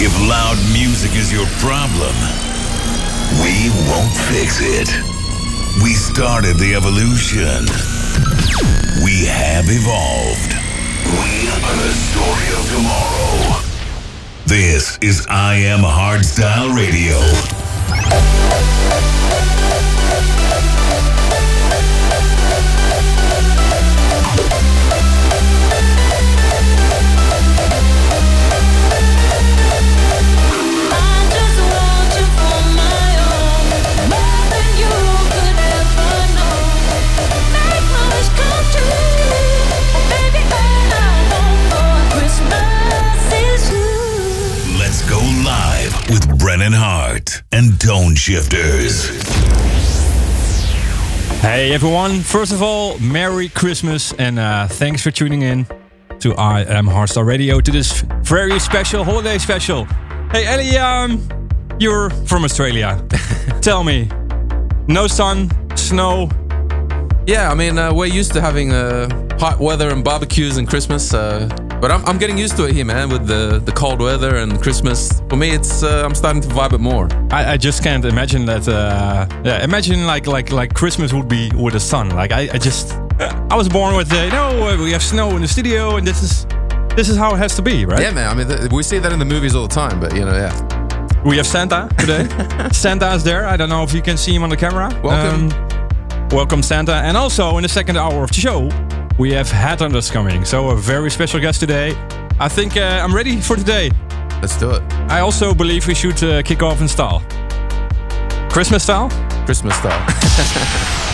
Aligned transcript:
If 0.00 0.14
loud 0.28 0.56
music 0.72 1.16
is 1.16 1.32
your 1.32 1.46
problem, 1.58 2.14
we 3.42 3.68
won't 3.90 4.14
fix 4.30 4.60
it. 4.62 4.88
We 5.82 5.92
started 5.94 6.56
the 6.56 6.76
evolution. 6.76 7.66
We 9.02 9.26
have 9.26 9.66
evolved. 9.66 10.54
We 11.02 11.50
are 11.50 11.74
the 11.82 11.92
story 11.98 12.48
of 12.54 12.64
tomorrow. 12.70 13.60
This 14.46 14.98
is 15.02 15.26
I 15.28 15.56
Am 15.56 15.80
Hardstyle 15.80 16.76
Radio. 16.76 17.18
With 46.58 46.64
Brennan 46.64 46.80
Heart 46.80 47.42
and 47.52 47.70
Toneshifterz. 47.74 49.10
Hey 51.40 51.72
everyone, 51.72 52.18
first 52.20 52.52
of 52.52 52.62
all, 52.62 52.98
Merry 52.98 53.48
Christmas 53.48 54.12
and 54.14 54.40
uh, 54.40 54.66
thanks 54.66 55.00
for 55.00 55.12
tuning 55.12 55.42
in 55.42 55.66
to 56.18 56.34
I 56.34 56.62
Am 56.62 56.86
Hardstyle 56.86 57.24
Radio 57.24 57.60
to 57.60 57.70
this 57.70 58.00
very 58.22 58.58
special 58.58 59.04
holiday 59.04 59.38
special. 59.38 59.84
Hey 60.32 60.46
Ellie, 60.46 60.76
um, 60.76 61.28
you're 61.78 62.10
from 62.26 62.42
Australia. 62.42 63.06
Tell 63.60 63.84
me, 63.84 64.08
no 64.88 65.06
sun, 65.06 65.50
snow. 65.76 66.28
Yeah, 67.24 67.52
I 67.52 67.54
mean, 67.54 67.78
uh, 67.78 67.94
we're 67.94 68.06
used 68.06 68.32
to 68.32 68.40
having 68.40 68.72
uh, 68.72 69.08
hot 69.38 69.60
weather 69.60 69.90
and 69.90 70.02
barbecues 70.02 70.56
and 70.56 70.66
Christmas, 70.66 71.14
uh, 71.14 71.48
but 71.80 71.90
I'm, 71.90 72.04
I'm 72.06 72.18
getting 72.18 72.38
used 72.38 72.56
to 72.56 72.66
it 72.66 72.74
here, 72.74 72.84
man, 72.84 73.08
with 73.08 73.26
the, 73.26 73.60
the 73.64 73.72
cold 73.72 74.00
weather 74.00 74.36
and 74.36 74.60
Christmas. 74.60 75.20
For 75.28 75.36
me, 75.36 75.50
it's 75.50 75.82
uh, 75.82 76.04
I'm 76.04 76.14
starting 76.14 76.42
to 76.42 76.48
vibe 76.48 76.72
it 76.72 76.80
more. 76.80 77.08
I, 77.30 77.52
I 77.52 77.56
just 77.56 77.82
can't 77.82 78.04
imagine 78.04 78.46
that. 78.46 78.68
Uh, 78.68 79.26
yeah, 79.44 79.64
imagine 79.64 80.06
like 80.06 80.26
like 80.26 80.50
like 80.50 80.74
Christmas 80.74 81.12
would 81.12 81.28
be 81.28 81.50
with 81.54 81.74
the 81.74 81.80
sun. 81.80 82.10
Like 82.10 82.32
I, 82.32 82.48
I 82.52 82.58
just, 82.58 82.94
I 83.50 83.56
was 83.56 83.68
born 83.68 83.96
with 83.96 84.12
uh, 84.12 84.16
you 84.16 84.30
know 84.30 84.78
we 84.82 84.92
have 84.92 85.02
snow 85.02 85.36
in 85.36 85.42
the 85.42 85.48
studio 85.48 85.96
and 85.96 86.06
this 86.06 86.22
is 86.22 86.46
this 86.96 87.08
is 87.08 87.16
how 87.16 87.34
it 87.34 87.38
has 87.38 87.54
to 87.56 87.62
be, 87.62 87.84
right? 87.84 88.00
Yeah, 88.00 88.12
man. 88.12 88.28
I 88.28 88.34
mean, 88.34 88.48
th- 88.48 88.72
we 88.72 88.82
see 88.82 88.98
that 88.98 89.12
in 89.12 89.18
the 89.18 89.24
movies 89.24 89.54
all 89.54 89.68
the 89.68 89.74
time, 89.74 90.00
but 90.00 90.14
you 90.14 90.24
know, 90.24 90.34
yeah. 90.34 90.52
We 91.24 91.36
have 91.36 91.46
Santa 91.46 91.88
today. 91.98 92.26
Santa 92.72 93.12
is 93.14 93.22
there. 93.22 93.46
I 93.46 93.56
don't 93.56 93.68
know 93.68 93.82
if 93.82 93.92
you 93.92 94.02
can 94.02 94.16
see 94.16 94.34
him 94.34 94.42
on 94.42 94.50
the 94.50 94.56
camera. 94.56 94.88
Welcome. 95.02 95.52
Um, 95.52 96.28
welcome, 96.30 96.62
Santa. 96.62 96.94
And 96.94 97.16
also 97.16 97.56
in 97.56 97.62
the 97.62 97.68
second 97.68 97.96
hour 97.98 98.22
of 98.22 98.30
the 98.30 98.40
show, 98.40 98.68
we 99.18 99.32
have 99.32 99.48
Headhunterz 99.48 100.10
coming. 100.10 100.44
So 100.44 100.70
a 100.70 100.76
very 100.76 101.10
special 101.10 101.40
guest 101.40 101.60
today. 101.60 101.94
I 102.40 102.48
think 102.48 102.76
uh, 102.76 103.02
I'm 103.02 103.14
ready 103.14 103.40
for 103.40 103.56
today. 103.56 103.90
Let's 104.40 104.56
do 104.56 104.70
it. 104.70 104.82
I 105.10 105.20
also 105.20 105.52
believe 105.52 105.86
we 105.88 105.94
should 105.94 106.22
uh, 106.22 106.42
kick 106.42 106.62
off 106.62 106.80
in 106.80 106.88
style. 106.88 107.20
Christmas 108.50 108.84
style? 108.84 109.10
Christmas 109.44 109.76
style. 109.76 110.94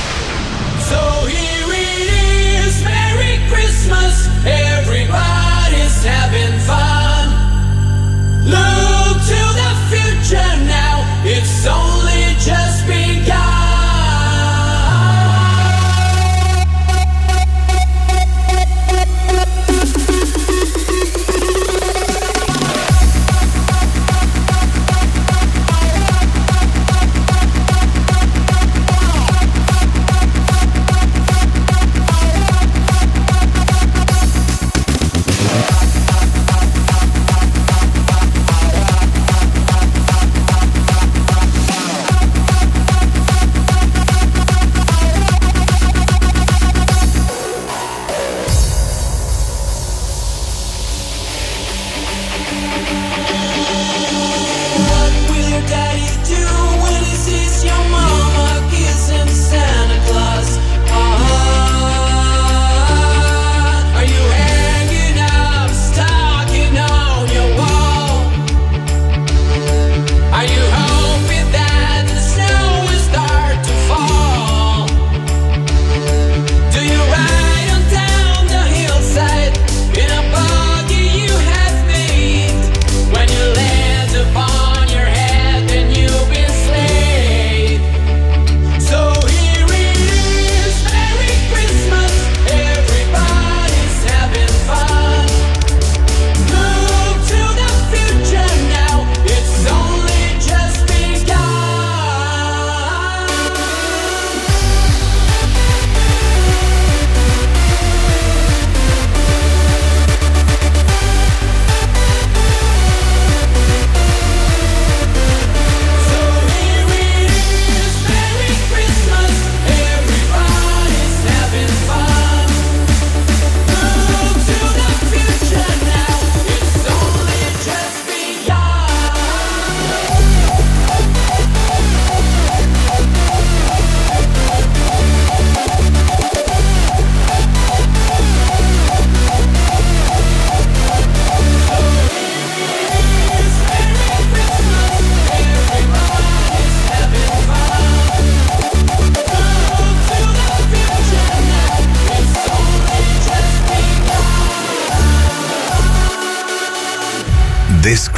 So 0.85 1.01
here 1.27 1.73
it 1.73 2.67
is, 2.67 2.85
Merry 2.85 3.39
Christmas. 3.49 4.29
Everybody's 4.45 6.05
having 6.05 6.59
fun. 6.61 7.29
Look 8.45 9.17
to 9.33 9.41
the 9.61 9.73
future 9.89 10.57
now, 10.67 11.23
it's 11.25 11.67
only 11.67 11.94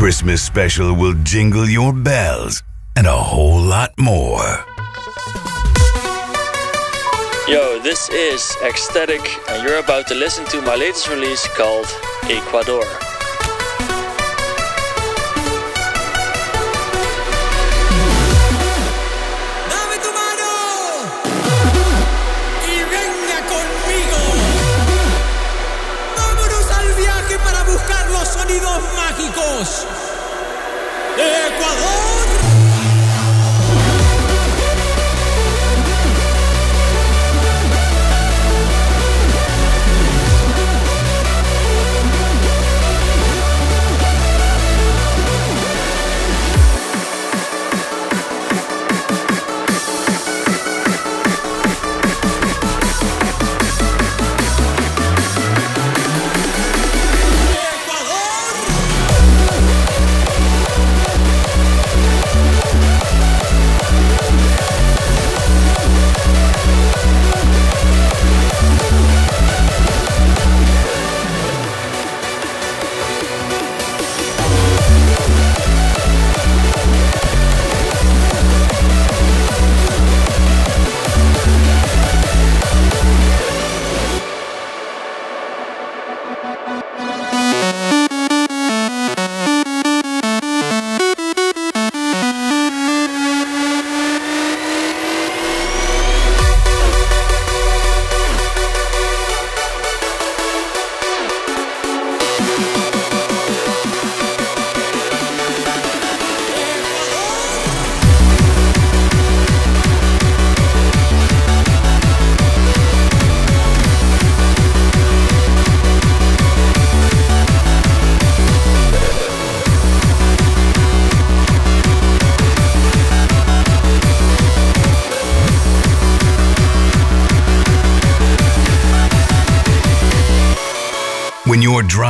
Christmas 0.06 0.40
special 0.40 0.94
will 0.94 1.14
jingle 1.24 1.68
your 1.68 1.92
bells 1.92 2.62
and 2.94 3.08
a 3.08 3.12
whole 3.12 3.60
lot 3.60 3.90
more. 3.98 4.46
Yo, 7.48 7.80
this 7.80 8.08
is 8.10 8.56
Ecstatic, 8.64 9.20
and 9.50 9.66
you're 9.66 9.80
about 9.80 10.06
to 10.06 10.14
listen 10.14 10.44
to 10.44 10.62
my 10.62 10.76
latest 10.76 11.08
release 11.08 11.48
called 11.56 11.86
Ecuador. 12.30 12.84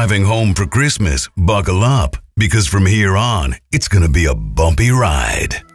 driving 0.06 0.24
home 0.24 0.54
for 0.54 0.66
Christmas, 0.66 1.28
buckle 1.36 1.82
up 1.82 2.16
because 2.36 2.68
from 2.68 2.86
here 2.86 3.16
on, 3.16 3.56
it's 3.72 3.88
going 3.88 4.04
to 4.04 4.08
be 4.08 4.26
a 4.26 4.34
bumpy 4.36 4.92
ride. 4.92 5.65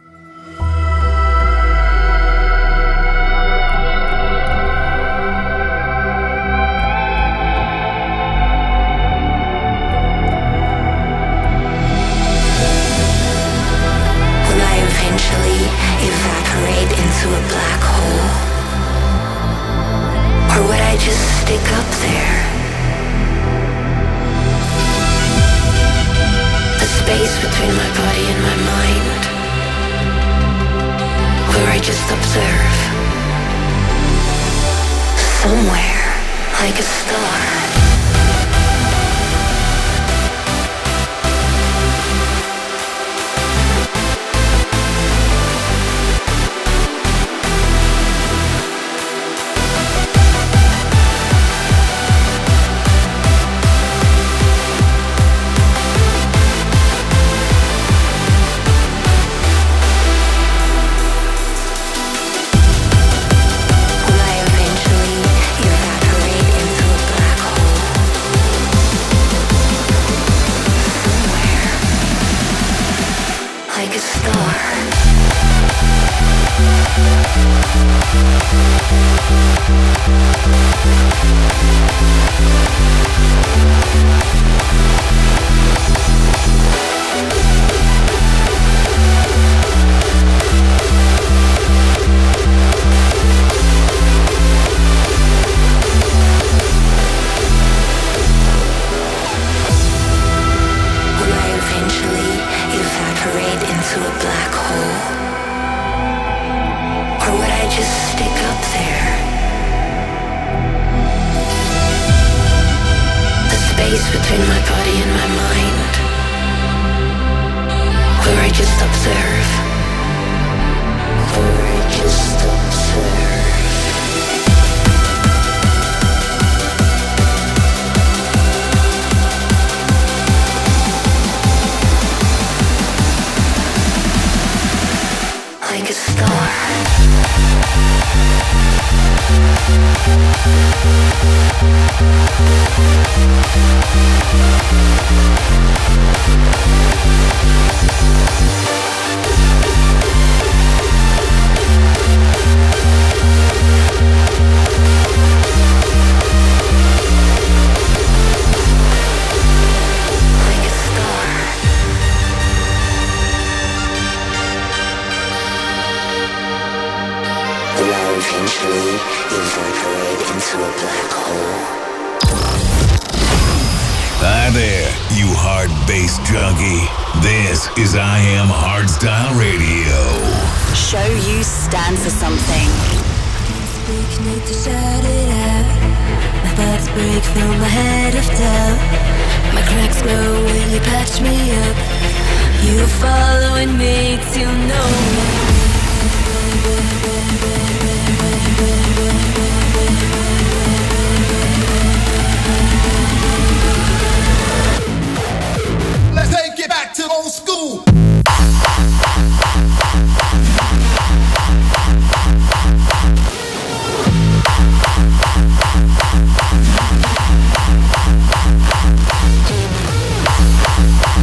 I 221.14 221.18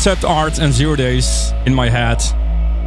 Concept 0.00 0.24
art 0.24 0.58
and 0.58 0.72
zero 0.72 0.96
days 0.96 1.52
in 1.66 1.74
my 1.74 1.90
head. 1.90 2.22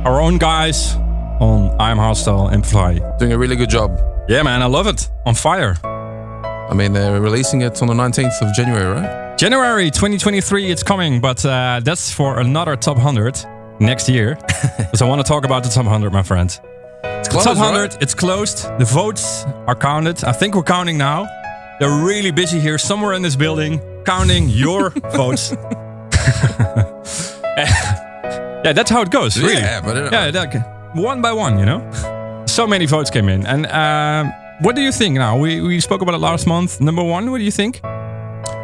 Our 0.03 0.19
own 0.19 0.39
guys 0.39 0.95
on 1.39 1.79
I'm 1.79 1.99
Hostile 1.99 2.47
and 2.47 2.65
Fly. 2.65 2.97
Doing 3.19 3.33
a 3.33 3.37
really 3.37 3.55
good 3.55 3.69
job. 3.69 3.99
Yeah, 4.27 4.41
man, 4.41 4.63
I 4.63 4.65
love 4.65 4.87
it. 4.87 5.11
On 5.27 5.35
fire. 5.35 5.77
I 5.85 6.73
mean, 6.73 6.91
they're 6.91 7.21
releasing 7.21 7.61
it 7.61 7.79
on 7.83 7.87
the 7.87 7.93
19th 7.93 8.41
of 8.41 8.55
January, 8.55 8.99
right? 8.99 9.37
January 9.37 9.91
2023, 9.91 10.71
it's 10.71 10.81
coming, 10.81 11.21
but 11.21 11.45
uh, 11.45 11.81
that's 11.83 12.11
for 12.11 12.39
another 12.39 12.75
top 12.75 12.97
100 12.97 13.45
next 13.79 14.09
year. 14.09 14.35
Because 14.79 15.03
I 15.03 15.05
want 15.07 15.21
to 15.23 15.27
talk 15.27 15.45
about 15.45 15.61
the 15.61 15.69
top 15.69 15.85
100, 15.85 16.11
my 16.11 16.23
friend. 16.23 16.49
It's 17.03 17.29
The 17.29 17.41
top 17.43 17.57
100, 17.57 18.01
it's 18.01 18.15
closed. 18.15 18.63
The 18.79 18.85
votes 18.85 19.43
are 19.67 19.75
counted. 19.75 20.23
I 20.23 20.31
think 20.31 20.55
we're 20.55 20.63
counting 20.63 20.97
now. 20.97 21.27
They're 21.79 22.03
really 22.03 22.31
busy 22.31 22.59
here, 22.59 22.79
somewhere 22.79 23.13
in 23.13 23.21
this 23.21 23.35
building, 23.35 23.79
counting 24.03 24.49
your 24.49 24.89
votes. 25.15 25.53
Yeah, 28.63 28.73
that's 28.73 28.89
how 28.91 29.01
it 29.01 29.09
goes, 29.11 29.37
really. 29.39 29.53
Yeah, 29.61 29.81
but 29.81 29.97
it- 29.97 30.11
yeah, 30.11 30.31
that, 30.31 30.93
one 30.95 31.21
by 31.21 31.31
one, 31.33 31.59
you 31.59 31.65
know. 31.65 31.81
So 32.45 32.67
many 32.67 32.85
votes 32.85 33.09
came 33.09 33.29
in, 33.29 33.45
and 33.47 33.65
um, 33.67 34.31
what 34.61 34.75
do 34.75 34.81
you 34.81 34.91
think 34.91 35.15
now? 35.17 35.37
We 35.37 35.61
we 35.61 35.79
spoke 35.79 36.01
about 36.01 36.15
it 36.15 36.19
last 36.21 36.45
month. 36.47 36.79
Number 36.79 37.03
one, 37.03 37.29
what 37.31 37.37
do 37.39 37.43
you 37.43 37.51
think? 37.51 37.81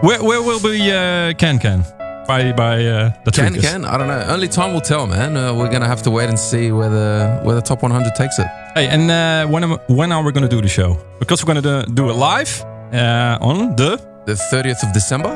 Where 0.02 0.22
where 0.24 0.42
will 0.42 0.60
be 0.62 0.92
uh, 0.92 1.34
Can 1.38 1.60
Can 1.60 1.84
by 2.28 2.52
by 2.54 2.86
uh, 2.86 3.12
the 3.26 3.32
Can 3.32 3.54
can 3.56 3.86
I 3.86 3.98
don't 3.98 4.08
know. 4.08 4.24
Only 4.34 4.48
time 4.48 4.74
will 4.74 4.82
tell, 4.82 5.08
man. 5.08 5.36
Uh, 5.36 5.54
we're 5.58 5.72
gonna 5.72 5.88
have 5.88 6.02
to 6.04 6.12
wait 6.12 6.30
and 6.30 6.38
see 6.38 6.72
where 6.72 6.90
the 6.90 7.40
where 7.44 7.56
the 7.56 7.62
top 7.62 7.82
100 7.82 8.14
takes 8.16 8.38
it. 8.40 8.48
Hey, 8.76 8.88
and 8.88 9.10
uh, 9.10 9.48
when 9.52 9.64
am, 9.64 9.78
when 9.88 10.12
are 10.12 10.22
we 10.24 10.32
gonna 10.32 10.48
do 10.48 10.62
the 10.62 10.68
show? 10.70 10.98
Because 11.20 11.44
we're 11.44 11.54
gonna 11.54 11.86
do, 11.86 11.94
do 11.94 12.10
it 12.10 12.14
live 12.14 12.52
uh, 12.94 13.38
on 13.42 13.76
the 13.76 13.98
The 14.26 14.36
30th 14.52 14.84
of 14.84 14.94
December 14.94 15.34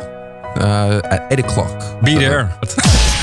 uh, 0.60 1.02
at 1.16 1.32
8 1.34 1.40
o'clock. 1.40 2.04
Be 2.04 2.14
So- 2.14 2.20
there. 2.20 2.50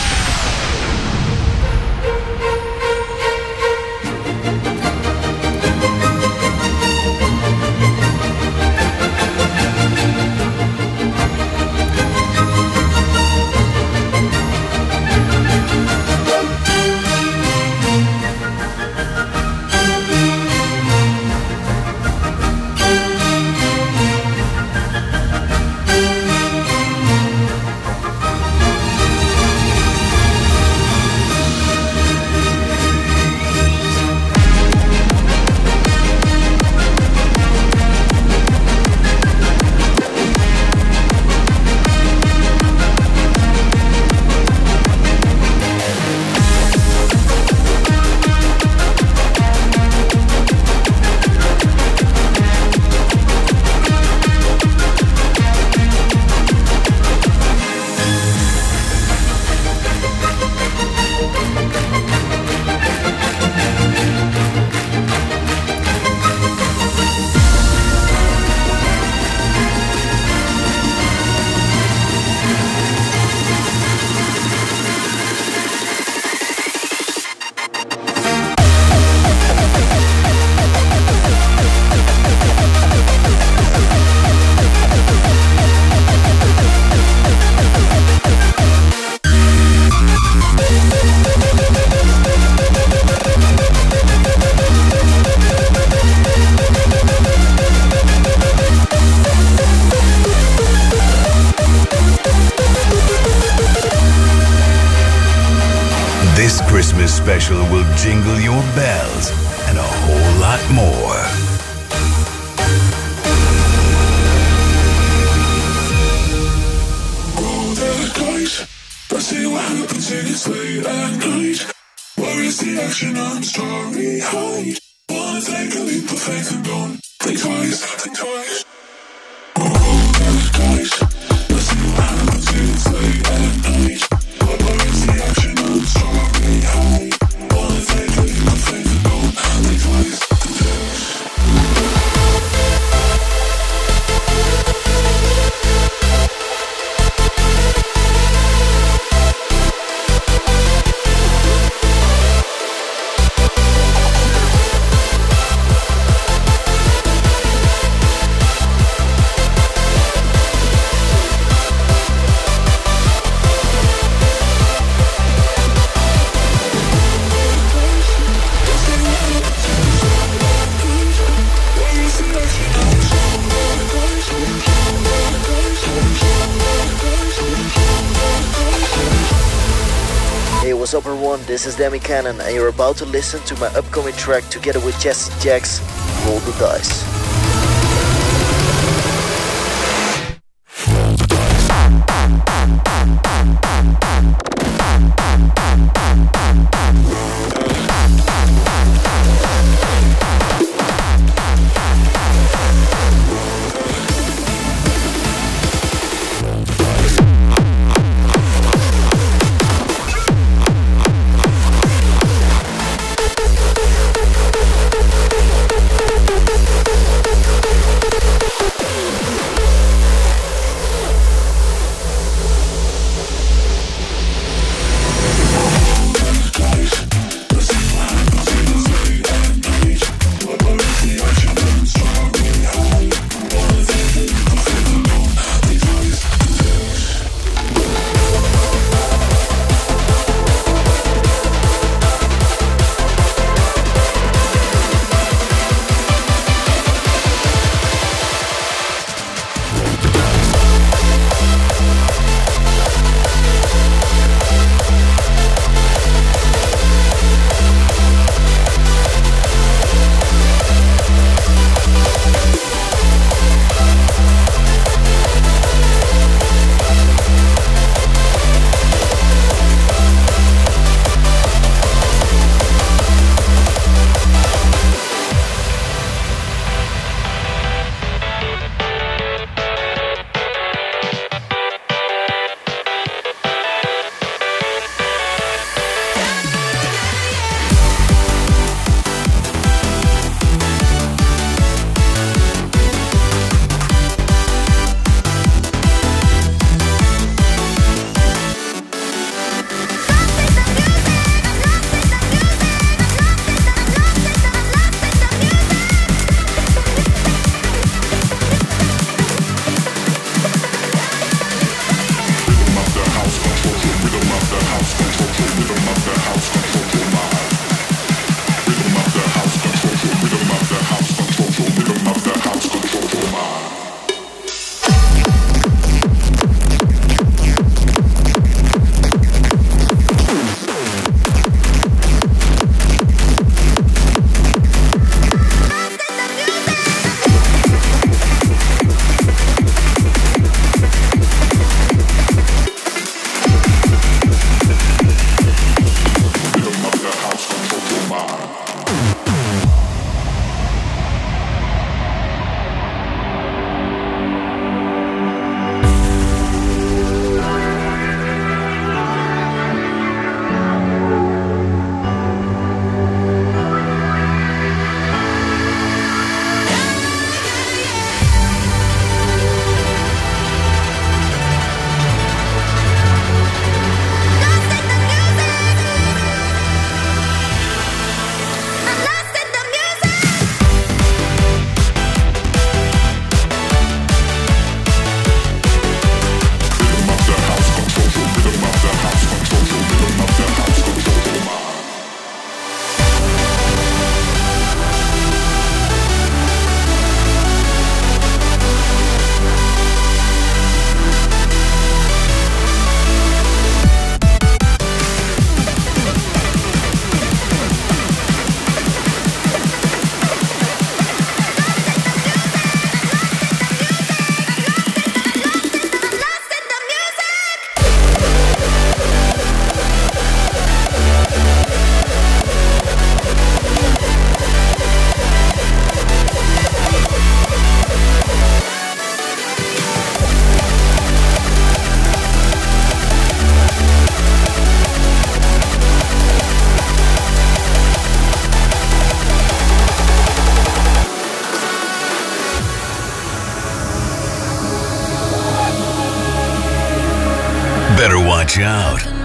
Demi 181.81 181.99
Kanon 181.99 182.39
and 182.41 182.55
you're 182.55 182.69
about 182.69 182.99
to 182.99 183.07
listen 183.07 183.41
to 183.45 183.59
my 183.59 183.69
upcoming 183.69 184.13
track 184.13 184.45
together 184.51 184.81
with 184.81 185.01
Jesse 185.01 185.33
Jacks. 185.41 185.81
Roll 186.27 186.39
the 186.41 186.53
Dice. 186.59 187.10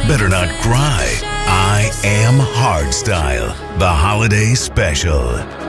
Better 0.07 0.29
not 0.29 0.49
cry. 0.61 1.19
I 1.47 1.91
am 2.03 2.35
Hardstyle, 2.37 3.79
the 3.79 3.87
holiday 3.87 4.53
special. 4.53 5.64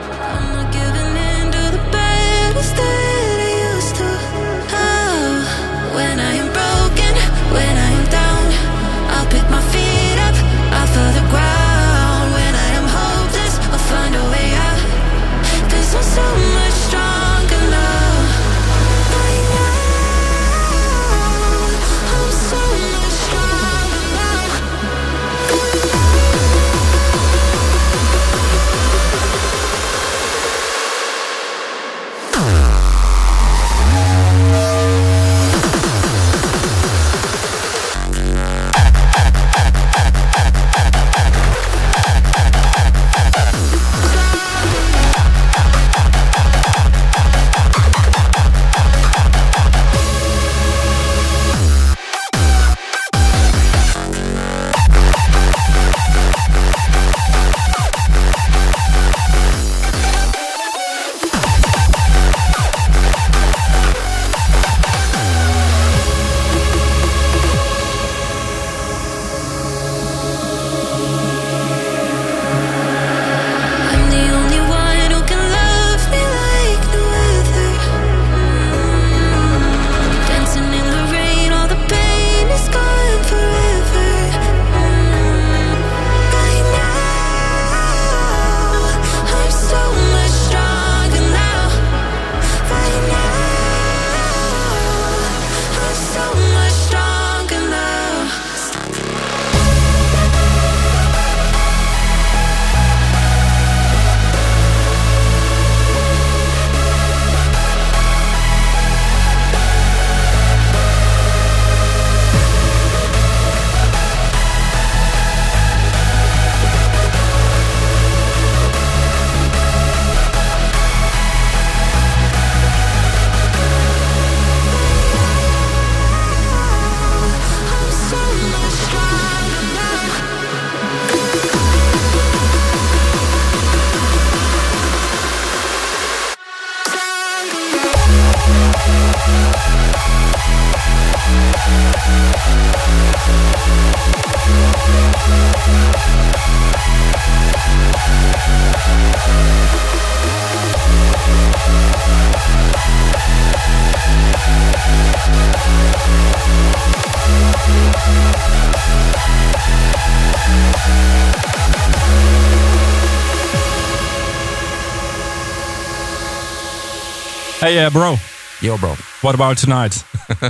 Uh, 167.87 167.89
bro. 167.89 168.15
Yo, 168.61 168.77
bro. 168.77 168.95
What 169.21 169.33
about 169.35 169.57
tonight? 169.57 170.03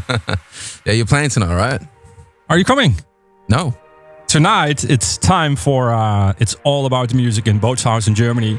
Yeah, 0.85 0.93
you're 0.93 1.05
playing 1.05 1.29
tonight, 1.29 1.53
right? 1.53 1.81
Are 2.49 2.57
you 2.57 2.63
coming? 2.63 2.95
No. 3.49 3.73
Tonight, 4.27 4.85
it's 4.85 5.17
time 5.17 5.55
for 5.57 5.91
uh, 5.93 6.33
It's 6.39 6.55
All 6.63 6.85
About 6.85 7.09
the 7.09 7.15
Music 7.15 7.45
in 7.45 7.59
Bootshaus 7.59 8.07
in 8.07 8.15
Germany. 8.15 8.57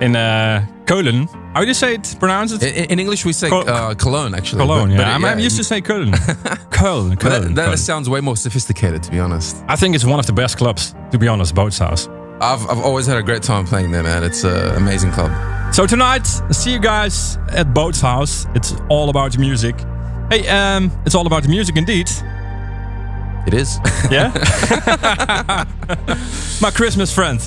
In 0.00 0.14
uh, 0.16 0.64
Köln. 0.86 1.28
How 1.54 1.60
do 1.62 1.66
you 1.66 1.74
say 1.74 1.94
it? 1.96 2.14
Pronounce 2.20 2.52
it? 2.52 2.62
In, 2.62 2.84
in 2.92 2.98
English, 3.00 3.24
we 3.26 3.32
say 3.32 3.48
Col- 3.50 3.68
uh, 3.68 3.94
Cologne, 3.96 4.34
actually. 4.36 4.60
Cologne, 4.60 4.90
But- 4.90 4.98
yeah. 4.98 4.98
but, 4.98 5.06
I'm, 5.08 5.24
I'm 5.24 5.38
used 5.40 5.56
to 5.58 5.64
say 5.64 5.80
Köln. 5.82 6.12
Köln, 6.70 7.18
But 7.20 7.28
that, 7.42 7.54
that 7.56 7.68
Köln. 7.70 7.78
sounds 7.78 8.08
way 8.08 8.20
more 8.20 8.36
sophisticated, 8.36 9.02
to 9.02 9.10
be 9.10 9.18
honest. 9.18 9.56
I 9.68 9.74
think 9.76 9.94
it's 9.96 10.04
one 10.06 10.18
of 10.20 10.26
the 10.26 10.32
best 10.32 10.56
clubs, 10.56 10.94
to 11.10 11.18
be 11.18 11.26
honest, 11.28 11.54
Bootshaus. 11.54 12.08
I've, 12.40 12.62
I've 12.70 12.78
always 12.84 13.06
had 13.06 13.18
a 13.18 13.22
great 13.22 13.42
time 13.42 13.66
playing 13.66 13.90
there, 13.90 14.02
man. 14.04 14.22
It's 14.24 14.44
an 14.44 14.76
amazing 14.76 15.10
club. 15.12 15.30
So 15.72 15.86
tonight, 15.86 16.26
see 16.50 16.70
you 16.72 16.78
guys 16.78 17.38
at 17.48 17.68
Bootshaus. 17.68 18.46
It's 18.54 18.74
all 18.90 19.08
about 19.08 19.32
the 19.32 19.38
music. 19.38 19.74
Hey, 20.30 20.46
um, 20.48 20.92
it's 21.06 21.14
all 21.14 21.26
about 21.26 21.44
the 21.44 21.48
music 21.48 21.76
indeed. 21.78 22.10
It 23.46 23.54
is. 23.54 23.78
Yeah? 24.10 24.32
My 26.60 26.70
Christmas 26.70 27.14
friend. 27.14 27.40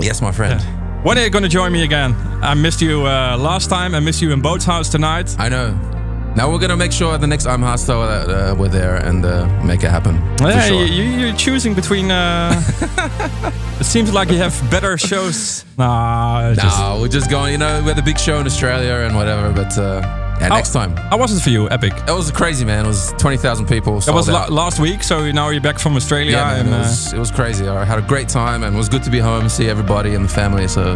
yes, 0.00 0.20
my 0.20 0.32
friend. 0.32 0.60
When 1.04 1.16
are 1.18 1.22
you 1.22 1.30
going 1.30 1.44
to 1.44 1.48
join 1.48 1.70
me 1.70 1.84
again? 1.84 2.14
I 2.42 2.54
missed 2.54 2.82
you 2.82 3.06
uh, 3.06 3.36
last 3.38 3.70
time. 3.70 3.94
I 3.94 4.00
missed 4.00 4.20
you 4.22 4.32
in 4.32 4.42
Bootshaus 4.42 4.90
tonight. 4.90 5.36
I 5.38 5.48
know. 5.48 5.97
Now 6.38 6.48
we're 6.52 6.60
gonna 6.60 6.76
make 6.76 6.92
sure 6.92 7.18
the 7.18 7.26
next 7.26 7.46
I'm 7.46 7.62
Hostile 7.62 8.06
that 8.06 8.30
uh, 8.30 8.54
we're 8.54 8.68
there 8.68 8.94
and 8.94 9.24
uh, 9.24 9.48
make 9.64 9.82
it 9.82 9.90
happen. 9.90 10.14
Yeah, 10.40 10.60
sure. 10.68 10.84
you, 10.84 11.02
you're 11.02 11.34
choosing 11.36 11.74
between. 11.74 12.12
Uh, 12.12 12.62
it 13.80 13.84
seems 13.84 14.12
like 14.12 14.30
you 14.30 14.38
have 14.38 14.54
better 14.70 14.96
shows. 14.96 15.64
Nah, 15.78 16.54
just- 16.54 16.78
no, 16.78 16.98
we're 17.00 17.08
just 17.08 17.28
going. 17.28 17.50
You 17.50 17.58
know, 17.58 17.80
we 17.82 17.88
had 17.88 17.98
a 17.98 18.02
big 18.02 18.20
show 18.20 18.38
in 18.38 18.46
Australia 18.46 19.04
and 19.04 19.16
whatever. 19.16 19.52
But 19.52 19.76
uh, 19.76 20.00
yeah, 20.04 20.48
How- 20.48 20.54
next 20.54 20.72
time. 20.72 20.96
How 21.10 21.18
was 21.18 21.36
it 21.36 21.42
for 21.42 21.50
you? 21.50 21.68
Epic. 21.70 21.92
It 22.06 22.12
was 22.12 22.30
crazy, 22.30 22.64
man. 22.64 22.84
It 22.84 22.88
was 22.88 23.12
twenty 23.18 23.36
thousand 23.36 23.66
people. 23.66 23.94
That 23.94 24.02
sold 24.02 24.16
was 24.18 24.28
la- 24.28 24.46
last 24.46 24.78
week, 24.78 25.02
so 25.02 25.32
now 25.32 25.48
you're 25.48 25.60
back 25.60 25.80
from 25.80 25.96
Australia. 25.96 26.36
Yeah, 26.36 26.44
man, 26.44 26.60
and, 26.60 26.68
it 26.68 26.72
uh, 26.72 26.78
was 26.78 27.12
it 27.14 27.18
was 27.18 27.32
crazy. 27.32 27.66
I 27.66 27.84
had 27.84 27.98
a 27.98 28.06
great 28.06 28.28
time 28.28 28.62
and 28.62 28.76
it 28.76 28.78
was 28.78 28.88
good 28.88 29.02
to 29.02 29.10
be 29.10 29.18
home, 29.18 29.48
see 29.48 29.68
everybody 29.68 30.14
and 30.14 30.24
the 30.24 30.32
family. 30.32 30.68
So 30.68 30.92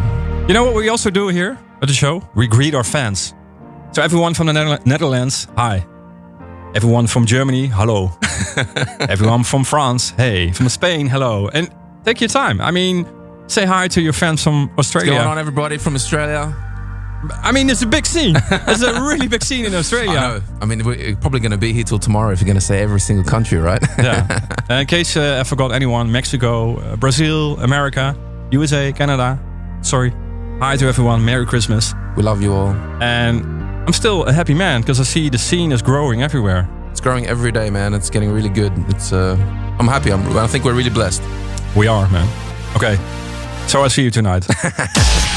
You 0.47 0.55
know 0.55 0.65
what 0.65 0.77
we 0.77 0.89
also 0.89 1.11
do 1.11 1.27
here 1.31 1.59
at 1.81 1.89
the 1.89 1.95
show? 1.95 2.23
We 2.37 2.47
greet 2.47 2.77
our 2.77 2.85
fans. 2.85 3.35
So 3.93 4.01
everyone 4.03 4.33
from 4.35 4.47
the 4.47 4.53
Nether- 4.55 4.81
Netherlands, 4.87 5.47
hi. 5.57 5.85
Everyone 6.75 7.07
from 7.07 7.27
Germany, 7.27 7.67
hello. 7.67 8.11
everyone 9.01 9.45
from 9.45 9.65
France, 9.65 10.11
hey. 10.11 10.51
From 10.53 10.71
Spain, 10.71 11.07
hello. 11.09 11.49
And 11.53 11.71
take 12.05 12.21
your 12.23 12.29
time. 12.29 12.63
I 12.63 12.71
mean, 12.71 13.07
say 13.49 13.67
hi 13.67 13.89
to 13.89 14.01
your 14.01 14.15
fans 14.15 14.43
from 14.43 14.71
Australia. 14.79 15.13
what's 15.13 15.21
going 15.25 15.31
on, 15.33 15.39
everybody 15.39 15.77
from 15.77 15.95
Australia? 15.95 16.57
I 17.43 17.53
mean, 17.53 17.69
it's 17.69 17.83
a 17.83 17.87
big 17.87 18.07
scene. 18.07 18.35
it's 18.51 18.83
a 18.83 19.03
really 19.03 19.29
big 19.29 19.43
scene 19.45 19.67
in 19.67 19.75
Australia. 19.83 20.19
I 20.19 20.29
know. 20.39 20.41
I 20.63 20.65
mean, 20.65 20.83
we're 20.85 21.15
probably 21.17 21.41
going 21.41 21.53
to 21.53 21.59
be 21.59 21.75
here 21.75 21.85
till 21.85 21.99
tomorrow 21.99 22.33
if 22.33 22.41
you're 22.41 22.47
going 22.47 22.55
to 22.57 22.63
say 22.63 22.83
every 22.83 22.99
single 22.99 23.25
country, 23.25 23.59
right? 23.59 23.83
yeah. 23.99 24.27
Uh, 24.71 24.75
in 24.81 24.87
case 24.87 25.15
uh, 25.19 25.39
I 25.41 25.45
forgot 25.45 25.73
anyone, 25.73 26.11
Mexico, 26.11 26.79
uh, 26.79 26.97
Brazil, 26.97 27.61
America, 27.61 28.17
USA, 28.53 28.91
Canada. 28.95 29.39
Sorry. 29.83 30.11
Hi 30.61 30.77
to 30.79 30.87
everyone. 30.87 31.23
Merry 31.25 31.45
Christmas. 31.45 31.93
we 32.17 32.23
love 32.23 32.41
you 32.41 32.53
all. 32.55 32.69
And 33.03 33.62
I'm 33.87 33.93
still 33.93 34.25
a 34.25 34.33
happy 34.33 34.55
man 34.55 34.81
because 34.81 35.01
I 35.01 35.03
see 35.03 35.29
the 35.29 35.39
scene 35.39 35.73
is 35.73 35.83
growing 35.83 36.23
everywhere. 36.23 36.69
It's 36.91 37.01
growing 37.01 37.27
every 37.27 37.51
day, 37.51 37.69
man. 37.69 37.95
It's 37.95 38.11
getting 38.11 38.31
really 38.31 38.49
good. 38.49 38.73
It's. 38.89 39.13
Uh, 39.13 39.37
I'm 39.79 39.89
happy. 39.89 40.13
I'm, 40.13 40.37
I 40.37 40.47
think 40.47 40.65
we're 40.65 40.75
really 40.75 40.91
blessed. 40.91 41.23
We 41.75 41.89
are, 41.89 42.09
man. 42.11 42.29
Okay. 42.77 42.97
So 43.67 43.83
I'll 43.83 43.91
see 43.91 44.05
you 44.05 44.11
tonight. 44.11 44.47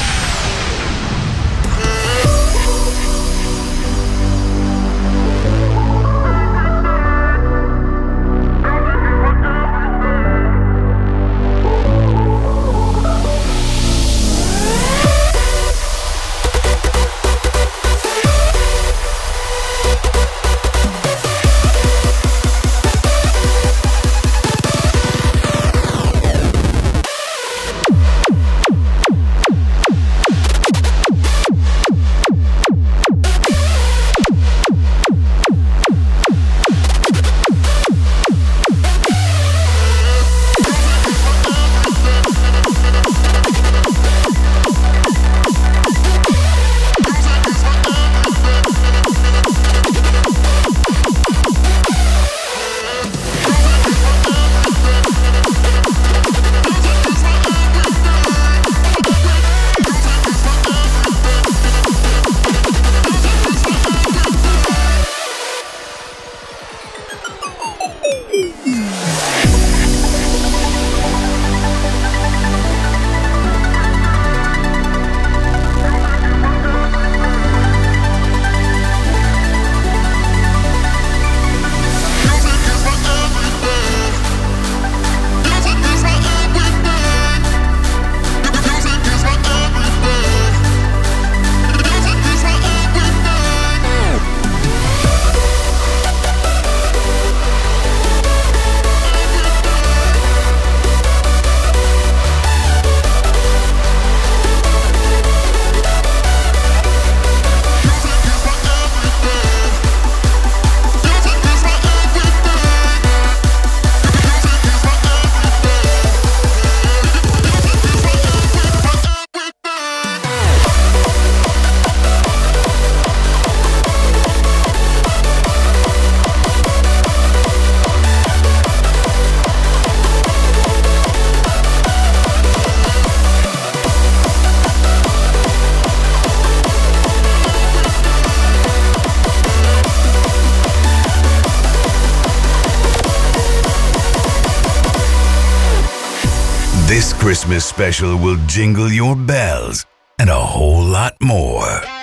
Christmas 147.46 147.66
special 147.66 148.18
will 148.18 148.38
jingle 148.48 148.92
your 148.92 149.16
bells 149.16 149.86
and 150.18 150.32
a 150.32 150.34
whole 150.34 150.84
lot 150.84 151.14
more. 151.22 151.95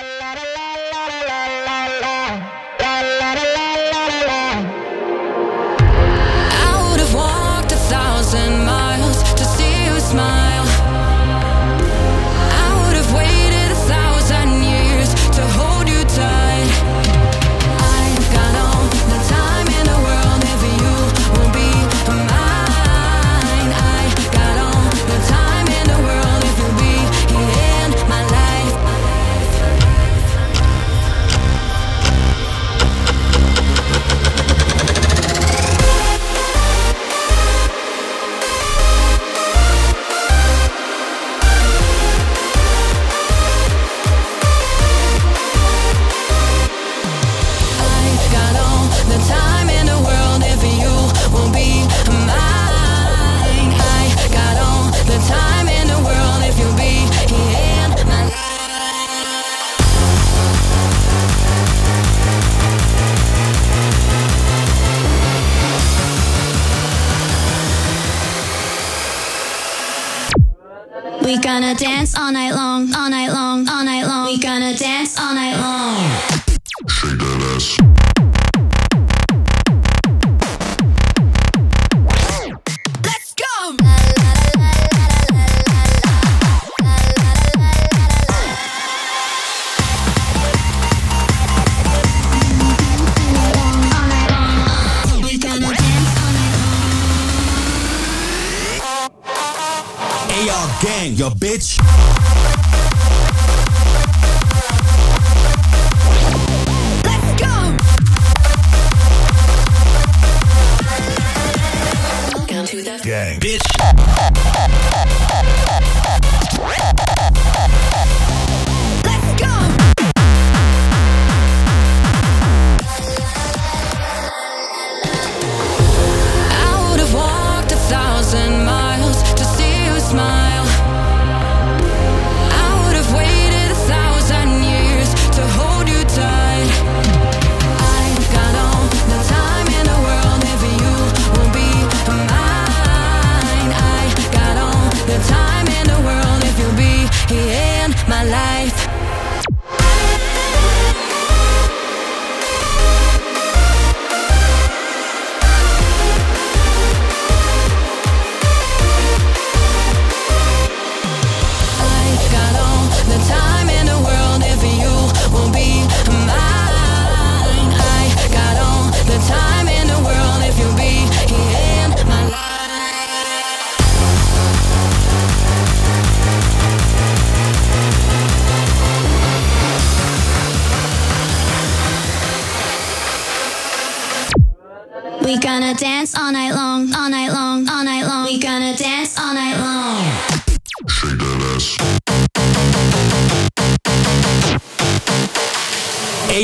dance 71.83 72.17
all 72.17 72.31
night 72.31 72.55
long. 72.55 72.92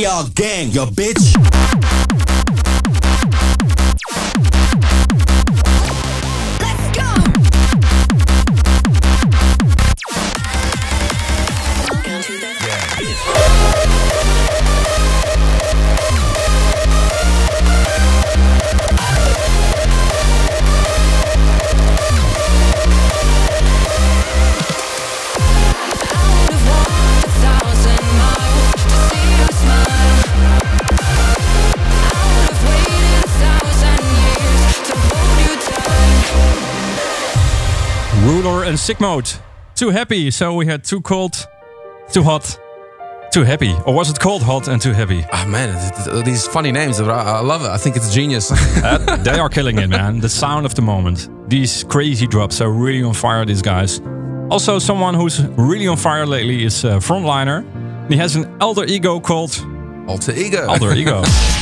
y'all 0.09 0.25
gang, 0.35 0.71
your 0.71 0.87
bitch. 0.87 2.28
Sickmode. 38.89 39.39
Too 39.75 39.91
happy. 39.91 40.31
So 40.31 40.55
we 40.55 40.65
had 40.65 40.83
too 40.83 41.03
cold, 41.03 41.47
too 42.11 42.23
hot, 42.23 42.59
too 43.31 43.43
happy. 43.43 43.75
Or 43.85 43.93
was 43.93 44.09
it 44.09 44.19
cold, 44.19 44.41
hot, 44.43 44.67
and 44.67 44.81
too 44.81 44.95
happy? 44.95 45.27
Ah, 45.31 45.45
oh, 45.45 45.49
man, 45.51 46.25
these 46.25 46.47
funny 46.47 46.73
names. 46.73 46.99
I 46.99 47.41
love 47.41 47.65
it. 47.65 47.69
I 47.69 47.77
think 47.77 47.97
it's 47.97 48.15
genius. 48.15 48.51
uh, 48.83 49.19
they 49.23 49.39
are 49.39 49.51
killing 49.51 49.79
it, 49.79 49.89
man. 49.91 50.21
The 50.21 50.31
sound 50.31 50.65
of 50.65 50.75
the 50.75 50.81
moment. 50.81 51.29
These 51.51 51.85
crazy 51.85 52.27
drops 52.27 52.63
are 52.63 52.71
really 52.71 53.03
on 53.03 53.13
fire, 53.13 53.45
these 53.45 53.61
guys. 53.61 54.01
Also, 54.51 54.79
someone 54.79 55.13
who's 55.13 55.45
really 55.59 55.87
on 55.87 55.99
fire 55.99 56.25
lately 56.25 56.65
is 56.65 56.83
a 56.85 56.97
Frontliner. 56.99 57.67
He 58.09 58.17
has 58.17 58.37
an 58.37 58.47
alter 58.59 58.87
ego 58.87 59.21
called. 59.21 59.53
Alter 60.09 60.33
ego. 60.33 60.67
Alter 60.67 60.95
ego. 60.95 61.23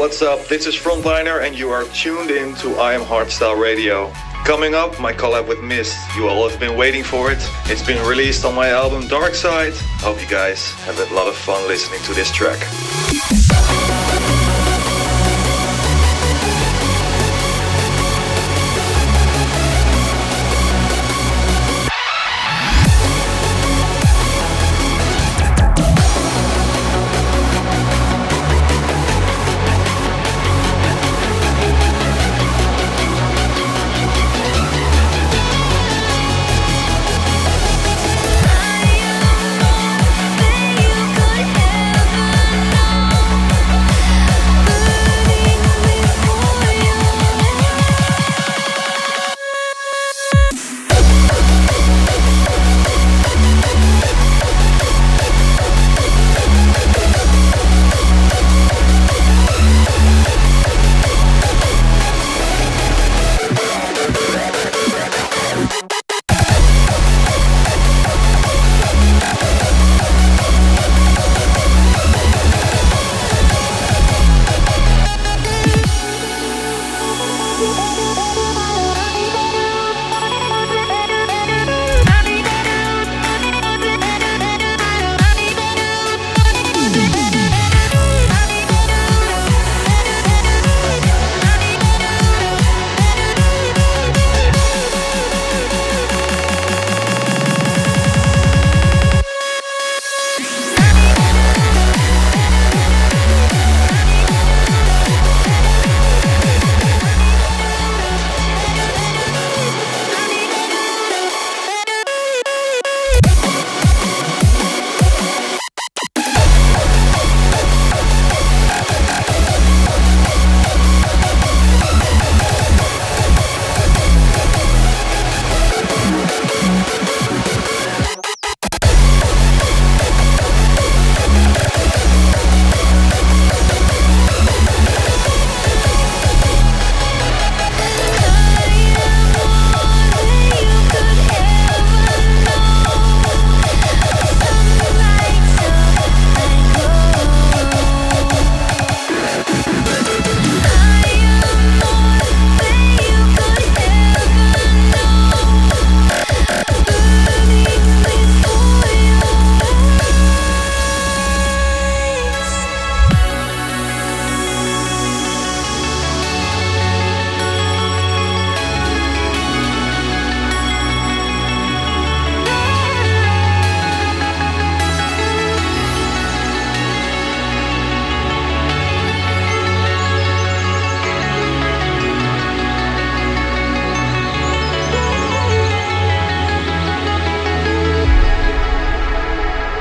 What's 0.00 0.22
up? 0.22 0.46
This 0.46 0.66
is 0.66 0.74
Frontliner, 0.74 1.44
and 1.46 1.54
you 1.54 1.68
are 1.68 1.84
tuned 1.84 2.30
in 2.30 2.54
to 2.54 2.76
I 2.76 2.94
Am 2.94 3.02
Hardstyle 3.02 3.60
Radio. 3.60 4.10
Coming 4.46 4.74
up, 4.74 4.98
my 4.98 5.12
collab 5.12 5.46
with 5.46 5.60
Mist. 5.60 5.94
You 6.16 6.26
all 6.26 6.48
have 6.48 6.58
been 6.58 6.74
waiting 6.74 7.04
for 7.04 7.30
it. 7.30 7.38
It's 7.66 7.86
been 7.86 8.02
released 8.08 8.46
on 8.46 8.54
my 8.54 8.70
album 8.70 9.06
Dark 9.08 9.34
Side. 9.34 9.74
Hope 9.98 10.18
you 10.18 10.26
guys 10.26 10.72
have 10.86 10.98
a 10.98 11.14
lot 11.14 11.28
of 11.28 11.36
fun 11.36 11.68
listening 11.68 12.00
to 12.04 12.14
this 12.14 12.32
track. 12.32 12.58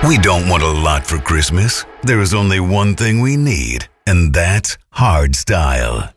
We 0.10 0.18
don't 0.18 0.50
want 0.50 0.64
a 0.64 0.68
lot 0.68 1.06
for 1.06 1.20
Christmas. 1.20 1.86
There 2.02 2.20
is 2.20 2.34
only 2.34 2.60
one 2.60 2.96
thing 2.96 3.22
we 3.22 3.38
need, 3.38 3.90
and 4.08 4.34
that's 4.34 4.76
hard 4.90 5.36
style. 5.36 6.12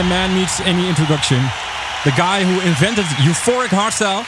Don't 0.00 0.08
think 0.08 0.24
uh, 0.24 0.26
the 0.26 0.30
man 0.30 0.34
needs 0.34 0.60
any 0.60 0.88
introduction. 0.88 1.38
The 2.04 2.12
guy 2.16 2.42
who 2.44 2.60
invented 2.66 3.04
euphoric 3.18 3.68
hardstyle. 3.68 4.24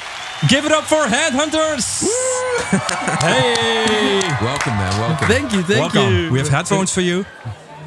Give 0.48 0.64
it 0.64 0.72
up 0.72 0.84
for 0.84 1.04
Headhunterz! 1.06 2.02
hey! 3.20 4.20
Welcome, 4.44 4.72
man. 4.72 5.00
Welcome. 5.00 5.28
Thank 5.28 5.52
you, 5.52 5.62
thank 5.62 5.94
Welcome. 5.94 6.12
you. 6.14 6.32
We 6.32 6.38
have 6.40 6.48
headphones 6.48 6.92
for 6.92 7.00
you. 7.00 7.24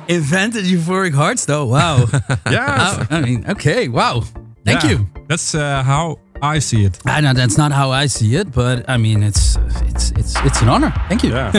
Invented 0.07 0.63
euphoric 0.65 1.13
hearts, 1.13 1.45
though. 1.45 1.65
Wow. 1.65 2.05
yeah. 2.49 3.05
I, 3.09 3.17
I 3.17 3.21
mean, 3.21 3.45
okay, 3.49 3.89
wow. 3.89 4.21
Thank 4.63 4.83
Yeah. 4.83 4.91
you. 4.91 5.07
That's 5.27 5.53
uh, 5.53 5.83
how 5.83 6.19
I 6.41 6.59
see 6.59 6.85
it. 6.85 6.97
I 7.05 7.19
know 7.21 7.33
that's 7.33 7.57
not 7.57 7.71
how 7.73 7.91
I 7.91 8.07
see 8.07 8.35
it, 8.35 8.51
but 8.53 8.89
I 8.89 8.97
mean, 8.97 9.21
it's 9.23 9.57
it's 9.81 10.11
it's 10.11 10.35
it's 10.45 10.61
an 10.61 10.69
honor. 10.69 10.93
Thank 11.09 11.23
you. 11.23 11.31
Yeah. 11.31 11.51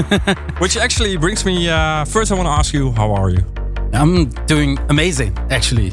Which 0.59 0.77
actually 0.77 1.17
brings 1.19 1.45
me. 1.45 1.69
Uh, 1.69 2.05
first, 2.07 2.33
I 2.33 2.35
want 2.37 2.47
to 2.47 2.53
ask 2.59 2.73
you, 2.73 2.93
how 2.93 3.13
are 3.15 3.31
you? 3.31 3.45
I'm 3.93 4.31
doing 4.47 4.79
amazing, 4.89 5.37
actually. 5.51 5.93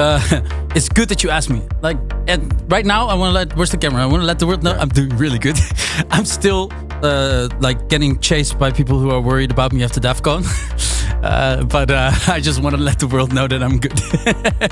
Uh, 0.00 0.20
it's 0.74 0.88
good 0.88 1.08
that 1.10 1.22
you 1.22 1.30
asked 1.30 1.50
me. 1.50 1.62
Like, 1.82 1.98
and 2.26 2.40
right 2.72 2.86
now, 2.86 3.06
I 3.08 3.14
want 3.14 3.30
to 3.30 3.34
let. 3.34 3.56
Where's 3.56 3.70
the 3.70 3.78
camera? 3.78 4.02
I 4.02 4.06
want 4.06 4.22
to 4.22 4.26
let 4.26 4.38
the 4.38 4.46
world 4.46 4.62
know 4.62 4.72
I'm 4.72 4.88
doing 4.88 5.10
really 5.16 5.38
good. 5.38 5.58
I'm 6.10 6.24
still 6.24 6.72
uh, 7.02 7.48
like 7.60 7.88
getting 7.88 8.18
chased 8.20 8.58
by 8.58 8.70
people 8.72 8.98
who 8.98 9.10
are 9.10 9.20
worried 9.20 9.50
about 9.50 9.72
me 9.72 9.84
after 9.84 10.00
Defqon. 10.00 10.44
Uh, 11.22 11.62
but 11.64 11.90
uh, 11.90 12.10
I 12.28 12.40
just 12.40 12.62
want 12.62 12.74
to 12.74 12.80
let 12.80 12.98
the 12.98 13.06
world 13.06 13.34
know 13.34 13.46
that 13.46 13.62
I'm 13.62 13.78
good. 13.78 13.92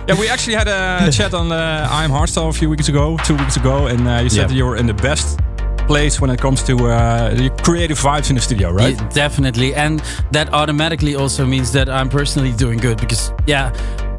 Yeah, 0.08 0.18
we 0.18 0.30
actually 0.30 0.54
had 0.56 0.66
a 0.66 1.12
chat 1.12 1.34
on 1.34 1.52
uh, 1.52 1.86
I 1.90 2.04
Am 2.04 2.10
Hardstyle 2.10 2.48
a 2.48 2.52
few 2.54 2.70
weeks 2.70 2.88
ago, 2.88 3.18
two 3.18 3.36
weeks 3.36 3.56
ago, 3.58 3.86
and 3.86 4.08
uh, 4.08 4.20
you 4.22 4.30
said 4.30 4.38
Yeah. 4.40 4.46
that 4.46 4.54
you're 4.54 4.76
in 4.76 4.86
the 4.86 4.94
best 4.94 5.38
place 5.86 6.22
when 6.22 6.30
it 6.30 6.40
comes 6.40 6.62
to 6.62 6.74
uh, 6.88 7.48
creative 7.62 7.98
vibes 7.98 8.30
in 8.30 8.36
the 8.36 8.40
studio, 8.40 8.70
right? 8.70 8.94
Yeah, 8.94 9.08
definitely. 9.10 9.74
And 9.74 10.00
that 10.32 10.48
automatically 10.54 11.16
also 11.16 11.44
means 11.44 11.70
that 11.72 11.90
I'm 11.90 12.08
personally 12.08 12.52
doing 12.52 12.78
good 12.78 12.98
because, 12.98 13.30
yeah, 13.46 13.70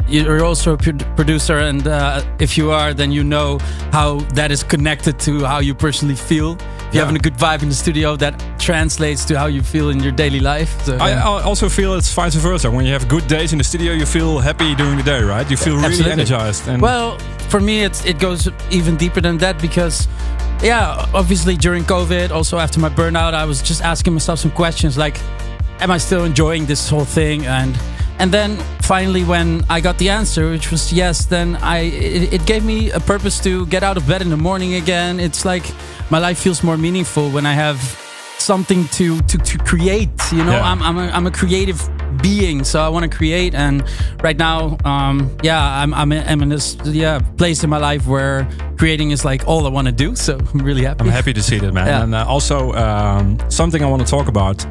you're 0.10 0.44
also 0.46 0.74
a 0.74 0.78
producer. 0.78 1.58
And 1.60 1.88
uh, 1.88 2.22
if 2.40 2.58
you 2.58 2.72
are, 2.72 2.94
then 2.94 3.12
you 3.12 3.24
know 3.24 3.60
how 3.92 4.20
that 4.36 4.52
is 4.52 4.64
connected 4.64 5.20
to 5.20 5.44
how 5.46 5.60
you 5.60 5.74
personally 5.76 6.16
feel. 6.16 6.54
If 6.54 6.62
you're 6.62 6.70
Yeah. 6.94 7.02
having 7.06 7.16
a 7.16 7.20
good 7.20 7.38
vibe 7.38 7.62
in 7.62 7.70
the 7.70 7.76
studio, 7.76 8.16
that 8.18 8.34
translates 8.60 9.24
to 9.26 9.38
how 9.38 9.46
you 9.48 9.62
feel 9.62 9.90
in 9.90 10.00
your 10.04 10.12
daily 10.12 10.40
life. 10.40 10.72
So, 10.86 10.98
I, 10.98 11.10
yeah. 11.10 11.30
I 11.30 11.44
also 11.44 11.70
feel 11.70 11.94
it's 11.94 12.12
vice 12.14 12.36
versa. 12.36 12.70
When 12.72 12.86
you 12.86 12.94
have 12.94 13.08
good 13.08 13.28
days 13.28 13.52
in 13.52 13.58
the 13.58 13.64
studio, 13.64 13.94
you 13.94 14.06
feel 14.06 14.40
happy 14.40 14.74
during 14.76 14.98
the 14.98 15.04
day, 15.04 15.22
right? 15.24 15.50
You 15.52 15.58
feel 15.58 15.76
really 15.76 15.88
Absolutely. 15.88 16.12
energized. 16.14 16.68
And 16.68 16.82
well, 16.82 17.18
for 17.50 17.60
me, 17.60 17.84
it's 17.84 18.04
it 18.06 18.20
goes 18.20 18.50
even 18.72 18.98
deeper 18.98 19.22
than 19.22 19.38
that 19.40 19.62
because, 19.62 20.08
yeah, 20.64 21.06
obviously 21.14 21.56
during 21.58 21.84
COVID, 21.86 22.32
also 22.32 22.58
after 22.58 22.80
my 22.80 22.90
burnout, 22.90 23.34
I 23.34 23.46
was 23.46 23.62
just 23.62 23.82
asking 23.84 24.14
myself 24.14 24.40
some 24.40 24.52
questions 24.52 24.98
like, 24.98 25.18
am 25.80 25.92
I 25.92 26.00
still 26.00 26.26
enjoying 26.26 26.66
this 26.66 26.90
whole 26.90 27.06
thing? 27.06 27.46
And 27.46 27.76
and 28.20 28.32
then 28.32 28.58
finally, 28.82 29.24
when 29.24 29.64
I 29.70 29.82
got 29.82 29.98
the 29.98 30.10
answer, 30.10 30.50
which 30.52 30.72
was 30.72 30.92
yes, 30.94 31.26
then 31.26 31.56
I 31.58 31.80
it, 31.80 32.34
it 32.34 32.46
gave 32.46 32.64
me 32.66 32.92
a 32.92 33.00
purpose 33.00 33.40
to 33.44 33.66
get 33.68 33.84
out 33.84 33.98
of 33.98 34.08
bed 34.08 34.22
in 34.22 34.30
the 34.30 34.38
morning 34.38 34.74
again. 34.76 35.20
It's 35.20 35.46
like 35.46 35.64
my 36.10 36.20
life 36.20 36.38
feels 36.40 36.64
more 36.64 36.78
meaningful 36.78 37.30
when 37.32 37.46
I 37.46 37.54
have 37.54 37.78
something 38.38 38.88
to 38.90 39.20
to, 39.22 39.38
to 39.38 39.58
create. 39.60 40.10
You 40.32 40.44
know, 40.44 40.52
Yeah. 40.52 40.72
I'm 40.72 40.82
I'm 40.82 40.98
a, 40.98 41.08
I'm 41.12 41.28
a 41.28 41.32
creative 41.32 41.80
being, 42.22 42.64
so 42.66 42.82
I 42.82 42.90
want 42.90 43.10
to 43.10 43.18
create. 43.18 43.54
And 43.56 43.84
right 44.22 44.38
now, 44.38 44.78
um, 44.84 45.30
yeah, 45.44 45.82
I'm 45.82 45.94
I'm 45.94 46.12
in, 46.12 46.28
I'm 46.28 46.42
in 46.42 46.50
this 46.50 46.76
yeah 46.84 47.20
place 47.38 47.64
in 47.64 47.70
my 47.70 47.78
life 47.78 48.06
where 48.08 48.48
creating 48.78 49.12
is 49.12 49.24
like 49.24 49.48
all 49.48 49.66
I 49.66 49.70
want 49.70 49.88
to 49.88 49.94
do. 49.94 50.16
So 50.16 50.38
I'm 50.54 50.60
really 50.66 50.84
happy. 50.84 51.02
I'm 51.02 51.10
happy 51.12 51.34
to 51.34 51.42
see 51.42 51.60
that, 51.60 51.74
man. 51.74 51.88
Yeah. 51.88 52.04
And 52.04 52.16
uh, 52.16 52.26
also, 52.28 52.74
um, 52.74 53.38
something 53.50 53.82
I 53.84 53.88
want 53.90 54.02
to 54.06 54.10
talk 54.10 54.28
about. 54.28 54.66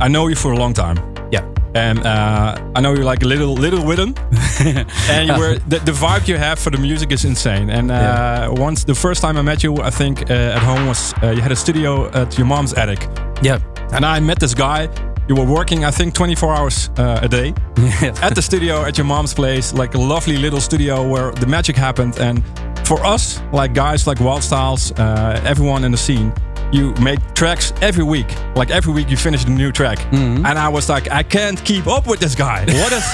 I 0.00 0.08
know 0.08 0.28
you 0.28 0.36
for 0.36 0.52
a 0.52 0.56
long 0.58 0.74
time. 0.74 0.96
Yeah. 1.30 1.42
And 1.76 1.98
uh, 2.06 2.54
I 2.76 2.80
know 2.80 2.94
you're 2.94 3.04
like 3.12 3.22
a 3.24 3.28
little 3.28 3.54
little 3.54 3.84
with 3.84 3.98
him, 3.98 4.14
and 5.10 5.28
you 5.28 5.38
were 5.38 5.58
the, 5.68 5.78
the 5.84 5.92
vibe 5.92 6.26
you 6.28 6.38
have 6.38 6.58
for 6.58 6.70
the 6.70 6.78
music 6.78 7.12
is 7.12 7.24
insane. 7.24 7.70
And 7.70 7.90
uh, 7.90 7.94
Yeah. 7.94 8.48
once 8.66 8.84
the 8.84 8.94
first 8.94 9.20
time 9.22 9.36
I 9.36 9.42
met 9.42 9.62
you, 9.62 9.74
I 9.82 9.90
think 9.90 10.30
uh, 10.30 10.56
at 10.56 10.62
home 10.62 10.86
was 10.88 11.12
uh, 11.22 11.30
you 11.36 11.42
had 11.42 11.52
a 11.52 11.56
studio 11.56 12.08
at 12.14 12.38
your 12.38 12.46
mom's 12.46 12.72
attic. 12.74 13.00
Yeah. 13.42 13.58
And 13.92 14.04
I 14.04 14.20
met 14.20 14.38
this 14.38 14.54
guy. 14.54 14.88
You 15.28 15.34
were 15.36 15.44
working, 15.58 15.84
I 15.84 15.90
think, 15.90 16.14
24 16.14 16.54
hours 16.54 16.90
uh, 16.98 17.18
a 17.22 17.28
day 17.28 17.48
at 18.22 18.34
the 18.34 18.42
studio 18.42 18.84
at 18.84 18.96
your 18.96 19.06
mom's 19.06 19.34
place, 19.34 19.74
like 19.74 19.94
a 19.94 19.98
lovely 19.98 20.36
little 20.36 20.60
studio 20.60 21.02
where 21.06 21.32
the 21.32 21.46
magic 21.46 21.76
happened. 21.76 22.18
And 22.20 22.42
for 22.86 23.04
us, 23.04 23.40
like 23.52 23.74
guys 23.74 24.06
like 24.06 24.18
Wildstylez, 24.20 24.92
uh, 24.98 25.40
everyone 25.44 25.84
in 25.84 25.90
the 25.90 25.98
scene, 25.98 26.32
you 26.72 26.92
make 27.00 27.18
tracks 27.34 27.72
every 27.80 28.04
week. 28.04 28.26
Like 28.54 28.70
every 28.70 28.92
week, 28.92 29.10
you 29.10 29.16
finish 29.16 29.44
a 29.44 29.50
new 29.50 29.72
track. 29.72 29.98
Mm-hmm. 29.98 30.46
And 30.46 30.58
I 30.58 30.68
was 30.68 30.88
like, 30.88 31.10
I 31.10 31.22
can't 31.22 31.62
keep 31.64 31.86
up 31.86 32.06
with 32.06 32.20
this 32.20 32.34
guy. 32.34 32.64
What 32.82 32.92
is 32.92 33.04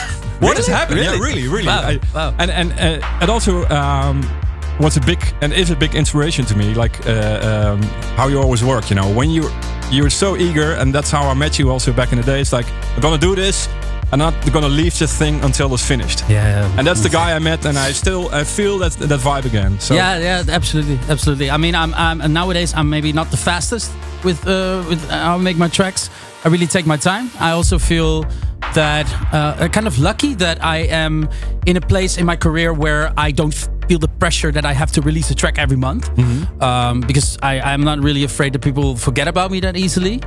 what 0.41 0.59
is 0.59 0.67
Really? 0.69 0.79
happening? 0.79 1.05
Really? 1.05 1.19
Yeah, 1.19 1.27
really, 1.27 1.49
really. 1.49 1.67
Wow. 1.67 1.89
I- 1.89 2.01
Wow. 2.15 2.35
And 2.39 2.51
and 2.51 2.73
uh, 3.03 3.23
it 3.23 3.29
also 3.31 3.65
um, 3.69 4.23
was 4.81 4.97
a 4.97 5.01
big 5.01 5.19
and 5.41 5.53
is 5.53 5.71
a 5.71 5.77
big 5.77 5.95
inspiration 5.95 6.45
to 6.47 6.57
me. 6.57 6.75
Like 6.75 7.07
uh, 7.07 7.75
um, 7.75 7.83
how 8.17 8.29
you 8.29 8.41
always 8.41 8.63
work. 8.65 8.91
You 8.91 8.97
know, 8.97 9.09
when 9.19 9.31
you 9.31 9.49
you're 9.91 10.11
so 10.11 10.37
eager, 10.37 10.73
and 10.81 10.93
that's 10.95 11.11
how 11.11 11.29
I 11.31 11.35
met 11.35 11.59
you 11.59 11.71
also 11.71 11.93
back 11.93 12.13
in 12.13 12.19
the 12.19 12.25
day. 12.25 12.41
It's 12.41 12.53
like 12.53 12.67
I'm 12.97 13.01
gonna 13.03 13.19
do 13.19 13.35
this. 13.35 13.69
I'm 14.13 14.19
not 14.19 14.35
gonna 14.53 14.69
leave 14.69 14.99
this 14.99 15.17
thing 15.17 15.43
until 15.43 15.73
it's 15.73 15.87
finished. 15.87 16.21
Yeah. 16.29 16.45
yeah. 16.45 16.79
And 16.79 16.87
that's 16.87 17.01
the 17.01 17.09
guy 17.09 17.35
I 17.35 17.39
met, 17.39 17.65
and 17.65 17.79
I 17.79 17.93
still 17.93 18.29
I 18.33 18.45
feel 18.45 18.79
that 18.79 18.93
that 18.93 19.21
vibe 19.21 19.47
again. 19.47 19.81
So 19.81 19.95
yeah, 19.95 20.19
yeah, 20.19 20.55
absolutely, 20.55 20.99
absolutely. 21.09 21.51
I 21.51 21.57
mean, 21.57 21.75
I'm, 21.75 21.95
I'm 21.95 22.33
nowadays 22.33 22.75
I'm 22.75 22.91
maybe 22.91 23.13
not 23.13 23.31
the 23.31 23.39
fastest 23.39 23.91
with 24.23 24.47
uh, 24.47 24.85
with 24.89 25.01
how 25.09 25.37
I 25.37 25.39
make 25.39 25.57
my 25.57 25.69
tracks. 25.69 26.11
I 26.45 26.49
really 26.49 26.67
take 26.67 26.87
my 26.87 26.99
time. 26.99 27.31
I 27.41 27.53
also 27.53 27.79
feel 27.79 28.27
that 28.75 29.07
uh, 29.33 29.69
kind 29.69 29.87
of 29.87 29.99
lucky 29.99 30.35
that 30.35 30.63
I 30.63 30.79
am 30.79 31.29
in 31.67 31.77
a 31.77 31.81
place 31.81 32.19
in 32.19 32.27
my 32.27 32.37
career 32.37 32.73
where 32.73 33.13
I 33.17 33.31
don't 33.31 33.55
feel 33.89 33.99
the 33.99 34.09
pressure 34.09 34.53
that 34.53 34.65
I 34.65 34.73
have 34.73 34.93
to 34.93 35.01
release 35.03 35.31
a 35.31 35.35
track 35.35 35.59
every 35.59 35.77
month 35.77 36.11
um, 36.63 37.01
because 37.01 37.39
I, 37.43 37.61
I'm 37.61 37.83
not 37.83 37.99
really 38.01 38.25
afraid 38.25 38.53
that 38.55 38.61
people 38.61 38.97
forget 38.97 39.29
about 39.29 39.51
me 39.51 39.61
that 39.61 39.77
easily. 39.77 40.21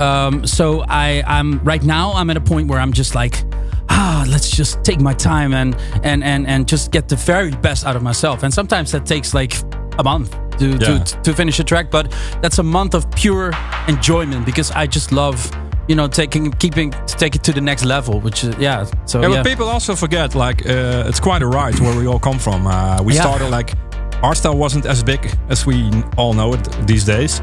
Um, 0.00 0.46
so 0.46 0.84
I, 0.88 1.22
I'm 1.26 1.58
right 1.64 1.82
now 1.82 2.12
I'm 2.12 2.30
at 2.30 2.36
a 2.36 2.40
point 2.40 2.68
where 2.68 2.80
I'm 2.80 2.92
just 2.92 3.14
like, 3.14 3.44
ah, 3.90 4.24
let's 4.28 4.50
just 4.50 4.82
take 4.84 5.00
my 5.00 5.14
time 5.14 5.54
and 5.54 5.74
and 6.02 6.22
and 6.24 6.46
and 6.46 6.66
just 6.68 6.90
get 6.92 7.08
the 7.08 7.16
very 7.16 7.50
best 7.50 7.84
out 7.86 7.96
of 7.96 8.02
myself. 8.02 8.42
And 8.42 8.52
sometimes 8.52 8.90
that 8.92 9.06
takes 9.06 9.34
like 9.34 9.54
a 9.98 10.02
month 10.04 10.30
to 10.58 10.66
Yeah. 10.70 11.04
to, 11.04 11.22
to 11.22 11.34
finish 11.34 11.60
a 11.60 11.64
track, 11.64 11.90
but 11.90 12.10
that's 12.40 12.58
a 12.58 12.62
month 12.62 12.94
of 12.94 13.10
pure 13.12 13.52
enjoyment 13.88 14.46
because 14.46 14.70
I 14.70 14.86
just 14.86 15.12
love. 15.12 15.50
You 15.88 15.96
know, 15.96 16.06
taking, 16.06 16.52
keeping, 16.52 16.92
to 16.92 17.16
take 17.16 17.34
it 17.34 17.42
to 17.42 17.52
the 17.52 17.60
next 17.60 17.84
level, 17.84 18.20
which 18.20 18.44
is 18.44 18.54
yeah. 18.56 18.86
So 19.04 19.20
Yeah, 19.20 19.28
yeah, 19.28 19.42
but 19.42 19.46
people 19.50 19.66
also 19.68 19.96
forget 19.96 20.34
like 20.36 20.64
uh, 20.64 21.08
it's 21.08 21.18
quite 21.18 21.42
a 21.42 21.46
ride 21.46 21.78
where 21.80 21.96
we 21.98 22.06
all 22.06 22.20
come 22.20 22.38
from. 22.38 22.66
Uh, 22.68 23.02
we 23.02 23.14
Yeah. 23.14 23.20
started 23.22 23.50
like 23.50 23.74
our 24.22 24.34
style 24.36 24.56
wasn't 24.56 24.86
as 24.86 25.02
big 25.02 25.20
as 25.48 25.66
we 25.66 25.90
all 26.16 26.34
know 26.34 26.54
it 26.54 26.86
these 26.86 27.04
days. 27.04 27.42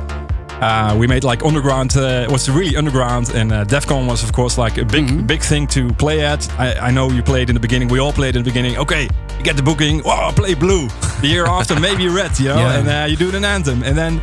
Uh, 0.62 0.96
we 1.00 1.08
made 1.08 1.24
like 1.24 1.44
underground. 1.46 1.96
Uh, 1.96 2.26
it 2.28 2.32
was 2.32 2.50
really 2.50 2.76
underground, 2.76 3.30
and 3.34 3.52
uh, 3.52 3.64
Defqon 3.66 4.08
was 4.08 4.24
of 4.24 4.32
course 4.34 4.58
like 4.58 4.78
a 4.78 4.86
big, 4.86 5.06
Mm-hmm. 5.08 5.26
big 5.26 5.42
thing 5.42 5.68
to 5.68 5.88
play 5.94 6.22
at. 6.26 6.50
I, 6.60 6.88
I 6.90 6.92
know 6.92 7.10
you 7.10 7.24
played 7.24 7.50
in 7.50 7.54
the 7.54 7.60
beginning. 7.62 7.88
We 7.88 8.00
all 8.00 8.12
played 8.14 8.36
in 8.36 8.44
the 8.44 8.50
beginning. 8.50 8.78
Okay, 8.78 9.04
you 9.38 9.44
get 9.44 9.56
the 9.56 9.64
booking. 9.64 10.02
Oh, 10.06 10.32
play 10.36 10.54
blue. 10.56 10.88
The 11.22 11.28
year 11.28 11.46
after, 11.58 11.80
maybe 11.80 12.08
red. 12.10 12.38
You 12.40 12.50
know, 12.50 12.58
Yeah. 12.58 12.78
and 12.80 12.88
uh, 12.90 13.06
you 13.10 13.16
do 13.16 13.36
an 13.36 13.46
anthem, 13.46 13.84
and 13.84 13.98
then. 13.98 14.22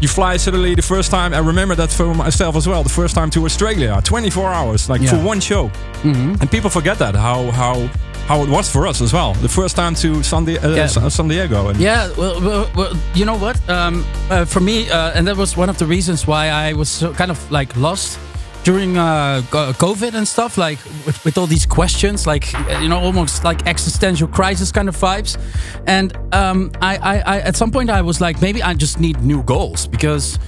You 0.00 0.08
fly 0.08 0.36
suddenly 0.36 0.74
the 0.74 0.82
first 0.82 1.10
time. 1.10 1.32
I 1.32 1.38
remember 1.38 1.74
that 1.76 1.90
for 1.90 2.14
myself 2.14 2.56
as 2.56 2.66
well. 2.66 2.82
The 2.82 2.88
first 2.90 3.14
time 3.14 3.30
to 3.30 3.44
Australia, 3.44 4.00
24 4.04 4.52
hours, 4.52 4.88
like 4.88 5.00
Yeah. 5.00 5.10
for 5.10 5.18
one 5.28 5.40
show. 5.40 5.70
And 6.02 6.50
people 6.50 6.68
forget 6.70 6.98
that 6.98 7.14
how 7.14 7.50
how 7.52 7.88
how 8.28 8.42
it 8.42 8.48
was 8.48 8.68
for 8.70 8.86
us 8.86 9.00
as 9.02 9.12
well. 9.12 9.34
The 9.34 9.48
first 9.48 9.76
time 9.76 9.94
to 9.96 10.22
San, 10.22 10.44
Di- 10.46 10.58
uh, 10.58 10.74
Yeah. 10.74 10.86
San 11.08 11.28
Diego. 11.28 11.68
And 11.68 11.78
Yeah, 11.78 12.08
well, 12.16 12.40
well, 12.40 12.66
well 12.74 12.92
you 13.14 13.24
know 13.24 13.36
what? 13.38 13.56
Um, 13.68 14.04
uh, 14.30 14.44
for 14.46 14.60
me, 14.60 14.88
uh, 14.90 15.12
and 15.14 15.26
that 15.26 15.36
was 15.36 15.56
one 15.56 15.68
of 15.70 15.76
the 15.78 15.86
reasons 15.86 16.26
why 16.26 16.48
I 16.48 16.72
was 16.74 16.88
so 16.88 17.12
kind 17.12 17.30
of 17.30 17.38
like 17.50 17.76
lost 17.76 18.18
during 18.64 18.96
uh, 18.96 19.42
COVID 19.50 20.14
and 20.14 20.26
stuff, 20.26 20.56
like 20.58 20.82
with, 21.06 21.22
with 21.24 21.38
all 21.38 21.46
these 21.46 21.66
questions, 21.66 22.26
like 22.26 22.52
you 22.80 22.88
know, 22.88 22.98
almost 22.98 23.44
like 23.44 23.66
existential 23.66 24.26
crisis 24.26 24.72
kind 24.72 24.88
of 24.88 24.96
vibes. 24.96 25.38
And 25.86 26.16
um, 26.34 26.72
I, 26.80 26.96
I, 26.96 27.18
I, 27.18 27.40
at 27.40 27.56
some 27.56 27.70
point, 27.70 27.90
I 27.90 28.00
was 28.00 28.20
like, 28.20 28.40
maybe 28.40 28.62
I 28.62 28.74
just 28.74 28.98
need 28.98 29.20
new 29.20 29.42
goals 29.42 29.86
because. 29.86 30.38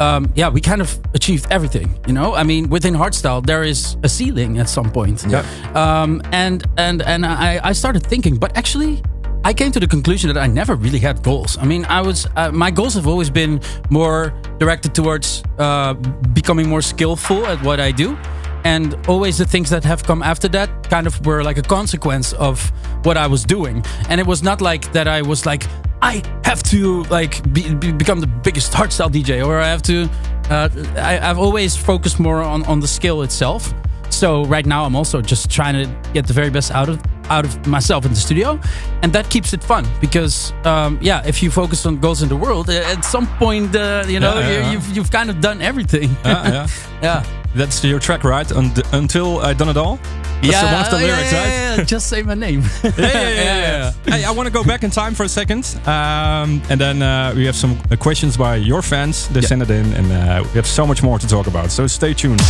Um, 0.00 0.32
yeah, 0.34 0.48
we 0.48 0.60
kind 0.60 0.80
of 0.80 0.98
achieved 1.14 1.46
everything, 1.52 2.00
you 2.08 2.12
know. 2.12 2.34
I 2.34 2.42
mean, 2.42 2.68
within 2.68 2.94
hardstyle, 2.94 3.46
there 3.46 3.62
is 3.62 3.96
a 4.02 4.08
ceiling 4.08 4.58
at 4.58 4.68
some 4.68 4.90
point. 4.90 5.24
Yeah. 5.28 5.46
Um, 5.76 6.20
and 6.32 6.64
and 6.76 7.00
and 7.02 7.24
I, 7.24 7.60
I 7.62 7.72
started 7.74 8.04
thinking, 8.04 8.36
but 8.36 8.56
actually, 8.56 9.04
I 9.44 9.52
came 9.52 9.70
to 9.72 9.80
the 9.80 9.86
conclusion 9.86 10.32
that 10.32 10.42
I 10.42 10.46
never 10.46 10.74
really 10.74 10.98
had 10.98 11.22
goals. 11.22 11.58
I 11.58 11.66
mean, 11.66 11.84
I 11.84 12.00
was 12.00 12.26
uh, 12.34 12.50
my 12.50 12.70
goals 12.70 12.94
have 12.94 13.06
always 13.06 13.28
been 13.28 13.60
more 13.90 14.32
directed 14.58 14.94
towards 14.94 15.42
uh, 15.58 15.92
becoming 16.32 16.66
more 16.66 16.80
skillful 16.80 17.44
at 17.46 17.62
what 17.62 17.78
I 17.78 17.92
do, 17.92 18.16
and 18.64 18.96
always 19.06 19.36
the 19.36 19.44
things 19.44 19.68
that 19.68 19.84
have 19.84 20.02
come 20.02 20.22
after 20.22 20.48
that 20.48 20.88
kind 20.88 21.06
of 21.06 21.26
were 21.26 21.42
like 21.42 21.58
a 21.58 21.62
consequence 21.62 22.32
of 22.32 22.72
what 23.04 23.18
I 23.18 23.26
was 23.26 23.44
doing. 23.44 23.84
And 24.08 24.18
it 24.18 24.26
was 24.26 24.42
not 24.42 24.62
like 24.62 24.90
that 24.92 25.06
I 25.06 25.20
was 25.20 25.44
like 25.44 25.64
I 26.00 26.22
have 26.44 26.62
to 26.64 27.02
like 27.04 27.42
be, 27.52 27.74
be, 27.74 27.92
become 27.92 28.20
the 28.20 28.26
biggest 28.26 28.72
hardstyle 28.78 29.10
DJ, 29.10 29.46
or 29.46 29.58
I 29.58 29.68
have 29.68 29.82
to. 29.82 30.08
Uh, 30.48 30.68
I, 30.96 31.18
I've 31.18 31.38
always 31.38 31.76
focused 31.76 32.18
more 32.18 32.40
on 32.40 32.64
on 32.64 32.80
the 32.80 32.88
skill 32.88 33.20
itself. 33.20 33.74
So 34.08 34.46
right 34.46 34.64
now 34.64 34.84
I'm 34.84 34.96
also 34.96 35.20
just 35.20 35.50
trying 35.50 35.74
to 35.74 36.12
get 36.14 36.26
the 36.26 36.32
very 36.32 36.48
best 36.48 36.70
out 36.70 36.88
of 36.88 36.98
out 37.30 37.44
of 37.44 37.66
myself 37.66 38.04
in 38.04 38.10
the 38.12 38.16
studio, 38.20 38.58
and 39.02 39.12
that 39.12 39.28
keeps 39.30 39.52
it 39.52 39.62
fun 39.64 39.84
because 40.00 40.52
um, 40.64 40.98
yeah, 41.02 41.22
if 41.26 41.42
you 41.42 41.50
focus 41.50 41.86
on 41.86 41.98
goals 42.00 42.22
in 42.22 42.28
the 42.28 42.36
world, 42.36 42.68
uh, 42.68 42.92
at 42.96 43.04
some 43.04 43.26
point 43.38 43.74
uh, 43.76 44.04
you 44.08 44.20
know 44.20 44.34
Yeah, 44.38 44.40
yeah, 44.40 44.48
you, 44.48 44.60
yeah. 44.62 44.72
you've 44.72 44.96
you've 44.96 45.10
kind 45.10 45.30
of 45.30 45.40
done 45.40 45.60
everything. 45.62 46.10
Yeah, 46.24 46.48
yeah. 46.52 46.66
yeah. 47.02 47.22
That's 47.56 47.84
your 47.84 48.00
track, 48.00 48.24
right? 48.24 48.50
Und 48.52 48.82
until 48.92 49.38
I 49.38 49.54
done 49.54 49.70
it 49.70 49.76
all. 49.76 49.98
That's 50.42 50.52
yeah, 50.52 50.72
one 50.74 50.84
of 50.84 50.90
the 50.90 50.98
yeah, 51.06 51.06
lyrics, 51.14 51.32
yeah, 51.32 51.40
right? 51.40 51.48
yeah, 51.48 51.76
yeah. 51.76 51.84
Just 51.84 52.06
say 52.08 52.22
my 52.22 52.34
name. 52.34 52.60
yeah, 52.82 52.90
yeah, 52.98 53.12
yeah, 53.22 53.58
yeah. 53.66 53.92
hey, 54.16 54.24
I 54.24 54.30
want 54.32 54.46
to 54.48 54.52
go 54.52 54.64
back 54.64 54.82
in 54.82 54.90
time 54.90 55.14
for 55.14 55.22
a 55.24 55.28
second, 55.28 55.64
um, 55.86 56.60
and 56.68 56.78
then 56.80 57.00
uh, 57.02 57.32
we 57.36 57.46
have 57.46 57.54
some 57.56 57.78
uh, 57.90 57.96
questions 57.96 58.36
by 58.36 58.56
your 58.56 58.82
fans. 58.82 59.28
They 59.28 59.40
Yeah. 59.40 59.48
sent 59.48 59.62
it 59.62 59.70
in, 59.70 59.92
and 59.94 60.10
uh, 60.12 60.42
we 60.52 60.56
have 60.56 60.66
so 60.66 60.84
much 60.86 61.02
more 61.02 61.18
to 61.20 61.26
talk 61.26 61.46
about. 61.46 61.70
So 61.70 61.86
stay 61.86 62.12
tuned. 62.14 62.42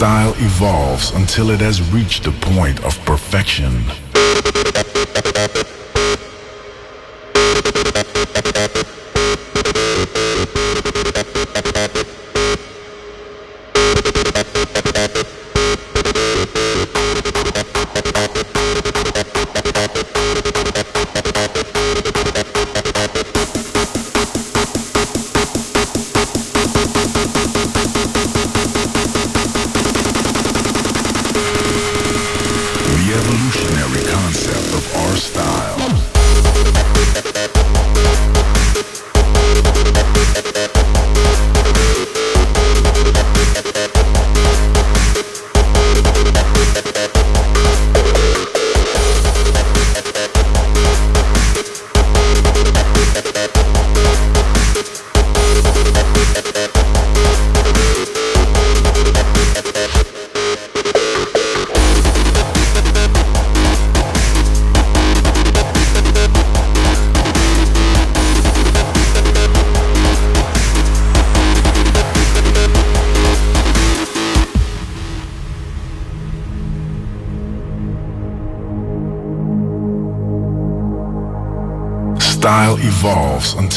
Style 0.00 0.32
evolves 0.38 1.10
until 1.10 1.50
it 1.50 1.60
has 1.60 1.82
reached 1.92 2.24
the 2.24 2.32
point 2.40 2.82
of 2.84 2.98
perfection. 3.04 3.84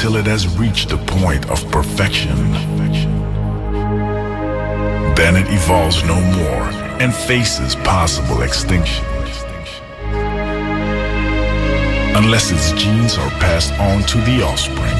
Until 0.03 0.19
it 0.19 0.25
has 0.25 0.45
reached 0.57 0.89
the 0.89 0.97
point 0.97 1.49
of 1.49 1.63
perfection. 1.71 2.35
Then 5.15 5.37
it 5.37 5.47
evolves 5.47 6.03
no 6.03 6.19
more 6.19 6.67
and 6.99 7.15
faces 7.15 7.77
possible 7.87 8.41
extinction. 8.41 9.05
Unless 12.19 12.51
its 12.51 12.73
genes 12.73 13.17
are 13.17 13.29
passed 13.39 13.71
on 13.79 14.03
to 14.11 14.17
the 14.27 14.43
offspring. 14.43 14.99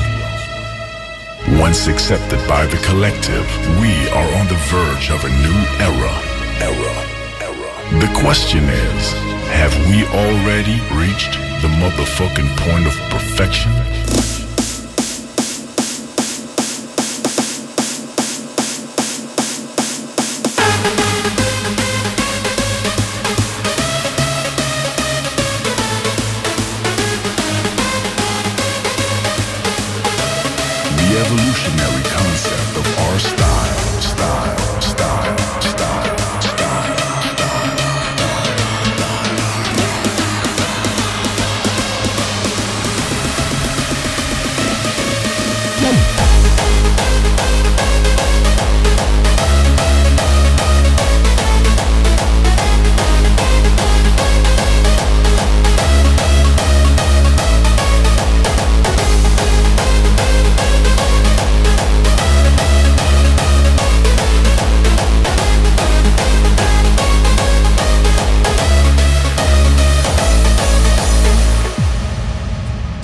Once 1.60 1.88
accepted 1.88 2.40
by 2.48 2.66
the 2.68 2.78
collective, 2.88 3.48
we 3.84 3.92
are 4.16 4.30
on 4.40 4.48
the 4.48 4.62
verge 4.72 5.12
of 5.12 5.20
a 5.26 5.36
new 5.44 5.60
era. 5.84 6.16
Era. 6.64 6.96
Era. 7.44 8.00
The 8.00 8.12
question 8.24 8.64
is, 8.64 9.12
have 9.52 9.76
we 9.92 10.06
already 10.16 10.80
reached 10.96 11.34
the 11.62 11.68
motherfucking 11.84 12.56
point 12.56 12.88
of 12.88 12.96
perfection? 13.12 13.93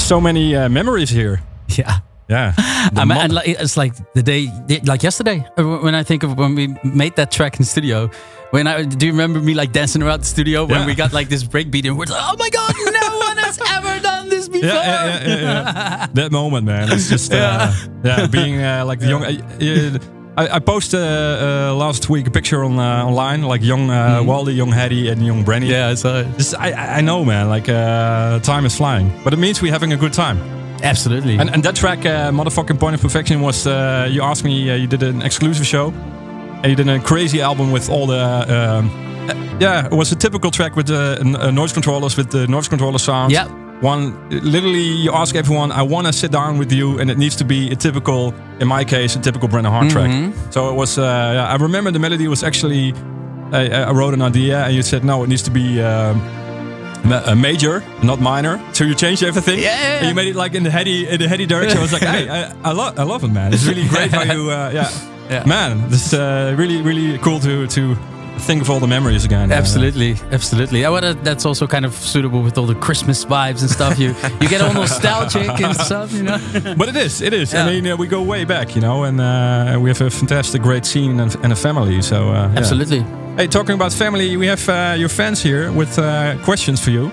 So 0.10 0.20
many 0.20 0.56
uh, 0.56 0.70
memories 0.70 1.12
here. 1.12 1.40
Yeah. 1.68 2.00
Yeah. 2.28 2.54
The 2.94 3.02
I 3.02 3.06
mean, 3.06 3.18
and 3.18 3.34
like, 3.34 3.48
it's 3.48 3.78
like 3.78 3.94
the 4.16 4.24
day, 4.24 4.48
like 4.86 5.04
yesterday, 5.04 5.46
uh, 5.56 5.64
when 5.84 5.94
I 5.94 6.02
think 6.02 6.24
of 6.24 6.36
when 6.36 6.56
we 6.56 6.66
made 6.84 7.16
that 7.18 7.30
track 7.30 7.60
in 7.60 7.66
studio. 7.66 8.10
When 8.50 8.66
I 8.66 8.82
do 8.86 9.06
you 9.06 9.12
remember 9.12 9.40
me 9.40 9.54
like 9.54 9.72
dancing 9.72 10.02
around 10.02 10.22
the 10.22 10.26
studio 10.26 10.66
when 10.66 10.80
Yeah. 10.80 10.86
we 10.88 10.96
got 10.96 11.14
like 11.14 11.30
this 11.30 11.44
breakbeat 11.44 11.86
and 11.86 11.96
we're 11.96 12.06
like, 12.10 12.24
oh 12.26 12.36
my 12.40 12.50
god, 12.50 12.74
no 13.02 13.18
one 13.28 13.38
has 13.38 13.60
ever 13.70 14.00
done 14.02 14.30
this 14.30 14.48
before. 14.50 14.70
yeah, 14.70 14.84
yeah, 14.84 15.28
yeah, 15.28 15.36
yeah, 15.36 15.54
yeah. 15.54 16.08
that 16.14 16.32
moment, 16.32 16.66
man. 16.66 16.92
It's 16.92 17.08
just, 17.10 17.32
uh, 17.42 17.72
yeah, 18.04 18.26
being 18.26 18.58
uh, 18.64 18.86
like 18.88 19.00
the 19.00 19.10
young. 19.14 20.19
Uh, 20.40 20.44
uh, 20.44 20.48
I, 20.52 20.56
I 20.56 20.60
posted 20.60 21.00
uh, 21.00 21.72
uh, 21.72 21.76
last 21.76 22.10
week 22.10 22.28
a 22.28 22.32
picture 22.32 22.64
on 22.64 22.80
uh, 22.80 23.06
online, 23.06 23.44
like 23.44 23.62
young 23.62 23.90
uh, 23.90 24.24
Wally, 24.24 24.54
young 24.54 24.72
Hattie, 24.72 25.10
and 25.10 25.26
young 25.26 25.44
Brenny. 25.44 25.68
Yeah, 25.68 25.90
I 25.90 25.96
saw. 25.96 26.24
Just, 26.38 26.56
I, 26.56 26.98
I 26.98 27.02
know, 27.02 27.26
man. 27.26 27.50
Like 27.50 27.70
uh, 27.70 28.40
time 28.40 28.66
is 28.66 28.76
flying, 28.76 29.12
but 29.24 29.34
it 29.34 29.38
means 29.38 29.62
we're 29.62 29.72
having 29.72 29.94
a 29.94 29.98
good 29.98 30.14
time. 30.14 30.38
Absolutely. 30.82 31.38
And, 31.38 31.50
and 31.50 31.64
that 31.64 31.76
track, 31.76 32.00
uh, 32.06 32.32
motherfucking 32.32 32.80
point 32.80 32.96
of 32.96 33.02
perfection, 33.02 33.42
was 33.42 33.68
uh, 33.68 34.08
you 34.10 34.22
asked 34.22 34.44
me. 34.44 34.70
Uh, 34.70 34.76
you 34.76 34.88
did 34.88 35.04
an 35.04 35.22
exclusive 35.22 35.66
show, 35.66 35.92
and 35.92 36.66
you 36.66 36.76
did 36.76 36.88
a 36.88 37.00
crazy 37.00 37.42
album 37.42 37.72
with 37.72 37.90
all 37.90 38.08
the. 38.08 38.18
Um, 38.18 38.90
uh, 39.30 39.58
yeah, 39.60 39.86
it 39.86 39.92
was 39.92 40.12
a 40.12 40.16
typical 40.16 40.52
track 40.52 40.76
with 40.76 40.88
the 40.88 41.20
uh, 41.20 41.52
Noisecontrollers, 41.52 42.18
with 42.18 42.32
the 42.32 42.48
Noisecontroller 42.48 43.00
sound. 43.00 43.32
Yeah. 43.32 43.48
One, 43.82 44.14
literally, 44.30 44.82
you 44.84 45.12
ask 45.14 45.36
everyone, 45.36 45.72
I 45.72 45.84
want 45.84 46.06
to 46.08 46.12
sit 46.14 46.32
down 46.32 46.58
with 46.58 46.72
you, 46.72 47.00
and 47.00 47.10
it 47.10 47.18
needs 47.18 47.36
to 47.38 47.46
be 47.46 47.72
a 47.72 47.76
typical, 47.76 48.34
in 48.60 48.68
my 48.68 48.84
case, 48.84 49.16
a 49.16 49.20
typical 49.20 49.48
Brennan 49.48 49.72
Heart 49.72 49.88
Mhm. 49.88 49.92
track. 49.92 50.34
So 50.52 50.70
it 50.70 50.76
was, 50.76 50.98
uh, 50.98 51.48
I 51.50 51.56
remember 51.56 51.90
the 51.92 52.00
melody 52.00 52.28
was 52.28 52.44
actually, 52.44 52.94
I, 53.54 53.70
I 53.90 53.92
wrote 53.92 54.14
an 54.14 54.22
idea, 54.22 54.66
and 54.66 54.76
you 54.76 54.82
said, 54.84 55.04
no, 55.06 55.24
it 55.24 55.30
needs 55.30 55.44
to 55.44 55.52
be 55.52 55.82
um, 55.82 56.20
a 57.26 57.36
major, 57.36 57.82
not 58.04 58.20
minor. 58.20 58.60
So 58.74 58.84
you 58.84 58.96
changed 58.96 59.24
everything. 59.24 59.60
Yeah, 59.60 59.66
yeah, 59.66 59.82
yeah. 59.82 59.98
And 60.00 60.08
you 60.10 60.14
made 60.16 60.28
it 60.28 60.36
like 60.36 60.56
in 60.56 60.64
the 60.64 60.72
heady, 60.72 61.08
in 61.08 61.18
the 61.20 61.30
heady 61.30 61.46
direction. 61.46 61.78
I 61.78 61.82
was 61.82 61.94
like, 61.94 62.04
hey, 62.04 62.28
I, 62.28 62.52
I, 62.64 62.72
love, 62.74 63.00
I 63.00 63.04
love 63.04 63.24
it, 63.24 63.30
man. 63.32 63.54
It's 63.54 63.66
really 63.66 63.88
great 63.88 64.12
how 64.12 64.24
you, 64.34 64.52
uh, 64.52 64.72
yeah. 64.74 64.90
Yeah. 65.30 65.46
Man, 65.46 65.90
this 65.90 66.08
is 66.08 66.14
uh, 66.20 66.54
really, 66.58 66.82
really 66.82 67.18
cool 67.20 67.40
to, 67.40 67.66
to 67.68 67.96
think 68.40 68.62
of 68.62 68.70
all 68.70 68.80
the 68.80 68.88
memories 68.88 69.26
again. 69.26 69.52
Uh, 69.52 69.56
Absolutely, 69.56 70.16
absolutely. 70.32 70.82
Yeah, 70.82 70.90
well, 70.90 71.02
that, 71.02 71.24
that's 71.24 71.46
also 71.46 71.68
kind 71.68 71.86
of 71.86 71.94
suitable 71.94 72.42
with 72.42 72.58
all 72.58 72.66
the 72.66 72.76
Christmas 72.76 73.26
vibes 73.26 73.62
and 73.62 73.70
stuff. 73.70 74.00
You 74.00 74.16
you 74.42 74.50
get 74.50 74.62
all 74.62 74.74
nostalgic 74.74 75.50
and 75.62 75.76
stuff, 75.88 76.12
you 76.14 76.24
know. 76.24 76.40
but 76.78 76.90
it 76.90 76.96
is, 76.96 77.22
it 77.22 77.34
is. 77.34 77.54
Yeah. 77.54 77.66
I 77.66 77.70
mean, 77.72 77.88
uh, 77.88 77.98
we 77.98 78.08
go 78.08 78.22
way 78.22 78.46
back, 78.46 78.76
you 78.76 78.82
know, 78.82 79.04
and 79.04 79.20
uh, 79.20 79.78
we 79.80 79.90
have 79.90 80.02
a 80.02 80.10
fantastic, 80.10 80.62
great 80.62 80.86
scene 80.86 81.20
and, 81.20 81.36
and 81.44 81.54
a 81.54 81.56
family. 81.56 82.02
So, 82.02 82.30
uh, 82.30 82.34
yeah. 82.52 82.58
Absolutely. 82.60 83.02
Hey, 83.38 83.48
talking 83.48 83.76
about 83.76 83.94
family, 83.94 84.38
we 84.38 84.48
have 84.48 84.68
uh, 84.70 84.96
your 84.98 85.10
fans 85.10 85.42
here 85.42 85.72
with 85.72 85.98
uh, 86.00 86.38
questions 86.44 86.80
for 86.84 86.92
you. 86.92 87.12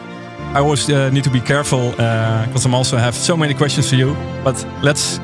I 0.54 0.60
always 0.60 0.88
uh, 0.88 1.10
need 1.10 1.24
to 1.24 1.30
be 1.30 1.40
careful 1.40 1.90
because 1.90 2.64
I'm 2.64 2.74
also 2.74 2.96
have 2.96 3.14
so 3.14 3.36
many 3.36 3.54
questions 3.54 3.88
for 3.88 3.96
you. 3.96 4.14
But 4.42 4.64
let's, 4.82 5.18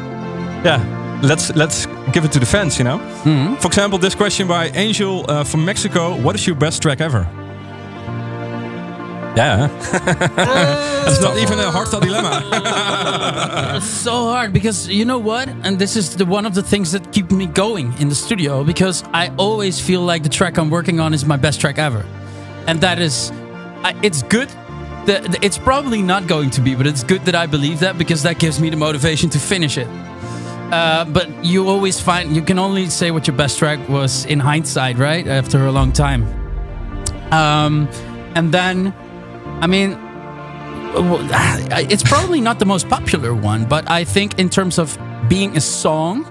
yeah, 0.64 0.78
let's 1.22 1.50
let's 1.56 1.86
give 2.12 2.24
it 2.24 2.32
to 2.32 2.38
the 2.40 2.46
fans, 2.46 2.78
you 2.78 2.84
know. 2.84 2.98
Mhm. 3.24 3.56
For 3.60 3.68
example, 3.68 3.98
this 3.98 4.14
question 4.14 4.46
by 4.48 4.68
Angel 4.74 5.24
uh, 5.28 5.44
from 5.44 5.64
Mexico: 5.64 6.14
What 6.22 6.34
is 6.34 6.46
your 6.46 6.56
best 6.56 6.82
track 6.82 7.00
ever? 7.00 7.26
Yeah. 9.34 9.68
It's 11.08 11.22
not 11.26 11.38
even 11.38 11.58
a 11.58 11.70
hardstyle 11.70 12.02
dilemma. 12.02 12.42
it's 13.76 13.86
so 13.86 14.12
hard 14.28 14.52
because 14.52 14.88
you 14.88 15.06
know 15.06 15.18
what 15.18 15.48
and 15.64 15.78
this 15.78 15.96
is 15.96 16.16
the 16.16 16.26
one 16.26 16.44
of 16.44 16.54
the 16.54 16.62
things 16.62 16.92
that 16.92 17.10
keep 17.12 17.30
me 17.30 17.46
going 17.46 17.94
in 17.98 18.08
the 18.10 18.14
studio 18.14 18.62
because 18.62 19.02
i 19.14 19.30
always 19.38 19.80
feel 19.80 20.02
like 20.02 20.22
the 20.22 20.28
track 20.28 20.58
i'm 20.58 20.68
working 20.70 21.00
on 21.00 21.14
is 21.14 21.24
my 21.24 21.36
best 21.38 21.60
track 21.60 21.78
ever 21.78 22.04
and 22.66 22.80
that 22.82 22.98
is 22.98 23.32
I, 23.84 23.94
it's 24.02 24.22
good 24.24 24.48
that 25.06 25.22
that- 25.32 25.42
it's 25.44 25.56
probably 25.58 26.02
not 26.02 26.26
going 26.28 26.50
to 26.50 26.60
be 26.60 26.74
but 26.74 26.86
it's 26.86 27.02
good 27.02 27.24
that 27.24 27.34
i 27.34 27.46
believe 27.46 27.80
that 27.80 27.96
because 27.96 28.22
that 28.24 28.38
gives 28.38 28.60
me 28.60 28.68
the 28.70 28.76
motivation 28.76 29.30
to 29.30 29.38
finish 29.38 29.78
it 29.78 29.88
uh, 30.72 31.04
but 31.04 31.28
you 31.44 31.68
always 31.68 32.00
find 32.00 32.34
you 32.34 32.42
can 32.42 32.58
only 32.58 32.86
say 32.86 33.10
what 33.10 33.26
your 33.26 33.36
best 33.36 33.58
track 33.58 33.78
was 33.88 34.24
in 34.26 34.40
hindsight 34.40 34.98
right? 34.98 35.26
After 35.26 35.66
a 35.66 35.72
long 35.72 35.92
time. 35.92 36.24
Um, 37.32 37.88
and 38.34 38.52
then 38.52 38.94
i 39.60 39.66
mean 39.66 39.98
it's 40.94 42.02
probably 42.02 42.40
not 42.40 42.58
the 42.58 42.66
most 42.66 42.88
popular 42.88 43.34
one, 43.34 43.64
but 43.64 43.90
I 43.90 44.04
think 44.04 44.38
in 44.38 44.48
terms 44.48 44.78
of 44.78 44.98
being 45.28 45.56
a 45.56 45.60
song, 45.60 46.26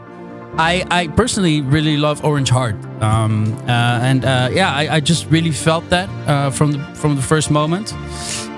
I, 0.57 0.85
I 0.91 1.07
personally 1.07 1.61
really 1.61 1.97
love 1.97 2.23
Orange 2.25 2.49
Heart, 2.49 2.75
um, 3.01 3.53
uh, 3.67 3.99
and 4.03 4.25
uh, 4.25 4.49
yeah, 4.51 4.71
I, 4.71 4.95
I 4.95 4.99
just 4.99 5.25
really 5.31 5.51
felt 5.51 5.89
that 5.89 6.09
uh, 6.27 6.51
from 6.51 6.73
the 6.73 6.79
from 6.93 7.15
the 7.15 7.21
first 7.21 7.49
moment. 7.49 7.93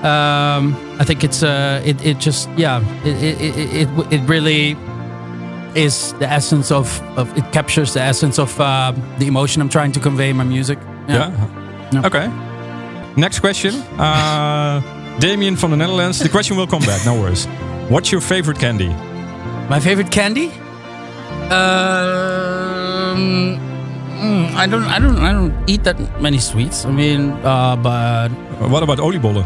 Um, 0.03 0.75
I 0.99 1.05
think 1.05 1.23
it's 1.23 1.43
uh, 1.43 1.81
it, 1.86 2.03
it 2.03 2.17
just 2.19 2.49
yeah, 2.57 2.84
it 3.05 3.23
it, 3.23 3.41
it 3.41 3.88
it 3.88 4.13
it 4.13 4.21
really 4.27 4.75
is 5.76 6.13
the 6.13 6.30
essence 6.30 6.71
of, 6.71 7.01
of 7.17 7.36
it 7.38 7.51
captures 7.51 7.93
the 7.93 8.01
essence 8.01 8.39
of 8.39 8.59
uh, 8.59 8.93
the 9.17 9.28
emotion 9.28 9.61
I'm 9.61 9.69
trying 9.69 9.91
to 9.93 9.99
convey 9.99 10.30
in 10.30 10.38
my 10.38 10.43
music. 10.43 10.78
Yeah. 11.07 11.32
Okay. 12.05 12.28
Next 13.15 13.39
question. 13.39 13.76
Uh, 13.99 14.82
Damien 15.19 15.55
from 15.55 15.71
the 15.71 15.78
Netherlands. 15.78 16.19
The 16.19 16.30
question 16.30 16.57
will 16.57 16.67
come 16.67 16.82
back. 16.82 17.05
No 17.05 17.19
worries. 17.19 17.45
What's 17.89 18.11
your 18.11 18.21
favorite 18.21 18.59
candy? 18.59 18.89
My 19.69 19.80
favorite 19.80 20.11
candy? 20.11 20.47
Um, 21.53 23.57
mm, 24.19 24.53
I 24.55 24.67
don't, 24.67 24.84
I 24.84 24.99
don't, 24.99 25.17
I 25.17 25.32
don't 25.34 25.69
eat 25.69 25.84
that 25.84 26.21
many 26.21 26.39
sweets. 26.39 26.86
I 26.86 26.91
mean, 26.91 27.32
uh, 27.43 27.76
but 27.76 28.30
what 28.69 28.84
about 28.84 28.97
oliebollen? 28.99 29.45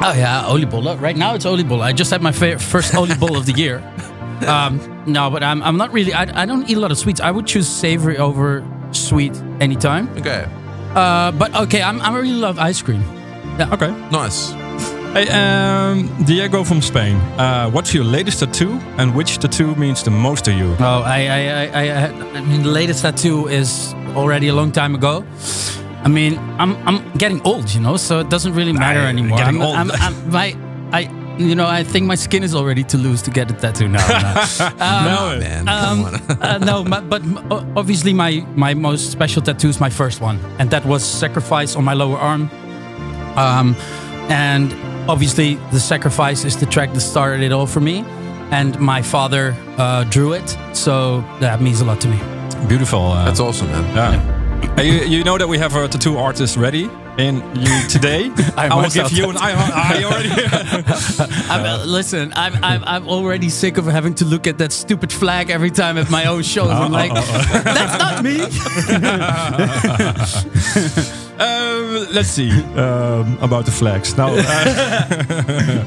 Oh 0.00 0.14
yeah, 0.16 0.44
oliebollen. 0.46 1.00
Right 1.00 1.16
now 1.16 1.34
it's 1.34 1.44
oliebollen. 1.44 1.82
I 1.82 1.92
just 1.92 2.10
had 2.10 2.22
my 2.22 2.32
fa- 2.32 2.58
first 2.58 2.92
oliebollen 2.94 3.36
of 3.36 3.46
the 3.46 3.52
year. 3.52 3.82
Um, 4.48 5.04
no, 5.06 5.30
but 5.30 5.42
I'm, 5.42 5.62
I'm 5.62 5.76
not 5.76 5.92
really. 5.92 6.12
I, 6.12 6.42
I 6.42 6.46
don't 6.46 6.68
eat 6.68 6.76
a 6.76 6.80
lot 6.80 6.90
of 6.90 6.98
sweets. 6.98 7.20
I 7.20 7.30
would 7.30 7.46
choose 7.46 7.68
savory 7.68 8.18
over 8.18 8.64
sweet 8.92 9.34
anytime. 9.60 10.08
Okay. 10.18 10.46
Uh, 10.94 11.32
but 11.32 11.54
okay, 11.54 11.82
I'm, 11.82 12.00
I 12.00 12.14
really 12.14 12.32
love 12.32 12.58
ice 12.58 12.82
cream. 12.82 13.02
Yeah. 13.58 13.72
Okay. 13.72 13.90
Nice. 14.10 14.52
Hey, 15.12 15.28
um, 15.28 16.08
Diego 16.24 16.64
from 16.64 16.80
Spain. 16.80 17.16
Uh, 17.38 17.70
what's 17.70 17.92
your 17.92 18.04
latest 18.04 18.40
tattoo, 18.40 18.80
and 18.96 19.14
which 19.14 19.36
tattoo 19.38 19.74
means 19.74 20.02
the 20.02 20.10
most 20.10 20.44
to 20.46 20.52
you? 20.52 20.74
Oh, 20.80 21.02
I, 21.04 21.26
I, 21.26 21.48
I, 21.50 21.88
I, 21.88 22.06
I 22.38 22.40
mean, 22.40 22.62
the 22.62 22.70
latest 22.70 23.02
tattoo 23.02 23.46
is 23.46 23.92
already 24.16 24.48
a 24.48 24.54
long 24.54 24.72
time 24.72 24.94
ago. 24.94 25.22
I 26.02 26.08
mean, 26.08 26.38
I'm, 26.58 26.76
I'm 26.88 27.12
getting 27.18 27.42
old, 27.42 27.72
you 27.74 27.80
know, 27.80 27.96
so 27.98 28.20
it 28.20 28.30
doesn't 28.30 28.54
really 28.54 28.72
matter 28.72 29.00
Nah, 29.02 29.08
anymore. 29.08 29.38
getting 29.38 29.60
I'm, 29.60 29.66
old. 29.66 29.76
I'm, 29.76 29.90
I'm, 29.92 30.30
my, 30.30 30.56
I, 30.92 31.04
you 31.48 31.54
know, 31.54 31.66
I 31.66 31.84
think 31.84 32.06
my 32.06 32.14
skin 32.16 32.42
is 32.42 32.54
already 32.54 32.84
too 32.84 32.98
loose 32.98 33.22
to 33.22 33.30
get 33.30 33.50
a 33.50 33.54
tattoo 33.54 33.88
now. 33.88 34.06
No, 34.78 35.38
man, 35.40 35.68
Um, 35.68 36.04
uh, 36.40 36.58
no, 36.58 36.84
but, 36.84 37.08
but 37.08 37.22
o- 37.50 37.66
obviously 37.76 38.12
my 38.12 38.44
my 38.56 38.74
most 38.74 39.10
special 39.10 39.42
tattoo 39.42 39.68
is 39.68 39.80
my 39.80 39.90
first 39.90 40.20
one, 40.20 40.38
and 40.58 40.70
that 40.70 40.84
was 40.84 41.02
sacrifice 41.04 41.76
on 41.76 41.84
my 41.84 41.94
lower 41.94 42.18
arm. 42.18 42.50
Um, 43.36 43.74
and 44.30 44.72
obviously 45.08 45.54
the 45.72 45.80
sacrifice 45.80 46.44
is 46.44 46.56
the 46.56 46.66
track 46.66 46.92
that 46.92 47.00
started 47.00 47.42
it 47.42 47.52
all 47.52 47.66
for 47.66 47.80
me, 47.80 48.04
and 48.50 48.78
my 48.78 49.02
father 49.02 49.54
uh, 49.78 50.04
drew 50.04 50.32
it, 50.34 50.56
so 50.72 51.22
that 51.40 51.60
means 51.60 51.80
a 51.80 51.84
lot 51.84 52.00
to 52.00 52.08
me. 52.08 52.18
Beautiful. 52.68 53.00
Uh, 53.12 53.24
That's 53.24 53.40
awesome, 53.40 53.68
man. 53.68 53.84
Yeah. 53.96 54.74
Hey, 54.76 54.86
you, 54.86 55.18
you 55.18 55.24
know 55.24 55.38
that 55.38 55.48
we 55.48 55.58
have 55.58 55.74
a 55.76 55.88
tattoo 55.88 56.16
artist 56.18 56.56
ready 56.56 56.88
in 57.18 57.36
you 57.54 57.88
today. 57.88 58.30
I 58.56 58.68
I 58.68 58.74
will 58.74 58.90
give 58.90 59.12
you 59.12 59.30
an 59.30 59.36
eye. 59.36 59.52
I 59.52 60.04
already. 60.04 60.30
I'm, 61.50 61.64
uh, 61.64 61.84
listen, 61.84 62.32
I'm, 62.34 62.54
I'm 62.64 62.84
I'm 62.84 63.08
already 63.08 63.48
sick 63.50 63.78
of 63.78 63.86
having 63.86 64.14
to 64.14 64.24
look 64.24 64.46
at 64.46 64.58
that 64.58 64.72
stupid 64.72 65.12
flag 65.12 65.50
every 65.50 65.70
time 65.70 65.98
at 65.98 66.10
my 66.10 66.26
own 66.26 66.42
shows. 66.42 66.70
I'm 66.70 66.92
like, 66.92 67.12
that's 67.64 67.98
not 67.98 68.24
me. 68.24 68.40
um, 71.38 72.06
let's 72.14 72.28
see 72.28 72.50
um, 72.76 73.38
about 73.40 73.64
the 73.64 73.72
flags. 73.72 74.16
Now, 74.16 74.32
uh, 74.34 75.84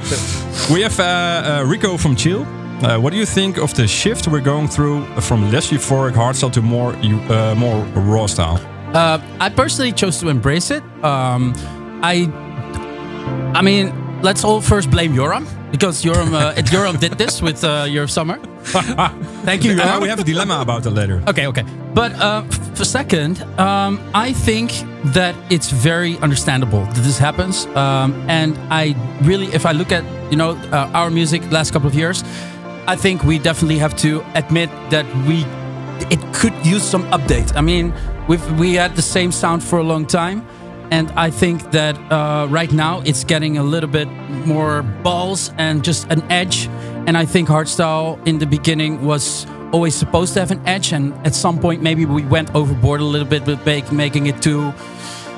we 0.74 0.82
have 0.82 1.00
uh, 1.00 1.04
uh, 1.04 1.64
Rico 1.66 1.98
from 1.98 2.16
Chile. 2.16 2.46
Uh, 2.82 3.00
what 3.00 3.12
do 3.12 3.18
you 3.18 3.26
think 3.26 3.58
of 3.58 3.74
the 3.74 3.88
shift 3.88 4.28
we're 4.28 4.42
going 4.42 4.68
through 4.68 5.06
from 5.22 5.50
less 5.50 5.72
euphoric 5.72 6.14
hardstyle 6.14 6.52
to 6.52 6.62
more 6.62 6.94
uh, 7.32 7.56
more 7.56 7.84
raw 7.96 8.28
style? 8.28 8.60
Uh, 8.96 9.20
I 9.42 9.50
personally 9.50 9.92
chose 9.92 10.20
to 10.22 10.30
embrace 10.30 10.72
it. 10.72 10.82
Um, 11.04 11.54
I, 12.02 12.32
I 13.54 13.62
mean, 13.62 13.92
let's 14.22 14.46
all 14.46 14.62
first 14.62 14.90
blame 14.90 15.14
Yoram 15.14 15.46
because 15.70 16.02
Yoram, 16.02 16.34
uh, 16.34 16.54
Yoram 16.74 16.98
did 16.98 17.14
this 17.18 17.42
with 17.42 17.62
uh, 17.66 17.86
your 17.90 18.08
summer. 18.08 18.38
Thank 19.44 19.66
you. 19.66 19.76
Yoram. 19.76 20.02
we 20.02 20.08
have 20.08 20.20
a 20.20 20.24
dilemma 20.24 20.62
about 20.62 20.84
the 20.84 20.92
letter. 20.92 21.22
Okay, 21.28 21.46
okay. 21.48 21.64
But 21.94 22.14
uh, 22.14 22.44
for 22.76 22.86
second, 22.86 23.42
um, 23.60 24.00
I 24.14 24.32
think 24.32 24.72
that 25.14 25.36
it's 25.50 25.72
very 25.72 26.18
understandable 26.20 26.86
that 26.86 27.04
this 27.04 27.18
happens. 27.18 27.66
Um, 27.76 28.14
and 28.30 28.58
I 28.72 28.96
really, 29.24 29.48
if 29.48 29.66
I 29.66 29.74
look 29.74 29.92
at 29.92 30.06
you 30.32 30.38
know 30.38 30.52
uh, 30.72 30.90
our 30.94 31.10
music 31.10 31.52
last 31.52 31.72
couple 31.74 31.90
of 31.90 31.96
years, 31.96 32.24
I 32.88 32.96
think 32.96 33.26
we 33.26 33.40
definitely 33.40 33.80
have 33.80 33.96
to 33.98 34.24
admit 34.36 34.70
that 34.90 35.06
we 35.28 35.46
it 36.10 36.20
could 36.34 36.54
use 36.66 36.84
some 36.84 37.04
update. 37.12 37.56
I 37.56 37.62
mean, 37.62 37.94
we've 38.28 38.60
we 38.60 38.76
had 38.76 38.96
the 38.96 39.02
same 39.02 39.32
sound 39.32 39.64
for 39.64 39.80
a 39.80 39.84
long 39.84 40.06
time. 40.06 40.46
And 40.92 41.10
I 41.12 41.32
think 41.32 41.72
that 41.72 41.98
uh, 42.12 42.48
right 42.50 42.72
now 42.72 43.02
it's 43.06 43.24
getting 43.24 43.58
a 43.58 43.64
little 43.64 43.90
bit 43.90 44.08
more 44.46 44.84
balls 45.04 45.52
and 45.58 45.84
just 45.84 46.12
an 46.12 46.22
edge. 46.32 46.68
And 47.08 47.18
I 47.18 47.26
think 47.26 47.50
hardstyle 47.50 48.26
in 48.28 48.38
the 48.38 48.46
beginning 48.46 49.04
was 49.04 49.48
always 49.72 49.96
supposed 49.96 50.34
to 50.36 50.40
have 50.40 50.52
an 50.52 50.62
edge. 50.68 50.94
And 50.94 51.14
at 51.26 51.34
some 51.34 51.60
point, 51.60 51.82
maybe 51.82 52.06
we 52.06 52.24
went 52.24 52.54
overboard 52.54 53.02
a 53.02 53.04
little 53.04 53.28
bit 53.28 53.46
with 53.48 53.66
make, 53.66 53.92
making 53.92 54.28
it 54.28 54.42
too 54.42 54.74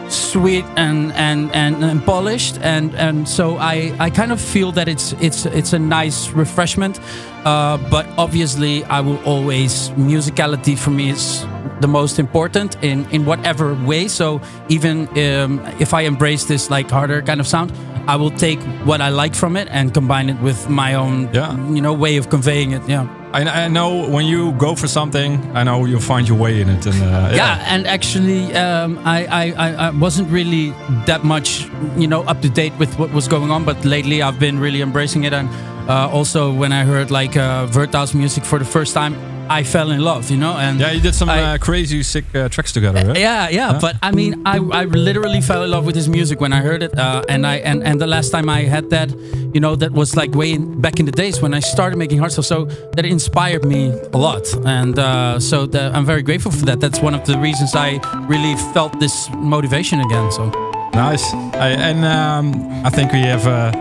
sweet 0.09 0.65
and 0.75 1.11
and 1.13 1.51
and, 1.53 1.83
and 1.83 2.01
polished 2.05 2.57
and 2.61 2.95
and 2.95 3.27
so 3.27 3.57
I, 3.57 3.93
I 3.99 4.09
kind 4.09 4.31
of 4.31 4.39
feel 4.39 4.71
that 4.71 4.87
it's 4.87 5.11
it's 5.19 5.45
it's 5.45 5.73
a 5.73 5.79
nice 5.79 6.29
refreshment 6.29 7.01
uh, 7.43 7.77
but 7.89 8.05
obviously 8.17 8.85
I 8.85 9.01
will 9.01 9.21
always 9.25 9.89
musicality 9.97 10.77
for 10.77 10.91
me 10.91 11.09
is 11.09 11.45
the 11.81 11.87
most 11.87 12.19
important 12.19 12.75
in 12.83 13.05
in 13.11 13.25
whatever 13.25 13.73
way 13.85 14.07
so 14.07 14.41
even 14.69 15.07
um, 15.19 15.59
if 15.79 15.93
I 15.93 16.01
embrace 16.01 16.45
this 16.45 16.69
like 16.69 16.89
harder 16.89 17.21
kind 17.21 17.39
of 17.39 17.47
sound 17.47 17.71
I 18.07 18.15
will 18.15 18.31
take 18.31 18.61
what 18.85 19.01
I 19.01 19.09
like 19.09 19.35
from 19.35 19.57
it 19.57 19.67
and 19.69 19.93
combine 19.93 20.29
it 20.29 20.39
with 20.41 20.69
my 20.69 20.93
own 20.95 21.33
you 21.75 21.81
know 21.81 21.93
way 21.93 22.17
of 22.17 22.29
conveying 22.29 22.71
it 22.71 22.81
yeah 22.87 23.07
I, 23.33 23.65
I 23.65 23.67
know 23.67 24.07
when 24.07 24.25
you 24.25 24.53
go 24.53 24.73
for 24.73 24.87
something, 24.87 25.55
I 25.55 25.63
know 25.63 25.85
you'll 25.85 25.99
find 25.99 26.27
your 26.27 26.37
way 26.37 26.61
in 26.61 26.69
it. 26.69 26.85
And 26.85 27.03
uh, 27.03 27.31
yeah. 27.35 27.63
and 27.67 27.85
actually, 27.85 28.55
um, 28.55 28.99
I, 29.03 29.25
I, 29.25 29.87
I 29.87 29.89
wasn't 29.91 30.31
really 30.31 30.71
that 31.05 31.23
much, 31.23 31.67
you 31.97 32.07
know, 32.07 32.23
up 32.23 32.41
to 32.41 32.49
date 32.49 32.73
with 32.79 32.97
what 32.97 33.11
was 33.11 33.27
going 33.27 33.51
on. 33.51 33.65
But 33.65 33.83
lately, 33.83 34.21
I've 34.21 34.39
been 34.39 34.59
really 34.59 34.81
embracing 34.81 35.25
it, 35.25 35.33
and 35.33 35.49
uh, 35.89 36.09
also 36.09 36.53
when 36.53 36.71
I 36.71 36.83
heard 36.83 37.11
like 37.11 37.35
uh, 37.35 37.67
Vertaus 37.67 38.13
music 38.13 38.45
for 38.45 38.59
the 38.59 38.65
first 38.65 38.93
time, 38.93 39.13
I 39.49 39.63
fell 39.63 39.91
in 39.91 40.01
love, 40.01 40.29
you 40.31 40.37
know. 40.37 40.57
And 40.57 40.79
yeah, 40.79 40.91
you 40.91 41.01
did 41.01 41.15
some 41.15 41.29
I- 41.29 41.41
uh, 41.53 41.57
crazy 41.57 42.03
sick 42.03 42.25
uh, 42.35 42.49
tracks 42.49 42.71
together. 42.71 43.05
Right? 43.07 43.17
yeah, 43.19 43.49
yeah, 43.49 43.79
but 43.81 43.95
I 44.01 44.11
mean, 44.11 44.41
I, 44.45 44.57
I 44.57 44.85
literally 44.85 45.41
fell 45.41 45.63
in 45.63 45.71
love 45.71 45.85
with 45.85 45.95
his 45.95 46.07
music 46.09 46.39
when 46.41 46.53
I 46.53 46.61
heard 46.61 46.83
it, 46.83 46.97
uh, 46.97 47.23
and 47.29 47.45
I 47.45 47.55
and, 47.57 47.83
and 47.83 47.99
the 47.99 48.07
last 48.07 48.29
time 48.31 48.49
I 48.49 48.61
had 48.63 48.89
that, 48.89 49.09
you 49.53 49.59
know, 49.59 49.75
that 49.75 49.91
was 49.91 50.15
like 50.15 50.31
way 50.35 50.51
in, 50.53 50.81
back 50.81 50.99
in 50.99 51.05
the 51.05 51.11
days 51.11 51.41
when 51.41 51.53
I 51.53 51.59
started 51.59 51.97
making 51.97 52.19
hardstyle. 52.19 52.43
So 52.45 52.65
that 52.95 53.05
inspired 53.05 53.65
me 53.65 53.91
a 54.13 54.17
lot, 54.17 54.45
and 54.65 54.97
uh, 54.99 55.39
so 55.39 55.65
the, 55.65 55.91
I'm 55.95 56.05
very 56.05 56.21
grateful 56.23 56.51
for 56.51 56.65
that. 56.65 56.79
That's 56.79 56.99
one 56.99 57.13
of 57.15 57.25
the 57.25 57.37
reasons 57.37 57.75
I 57.75 57.99
really 58.27 58.55
felt 58.73 58.99
this 58.99 59.29
motivation 59.33 59.99
again. 60.01 60.31
So 60.31 60.49
Nice. 60.93 61.31
I, 61.53 61.69
and 61.89 62.03
um, 62.05 62.85
I 62.85 62.89
think 62.89 63.11
we 63.11 63.19
have 63.21 63.45
uh, 63.45 63.71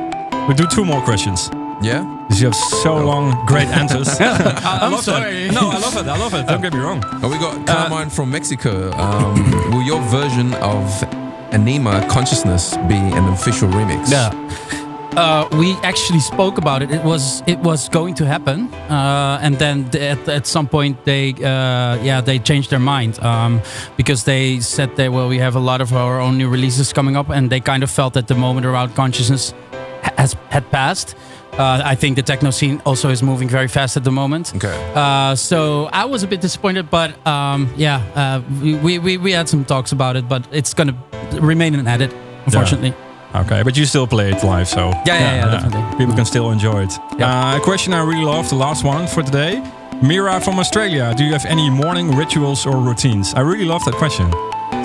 we 0.48 0.54
do 0.54 0.66
two 0.66 0.84
more 0.84 1.00
questions. 1.02 1.50
Yeah. 1.86 2.02
Because 2.26 2.40
you 2.40 2.46
have 2.48 2.54
so 2.82 2.96
long 2.96 3.46
great 3.46 3.68
answers. 3.68 4.08
I, 4.20 4.24
I 4.64 4.78
I'm 4.86 4.92
love 4.92 5.04
sorry. 5.04 5.46
That. 5.48 5.54
No, 5.54 5.70
I 5.70 5.78
love 5.78 5.96
it. 5.96 6.06
I 6.08 6.18
love 6.18 6.34
it. 6.34 6.46
Don't 6.46 6.60
get 6.62 6.72
me 6.72 6.80
wrong. 6.80 7.02
Oh, 7.22 7.28
we 7.30 7.38
got 7.38 7.66
Carmine 7.66 8.10
from 8.10 8.30
Mexico. 8.30 8.90
Um, 8.92 9.34
will 9.70 9.82
your 9.82 10.00
version 10.10 10.52
of 10.54 10.84
Anyma 11.52 12.08
Consciousness 12.08 12.76
be 12.88 12.96
an 12.96 13.24
official 13.32 13.68
remix? 13.68 14.10
Yeah. 14.10 14.30
uh, 15.16 15.48
we 15.56 15.72
actually 15.82 16.20
spoke 16.20 16.58
about 16.58 16.82
it. 16.82 16.90
It 16.90 17.02
was 17.04 17.42
it 17.46 17.58
was 17.60 17.88
going 17.88 18.14
to 18.16 18.26
happen, 18.26 18.72
uh, 18.90 19.38
and 19.40 19.56
then 19.58 19.86
at, 19.96 20.28
at 20.28 20.46
some 20.46 20.66
point 20.68 21.04
they 21.04 21.32
uh, 21.32 21.96
yeah 22.02 22.20
they 22.20 22.38
changed 22.38 22.68
their 22.70 22.80
mind 22.80 23.18
um, 23.20 23.60
because 23.96 24.24
they 24.24 24.60
said 24.60 24.94
that 24.96 25.12
well 25.12 25.28
we 25.28 25.38
have 25.38 25.56
a 25.56 25.60
lot 25.70 25.80
of 25.80 25.92
our 25.94 26.20
own 26.20 26.36
new 26.36 26.50
releases 26.50 26.92
coming 26.92 27.16
up, 27.16 27.30
and 27.30 27.48
they 27.50 27.60
kind 27.60 27.82
of 27.82 27.90
felt 27.90 28.12
that 28.14 28.26
the 28.26 28.34
moment 28.34 28.66
around 28.66 28.94
consciousness 28.94 29.54
has 30.18 30.34
had 30.50 30.70
passed. 30.70 31.14
Uh, 31.58 31.80
I 31.84 31.94
think 31.94 32.16
the 32.16 32.22
techno 32.22 32.50
scene 32.50 32.80
also 32.84 33.08
is 33.10 33.22
moving 33.22 33.48
very 33.48 33.68
fast 33.68 33.96
at 33.96 34.04
the 34.04 34.10
moment. 34.12 34.52
Okay. 34.56 34.92
Uh, 34.94 35.34
so 35.34 35.88
I 35.92 36.04
was 36.04 36.22
a 36.22 36.26
bit 36.26 36.40
disappointed, 36.40 36.90
but 36.90 37.10
um, 37.26 37.72
yeah, 37.76 38.02
uh, 38.14 38.40
we, 38.82 38.98
we 38.98 39.16
we 39.16 39.32
had 39.32 39.48
some 39.48 39.64
talks 39.64 39.92
about 39.92 40.16
it, 40.16 40.28
but 40.28 40.46
it's 40.52 40.74
gonna 40.74 40.94
remain 41.40 41.74
an 41.74 41.86
edit, 41.86 42.12
unfortunately. 42.44 42.92
Okay, 43.34 43.62
but 43.62 43.76
you 43.76 43.84
still 43.86 44.06
play 44.06 44.30
it 44.32 44.42
live, 44.44 44.68
so 44.68 44.90
Yeah, 44.90 45.04
yeah, 45.06 45.36
yeah, 45.36 45.50
definitely. 45.50 45.98
People 45.98 46.14
can 46.14 46.24
still 46.24 46.50
enjoy 46.50 46.84
it. 46.84 46.92
Uh, 47.20 47.58
a 47.58 47.64
question 47.64 47.92
I 47.92 48.02
really 48.04 48.24
love, 48.24 48.48
the 48.48 48.56
last 48.56 48.84
one 48.84 49.06
for 49.06 49.22
today. 49.22 49.62
Mira 50.02 50.40
from 50.40 50.58
Australia, 50.58 51.14
do 51.16 51.24
you 51.24 51.32
have 51.32 51.46
any 51.46 51.68
morning 51.70 52.14
rituals 52.16 52.66
or 52.66 52.76
routines? 52.80 53.34
I 53.34 53.40
really 53.40 53.64
love 53.64 53.84
that 53.84 53.94
question. 53.94 54.30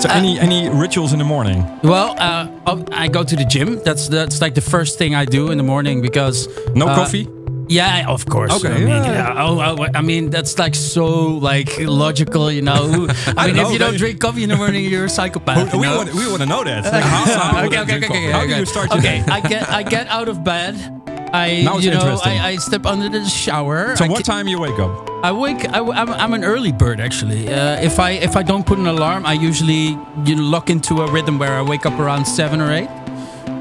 So, 0.02 0.10
Uh, 0.10 0.14
any 0.14 0.40
any 0.40 0.68
rituals 0.70 1.14
in 1.14 1.20
the 1.20 1.26
morning? 1.26 1.64
Well, 1.84 2.16
uh, 2.18 2.48
oh, 2.66 2.84
I 2.92 3.08
go 3.08 3.24
to 3.24 3.36
the 3.36 3.46
gym. 3.46 3.80
That's 3.86 4.08
that's 4.10 4.42
like 4.42 4.56
the 4.56 4.62
first 4.62 4.98
thing 4.98 5.14
I 5.14 5.26
do 5.26 5.52
in 5.52 5.58
the 5.58 5.64
morning 5.64 6.02
because 6.02 6.50
No 6.74 6.88
uh, 6.88 6.96
coffee? 6.96 7.28
Yeah, 7.68 8.10
of 8.10 8.26
course. 8.26 8.52
Okay, 8.52 8.74
I 8.74 8.80
mean, 8.80 8.88
yeah. 8.90 9.96
I 9.96 10.02
mean, 10.02 10.30
that's 10.30 10.58
like 10.60 10.76
so 10.76 11.06
like 11.38 11.80
logical, 11.80 12.52
you 12.52 12.62
know. 12.62 13.08
I 13.38 13.48
mean, 13.48 13.56
know, 13.56 13.68
if 13.68 13.72
you 13.72 13.80
don't 13.80 13.96
drink 13.96 14.20
coffee 14.20 14.44
in 14.44 14.50
the 14.50 14.58
morning, 14.58 14.84
you're 14.84 15.06
a 15.06 15.10
psychopath. 15.10 15.72
we, 15.74 15.80
you 15.80 15.86
know? 15.86 15.98
want, 15.98 16.14
we 16.14 16.28
want 16.28 16.42
to 16.42 16.48
know 16.48 16.64
that. 16.64 16.84
Like, 16.92 17.04
how, 17.04 17.24
how, 17.24 17.66
okay, 17.66 17.80
okay, 17.80 17.98
okay, 17.98 18.08
okay, 18.08 18.32
how 18.32 18.46
do 18.46 18.56
you 18.58 18.66
start 18.66 18.90
your 18.90 19.00
Okay? 19.00 19.24
I 19.30 19.40
get 19.40 19.70
I 19.70 19.84
get 19.84 20.08
out 20.08 20.28
of 20.28 20.44
bed. 20.44 21.01
I 21.34 21.62
Now 21.64 21.78
it's 21.78 21.86
you 21.86 21.92
know 21.92 22.02
interesting. 22.02 22.40
I, 22.40 22.48
I 22.48 22.56
step 22.58 22.86
under 22.86 23.08
the 23.10 23.26
shower. 23.26 23.96
So, 23.96 24.06
I 24.06 24.10
what 24.10 24.26
time 24.26 24.48
you 24.48 24.60
wake 24.60 24.80
up? 24.80 25.10
I 25.24 25.32
wake. 25.32 25.68
I, 25.70 25.80
am 25.80 26.10
I'm 26.10 26.34
an 26.34 26.44
early 26.44 26.72
bird 26.72 27.00
actually. 27.00 27.48
Uh, 27.48 27.80
if 27.82 28.00
I 28.00 28.12
if 28.12 28.36
I 28.36 28.44
don't 28.44 28.66
put 28.66 28.80
an 28.80 28.88
alarm, 28.88 29.26
I 29.26 29.34
usually 29.34 29.98
you 30.26 30.36
know, 30.36 30.44
lock 30.44 30.70
into 30.70 31.02
a 31.02 31.12
rhythm 31.12 31.40
where 31.40 31.54
I 31.54 31.62
wake 31.62 31.86
up 31.86 31.98
around 32.00 32.26
seven 32.26 32.60
or 32.60 32.72
eight. 32.72 32.90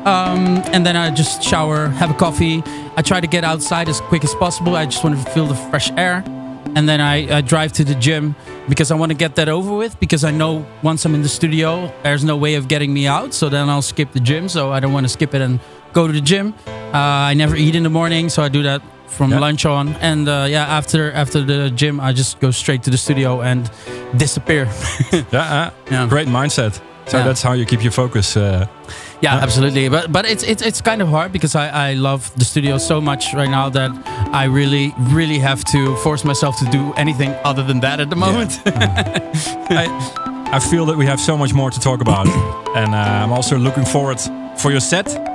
Um, 0.07 0.63
and 0.73 0.87
then 0.87 0.97
I 0.97 1.11
just 1.11 1.43
shower, 1.43 1.89
have 1.89 2.11
a 2.11 2.15
coffee. 2.15 2.63
I 2.97 3.03
try 3.03 3.21
to 3.21 3.27
get 3.27 3.45
outside 3.45 3.87
as 3.89 4.01
quick 4.01 4.25
as 4.25 4.35
possible. 4.35 4.75
I 4.75 4.87
just 4.87 5.05
want 5.05 5.23
to 5.23 5.31
feel 5.33 5.47
the 5.47 5.55
fresh 5.55 5.91
air. 5.93 6.25
And 6.75 6.89
then 6.89 7.01
I, 7.01 7.39
I 7.39 7.41
drive 7.43 7.73
to 7.75 7.85
the 7.85 7.95
gym 7.95 8.35
because 8.67 8.91
I 8.91 8.95
want 8.95 9.11
to 9.11 9.17
get 9.17 9.35
that 9.37 9.51
over 9.51 9.77
with. 9.77 10.01
Because 10.01 10.25
I 10.25 10.31
know 10.31 10.65
once 10.83 11.05
I'm 11.05 11.15
in 11.15 11.21
the 11.21 11.29
studio, 11.29 11.93
there's 12.03 12.25
no 12.25 12.37
way 12.37 12.55
of 12.55 12.67
getting 12.67 12.95
me 12.95 13.07
out. 13.07 13.35
So 13.35 13.51
then 13.51 13.69
I'll 13.69 13.83
skip 13.83 14.13
the 14.13 14.21
gym. 14.21 14.49
So 14.49 14.73
I 14.73 14.81
don't 14.81 14.95
want 14.95 15.05
to 15.05 15.09
skip 15.09 15.35
it 15.35 15.43
and 15.43 15.61
go 15.93 16.07
to 16.07 16.13
the 16.13 16.21
gym. 16.21 16.55
Uh, 16.93 17.31
I 17.31 17.35
never 17.35 17.57
eat 17.57 17.75
in 17.75 17.83
the 17.83 17.91
morning, 17.91 18.29
so 18.31 18.43
I 18.43 18.49
do 18.49 18.63
that 18.63 18.83
from 19.07 19.31
lunch 19.31 19.65
on. 19.67 19.95
And 20.01 20.29
uh, 20.29 20.47
yeah, 20.49 20.67
after 20.79 21.13
after 21.13 21.45
the 21.45 21.71
gym, 21.71 22.01
I 22.01 22.13
just 22.13 22.41
go 22.41 22.51
straight 22.51 22.83
to 22.83 22.91
the 22.91 22.97
studio 22.99 23.41
and 23.43 23.71
disappear. 24.17 24.67
Yeah, 25.33 25.71
uh, 25.91 26.07
great 26.09 26.29
mindset. 26.29 26.81
So 27.07 27.17
Yeah. 27.19 27.25
that's 27.27 27.43
how 27.43 27.55
you 27.55 27.65
keep 27.67 27.83
your 27.83 27.93
focus. 27.93 28.37
Uh, 28.37 28.67
Yeah, 29.23 29.43
absolutely. 29.43 29.89
But 29.91 30.11
but 30.13 30.25
it's 30.25 30.43
it's 30.43 30.63
it's 30.63 30.81
kind 30.83 31.03
of 31.03 31.09
hard 31.09 31.31
because 31.33 31.55
I 31.59 31.91
I 31.91 31.95
love 31.95 32.31
the 32.37 32.45
studio 32.45 32.79
so 32.79 33.01
much 33.01 33.35
right 33.35 33.51
now 33.51 33.71
that 33.71 33.91
I 34.43 34.45
really 34.55 34.93
really 35.15 35.39
have 35.41 35.63
to 35.65 35.97
force 35.97 36.27
myself 36.29 36.57
to 36.59 36.65
do 36.65 36.93
anything 36.97 37.35
other 37.45 37.65
than 37.67 37.81
that 37.81 38.01
at 38.01 38.09
the 38.09 38.17
moment. 38.17 38.61
I, 39.71 39.87
I 40.57 40.59
feel 40.61 40.87
that 40.87 40.97
we 40.97 41.07
have 41.07 41.19
so 41.21 41.37
much 41.37 41.53
more 41.55 41.71
to 41.71 41.81
talk 41.81 42.01
about, 42.01 42.27
and 42.77 42.95
uh, 42.95 43.25
I'm 43.25 43.33
also 43.33 43.57
looking 43.59 43.85
forward 43.87 44.21
for 44.57 44.71
your 44.71 44.81
set. 44.81 45.30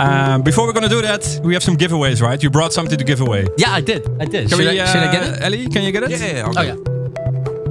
Um, 0.00 0.42
before 0.42 0.66
we're 0.66 0.72
gonna 0.72 0.88
do 0.88 1.02
that, 1.02 1.40
we 1.44 1.52
have 1.54 1.62
some 1.62 1.76
giveaways, 1.76 2.22
right? 2.22 2.42
You 2.42 2.48
brought 2.50 2.72
something 2.72 2.96
to 2.96 3.04
give 3.04 3.20
away. 3.20 3.46
yeah, 3.58 3.72
I 3.72 3.82
did. 3.82 4.08
I 4.18 4.24
did. 4.24 4.48
Can 4.48 4.58
should, 4.58 4.58
we, 4.58 4.80
I, 4.80 4.86
should 4.86 5.02
I 5.02 5.12
get 5.12 5.22
uh, 5.22 5.32
it? 5.32 5.42
Ellie, 5.42 5.68
can 5.68 5.82
you 5.82 5.92
get 5.92 6.04
it? 6.04 6.10
Yeah, 6.10 6.44
Oh 6.46 6.62
yeah. 6.62 6.76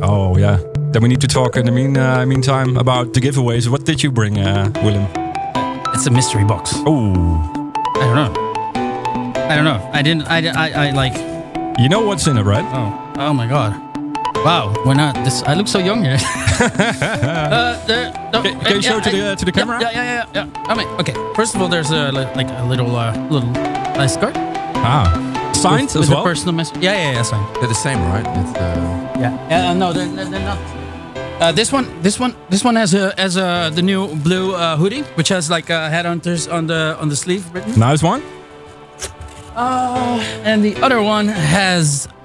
Oh 0.01 0.37
yeah. 0.37 0.59
Then 0.91 1.01
we 1.01 1.09
need 1.09 1.21
to 1.21 1.27
talk 1.27 1.57
in 1.57 1.65
the 1.65 1.71
mean 1.71 1.97
uh, 1.97 2.25
meantime 2.25 2.77
about 2.77 3.13
the 3.13 3.19
giveaways. 3.19 3.67
What 3.67 3.85
did 3.85 4.03
you 4.03 4.11
bring, 4.11 4.37
uh, 4.37 4.71
Willem? 4.83 5.07
It's 5.93 6.05
a 6.05 6.11
mystery 6.11 6.45
box. 6.45 6.73
Oh, 6.85 7.73
I 7.95 8.03
don't 8.05 8.15
know. 8.15 8.33
I 9.49 9.55
don't 9.55 9.65
know. 9.65 9.89
I 9.91 10.01
didn't. 10.03 10.27
I, 10.27 10.37
I, 10.49 10.87
I 10.87 10.91
like. 10.91 11.15
you 11.79 11.89
know 11.89 12.01
what's 12.05 12.27
in 12.27 12.37
it, 12.37 12.43
right? 12.43 12.65
Oh. 12.73 13.13
Oh 13.17 13.33
my 13.33 13.47
god. 13.47 13.88
Wow. 14.45 14.73
Why 14.85 14.93
not? 14.93 15.15
This. 15.25 15.43
I 15.43 15.53
look 15.53 15.67
so 15.67 15.79
young 15.79 16.03
here. 16.03 16.17
uh, 16.59 17.85
there, 17.85 18.11
no, 18.33 18.41
Can- 18.41 18.59
can 18.61 18.75
you 18.77 18.81
show 18.81 18.97
it 18.97 19.03
to 19.03 19.09
the- 19.11 19.25
uh, 19.31 19.35
to 19.35 19.45
the 19.45 19.51
yeah, 19.51 19.59
camera? 19.59 19.77
Yeah, 19.81 19.91
yeah, 19.91 20.25
yeah, 20.33 20.45
yeah. 20.55 20.63
I 20.71 20.75
mean, 20.75 20.87
okay. 20.99 21.13
First 21.35 21.55
of 21.55 21.61
all, 21.61 21.67
there's 21.67 21.91
a 21.91 22.11
like 22.11 22.49
a 22.49 22.65
little 22.65 22.95
uh, 22.95 23.11
little 23.29 23.49
nice 23.99 24.15
card. 24.17 24.35
Ah, 24.81 25.05
signed 25.53 25.87
with, 25.91 25.95
as 25.95 25.99
with 26.01 26.09
well. 26.09 26.21
a 26.21 26.23
personal 26.23 26.55
message. 26.55 26.77
Yeah, 26.81 26.93
yeah, 26.93 27.11
yeah, 27.19 27.23
signed. 27.23 27.45
They're 27.57 27.67
the 27.67 27.75
same, 27.75 27.99
right? 28.13 28.25
It's, 28.25 28.55
uh, 28.57 29.19
Yeah. 29.19 29.71
Uh, 29.71 29.73
no, 29.73 29.91
they're, 29.93 30.07
they're 30.07 30.29
they're 30.31 30.45
not. 30.45 30.57
Uh, 31.41 31.51
this 31.51 31.71
one, 31.71 31.85
this 32.01 32.19
one, 32.19 32.33
this 32.49 32.63
one 32.63 32.75
has 32.75 32.93
a 32.93 33.13
has 33.17 33.35
a 33.37 33.71
the 33.73 33.81
new 33.81 34.07
blue 34.23 34.55
uh, 34.55 34.77
hoodie, 34.77 35.03
which 35.15 35.29
has 35.29 35.49
like 35.49 35.69
uh, 35.69 35.89
Headhunterz 35.91 36.47
on 36.51 36.67
the 36.67 36.95
on 37.01 37.09
the 37.09 37.15
sleeve 37.15 37.43
written. 37.53 37.77
Nice 37.79 38.01
one. 38.03 38.21
Uh, 39.55 40.19
and 40.45 40.63
the 40.63 40.75
other 40.81 41.01
one 41.01 41.27
has 41.27 42.07
a 42.07 42.18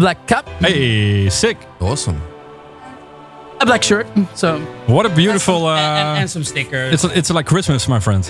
black 0.00 0.26
cap, 0.26 0.48
Hey, 0.60 1.28
sick. 1.30 1.56
awesome. 1.80 2.20
a 3.60 3.66
black 3.66 3.82
shirt, 3.82 4.06
so 4.34 4.58
What 4.86 5.04
a 5.06 5.10
beautiful. 5.10 5.66
Uh, 5.66 5.76
and, 5.76 6.18
and 6.20 6.30
some 6.30 6.44
stickers. 6.44 6.92
it's 6.94 7.04
it's 7.18 7.30
like 7.30 7.46
Christmas, 7.46 7.86
my 7.88 8.00
friend. 8.00 8.24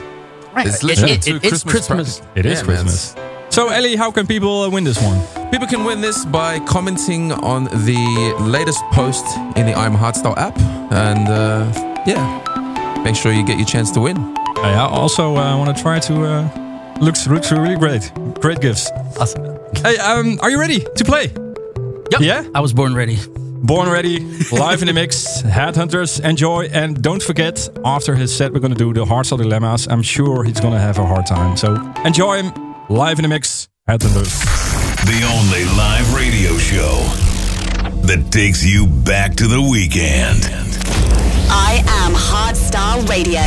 Right. 0.57 0.67
It's 0.67 0.83
It- 0.83 0.87
literally 0.87 1.15
it- 1.15 1.23
two 1.23 1.37
it- 1.37 1.45
it's 1.45 1.63
Christmas 1.63 1.73
Christmas. 1.87 2.23
It 2.35 2.45
is 2.47 2.61
Yeah, 2.61 2.67
man. 2.67 2.77
Christmas. 2.85 3.15
So 3.51 3.69
Ellie, 3.69 3.97
how 3.97 4.11
can 4.13 4.27
people 4.27 4.63
uh, 4.63 4.71
win 4.75 4.85
this 4.85 4.99
one? 5.03 5.19
People 5.51 5.67
can 5.69 5.85
win 5.85 6.01
this 6.01 6.25
by 6.25 6.59
commenting 6.67 7.33
on 7.33 7.65
the 7.87 8.35
latest 8.41 8.83
post 8.93 9.25
in 9.57 9.67
the 9.67 9.75
I'm 9.75 9.95
Hardstyle 9.97 10.37
app, 10.37 10.57
and 10.93 11.29
uh, 11.29 11.65
yeah, 12.07 13.03
make 13.05 13.17
sure 13.17 13.33
you 13.33 13.45
get 13.45 13.57
your 13.59 13.67
chance 13.67 13.91
to 13.93 14.01
win. 14.01 14.17
I 14.63 14.75
also 14.79 15.25
uh, 15.37 15.57
want 15.59 15.77
to 15.77 15.83
try 15.83 15.99
to. 16.01 16.15
Uh, 16.25 16.49
looks 17.01 17.27
looks 17.27 17.51
really 17.53 17.77
great. 17.77 18.13
Great 18.41 18.61
gifts. 18.61 18.91
Awesome. 19.19 19.45
Hey, 19.85 19.97
um, 19.99 20.39
are 20.43 20.51
you 20.51 20.59
ready 20.61 20.81
to 20.97 21.05
play? 21.05 21.31
Yep. 22.11 22.21
Yeah. 22.21 22.45
I 22.55 22.61
was 22.61 22.73
born 22.73 22.95
ready. 22.95 23.19
Born 23.63 23.91
ready, 23.91 24.21
live 24.53 24.81
in 24.81 24.87
the 24.87 24.93
mix. 24.95 25.43
Headhunterz, 25.59 26.25
enjoy, 26.25 26.69
and 26.73 27.01
don't 27.03 27.23
forget. 27.23 27.69
After 27.85 28.15
his 28.15 28.35
set, 28.35 28.53
we're 28.55 28.61
gonna 28.61 28.75
do 28.75 28.93
the 28.95 29.05
hardstyle 29.05 29.37
dilemmas. 29.39 29.87
I'm 29.87 30.03
sure 30.03 30.45
he's 30.45 30.61
gonna 30.61 30.79
have 30.81 30.99
a 30.99 31.05
hard 31.05 31.27
time. 31.27 31.57
So 31.59 31.75
enjoy 32.05 32.43
him 32.43 32.53
live 32.89 33.19
in 33.19 33.23
the 33.25 33.29
mix. 33.29 33.69
Headhunterz. 33.89 34.33
The 35.05 35.23
only 35.35 35.65
live 35.77 36.15
radio 36.15 36.57
show 36.57 36.97
that 38.07 38.31
takes 38.33 38.65
you 38.65 38.87
back 38.87 39.35
to 39.37 39.47
the 39.47 39.61
weekend. 39.61 40.49
I 41.53 41.83
am 42.01 42.13
Hardstyle 42.15 43.07
Radio. 43.09 43.41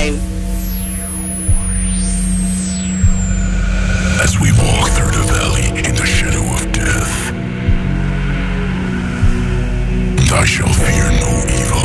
As 4.23 4.40
we 4.40 4.52
walk 4.52 4.90
through 4.91 5.12
I 10.35 10.45
shall 10.45 10.73
fear 10.73 11.11
no 11.11 11.43
evil. 11.47 11.82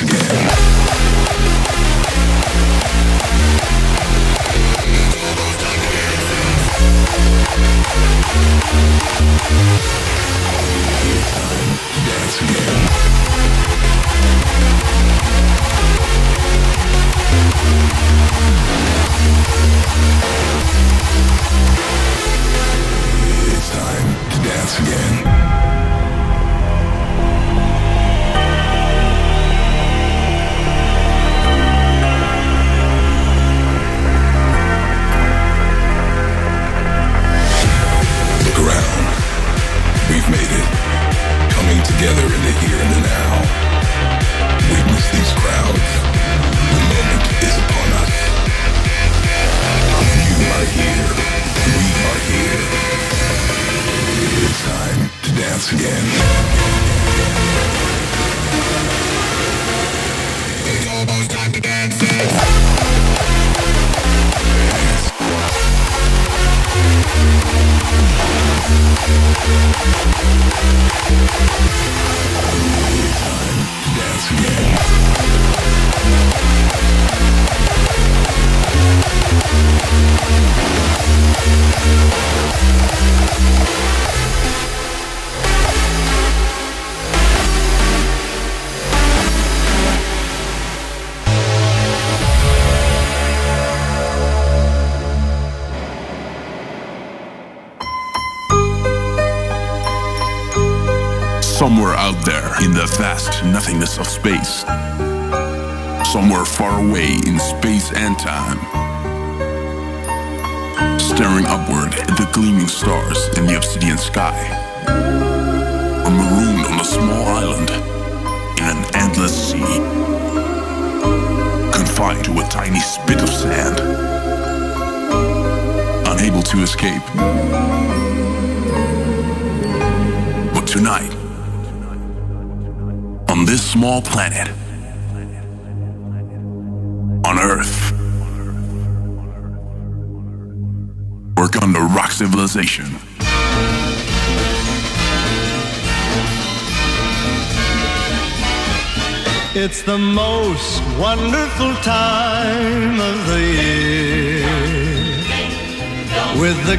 again. 0.00 0.47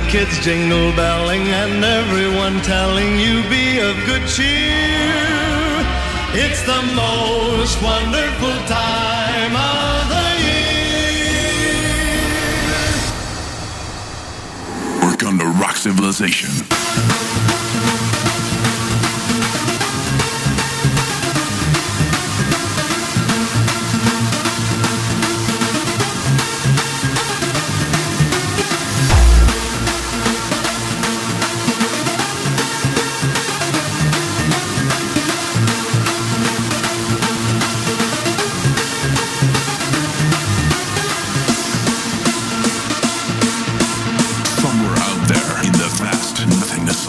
kids 0.10 0.40
jingle 0.40 0.92
belling 0.94 1.48
and 1.50 1.84
everyone 1.86 2.60
telling 2.62 3.20
you 3.20 3.44
be 3.48 3.78
of 3.78 3.96
good 4.08 4.28
cheer. 4.28 5.86
It's 6.34 6.64
the 6.64 6.82
most 6.96 7.80
wonderful 7.84 8.58
time 8.66 9.56
of 9.56 10.10
the 10.10 10.30
year. 10.48 10.72
Work 15.08 15.24
on 15.24 15.38
the 15.38 15.46
rock 15.62 15.76
civilization. 15.76 16.50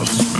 besos. 0.01 0.40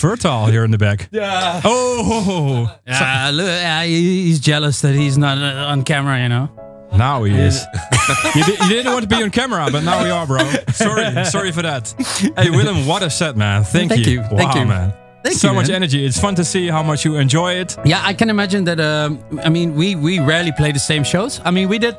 Vertile 0.00 0.50
here 0.50 0.64
in 0.64 0.70
the 0.70 0.78
back. 0.78 1.08
Yeah. 1.12 1.60
Oh. 1.64 2.74
Yeah, 2.86 3.30
look, 3.32 3.46
yeah, 3.46 3.84
he- 3.84 4.24
he's 4.24 4.40
jealous 4.40 4.80
that 4.82 4.94
he's 4.94 5.16
not 5.18 5.38
uh, 5.38 5.66
on 5.68 5.82
camera, 5.84 6.20
you 6.22 6.28
know. 6.28 6.48
Now 6.96 7.22
he 7.22 7.32
is. 7.38 7.64
you, 8.34 8.42
di- 8.44 8.56
you 8.64 8.68
didn't 8.68 8.92
want 8.92 9.08
to 9.08 9.16
be 9.16 9.22
on 9.22 9.30
camera, 9.30 9.68
but 9.70 9.84
now 9.84 10.02
we 10.02 10.10
are, 10.10 10.26
bro. 10.26 10.38
Sorry, 10.72 11.24
sorry 11.24 11.52
for 11.52 11.62
that. 11.62 11.94
Hey, 12.36 12.50
Willem, 12.50 12.84
what 12.86 13.02
a 13.04 13.10
set, 13.10 13.36
man. 13.36 13.62
Thank, 13.62 13.90
Thank 13.90 14.06
you, 14.06 14.20
Wow, 14.22 14.28
thank 14.36 14.54
you. 14.56 14.64
man. 14.66 14.92
Thank 15.22 15.34
you. 15.34 15.38
so 15.38 15.48
you, 15.50 15.54
much 15.54 15.68
man. 15.68 15.76
energy. 15.76 16.04
It's 16.04 16.18
fun 16.18 16.34
to 16.36 16.44
see 16.44 16.66
how 16.66 16.82
much 16.82 17.04
you 17.04 17.16
enjoy 17.16 17.52
it. 17.54 17.76
Yeah, 17.84 18.00
I 18.02 18.12
can 18.14 18.28
imagine 18.28 18.64
that. 18.64 18.80
Um, 18.80 19.22
I 19.44 19.50
mean, 19.50 19.74
we 19.76 19.94
we 19.94 20.18
rarely 20.18 20.50
play 20.52 20.72
the 20.72 20.80
same 20.80 21.04
shows. 21.04 21.40
I 21.44 21.50
mean, 21.52 21.68
we 21.68 21.78
did 21.78 21.94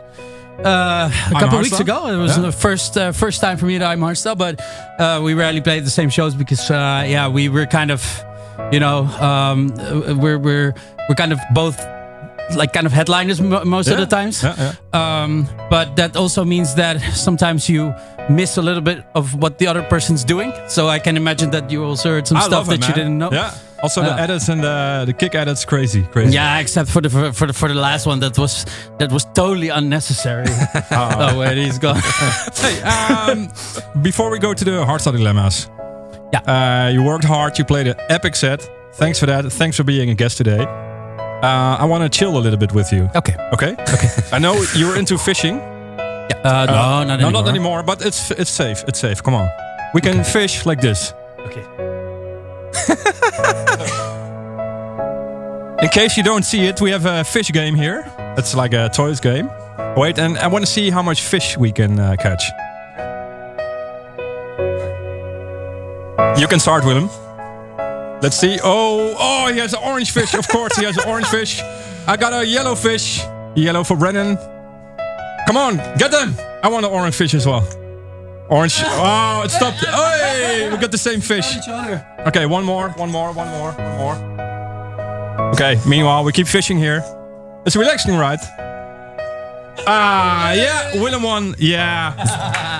uh, 0.59 1.09
a 1.29 1.39
couple 1.39 1.59
weeks 1.59 1.79
ago. 1.79 2.07
It 2.07 2.17
was 2.17 2.35
Yeah. 2.37 2.43
the 2.43 2.51
first 2.51 2.97
uh, 2.97 3.11
first 3.11 3.41
time 3.41 3.57
for 3.57 3.65
me 3.65 3.77
that 3.79 3.87
I'm 3.87 3.99
hardstyle, 4.01 4.37
but 4.37 4.59
uh, 4.99 5.21
we 5.23 5.33
rarely 5.33 5.61
played 5.61 5.85
the 5.85 5.89
same 5.91 6.09
shows 6.09 6.35
because 6.35 6.69
uh, 6.71 7.03
yeah, 7.07 7.27
we 7.27 7.49
were 7.49 7.65
kind 7.65 7.91
of, 7.91 8.01
you 8.71 8.79
know, 8.79 9.05
um, 9.19 9.69
we're 10.19 10.37
we're 10.37 10.73
we're 11.09 11.15
kind 11.15 11.31
of 11.33 11.39
both 11.53 11.77
like 12.55 12.73
kind 12.73 12.85
of 12.85 12.91
headliners 12.91 13.39
mo- 13.41 13.63
most 13.63 13.87
of 13.89 13.97
the 13.97 14.05
times. 14.05 14.43
Yeah, 14.43 14.73
Um, 14.93 15.47
but 15.69 15.95
that 15.95 16.15
also 16.17 16.43
means 16.43 16.75
that 16.75 16.99
sometimes 17.15 17.69
you 17.69 17.93
miss 18.29 18.57
a 18.57 18.61
little 18.61 18.81
bit 18.81 19.03
of 19.15 19.33
what 19.35 19.57
the 19.57 19.67
other 19.67 19.81
person's 19.83 20.25
doing. 20.25 20.51
So 20.67 20.89
I 20.89 20.99
can 20.99 21.15
imagine 21.17 21.51
that 21.51 21.71
you 21.71 21.83
also 21.85 22.09
heard 22.09 22.27
some 22.27 22.37
I 22.37 22.41
stuff 22.41 22.67
it, 22.69 22.79
that 22.81 22.87
you 22.89 22.93
didn't 22.93 23.17
know. 23.17 23.31
Yeah. 23.31 23.51
Also, 23.83 24.01
the 24.01 24.13
edits 24.13 24.49
and 24.49 24.63
the, 24.63 25.03
the 25.07 25.13
kick 25.13 25.33
edits, 25.33 25.65
crazy, 25.65 26.03
crazy. 26.03 26.33
Yeah, 26.33 26.59
except 26.59 26.89
for 26.89 27.01
the 27.01 27.09
for, 27.09 27.33
for 27.33 27.47
the 27.47 27.53
for 27.53 27.67
the 27.67 27.75
last 27.75 28.05
one 28.05 28.19
that 28.19 28.37
was 28.37 28.65
that 28.99 29.11
was 29.11 29.25
totally 29.33 29.69
unnecessary. 29.69 30.45
oh 30.91 31.39
wait, 31.39 31.57
he's 31.57 31.79
gone. 31.79 32.01
hey, 32.55 32.81
um, 32.83 33.49
before 34.01 34.29
we 34.29 34.39
go 34.39 34.53
to 34.53 34.63
the 34.63 34.85
hardstyle 34.85 35.13
dilemmas, 35.13 35.69
yeah, 36.31 36.41
uh, 36.85 36.89
you 36.89 37.03
worked 37.03 37.25
hard. 37.25 37.57
You 37.57 37.65
played 37.65 37.87
an 37.87 37.95
epic 38.09 38.35
set. 38.35 38.69
Thanks 38.93 39.19
for 39.19 39.25
that. 39.25 39.51
Thanks 39.51 39.77
for 39.77 39.83
being 39.83 40.09
a 40.09 40.15
guest 40.15 40.37
today. 40.37 40.59
Uh, 40.61 41.77
I 41.79 41.85
want 41.85 42.03
to 42.03 42.09
chill 42.19 42.37
a 42.37 42.39
little 42.39 42.59
bit 42.59 42.71
with 42.71 42.93
you. 42.93 43.09
Okay. 43.15 43.35
Okay. 43.53 43.73
Okay. 43.73 44.09
I 44.31 44.37
know 44.37 44.63
you're 44.75 44.95
into 44.95 45.17
fishing. 45.17 45.55
Yeah. 45.55 46.41
Uh, 46.43 46.65
no, 46.65 46.73
not 46.73 47.07
no, 47.07 47.13
anymore. 47.13 47.31
not 47.31 47.47
anymore. 47.47 47.83
But 47.83 48.05
it's 48.05 48.29
it's 48.31 48.51
safe. 48.51 48.83
It's 48.87 48.99
safe. 48.99 49.23
Come 49.23 49.33
on. 49.33 49.49
We 49.95 50.01
can 50.01 50.23
fish 50.23 50.65
like 50.67 50.81
this. 50.81 51.13
Okay. 51.39 51.65
In 55.81 55.89
case 55.89 56.15
you 56.15 56.23
don't 56.23 56.43
see 56.43 56.67
it, 56.67 56.79
we 56.79 56.91
have 56.91 57.05
a 57.05 57.23
fish 57.23 57.51
game 57.51 57.75
here. 57.75 58.05
It's 58.37 58.53
like 58.53 58.73
a 58.73 58.89
toys 58.89 59.19
game. 59.19 59.49
Wait, 59.97 60.19
and 60.19 60.37
I 60.37 60.47
want 60.47 60.63
to 60.63 60.71
see 60.71 60.91
how 60.91 61.01
much 61.01 61.21
fish 61.21 61.57
we 61.57 61.71
can 61.71 61.99
uh, 61.99 62.15
catch. 62.19 62.43
You 66.39 66.47
can 66.47 66.59
start, 66.59 66.85
Willem. 66.85 67.09
Let's 68.21 68.37
see. 68.37 68.59
Oh, 68.63 69.15
oh, 69.19 69.51
he 69.51 69.59
has 69.59 69.73
an 69.73 69.81
orange 69.83 70.11
fish. 70.11 70.35
Of 70.35 70.47
course, 70.47 70.77
he 70.77 70.85
has 70.85 70.97
an 70.97 71.03
orange 71.09 71.27
fish. 71.27 71.61
I 72.07 72.15
got 72.15 72.31
a 72.31 72.45
yellow 72.45 72.75
fish. 72.75 73.19
Yellow 73.55 73.83
for 73.83 73.97
Brennan. 73.97 74.37
Come 75.47 75.57
on, 75.57 75.77
get 75.97 76.11
them. 76.11 76.35
I 76.63 76.69
want 76.69 76.85
an 76.85 76.91
orange 76.91 77.15
fish 77.15 77.33
as 77.33 77.47
well. 77.47 77.67
Orange. 78.51 78.81
Oh, 78.83 79.43
it 79.45 79.51
stopped. 79.51 79.77
Hey, 79.85 80.69
we 80.69 80.77
got 80.77 80.91
the 80.91 80.97
same 80.97 81.21
fish. 81.21 81.55
Okay, 82.27 82.45
one 82.45 82.65
more, 82.65 82.89
one 82.97 83.09
more, 83.09 83.31
one 83.31 83.47
more, 83.47 83.71
one 83.71 83.97
more. 83.97 85.51
Okay, 85.53 85.79
meanwhile, 85.87 86.23
we 86.25 86.33
keep 86.33 86.47
fishing 86.47 86.77
here. 86.77 87.01
It's 87.65 87.75
relaxing, 87.77 88.15
right? 88.17 88.39
Ah, 89.87 90.51
yeah, 90.51 91.01
Willem 91.01 91.23
won. 91.23 91.55
Yeah. 91.57 92.13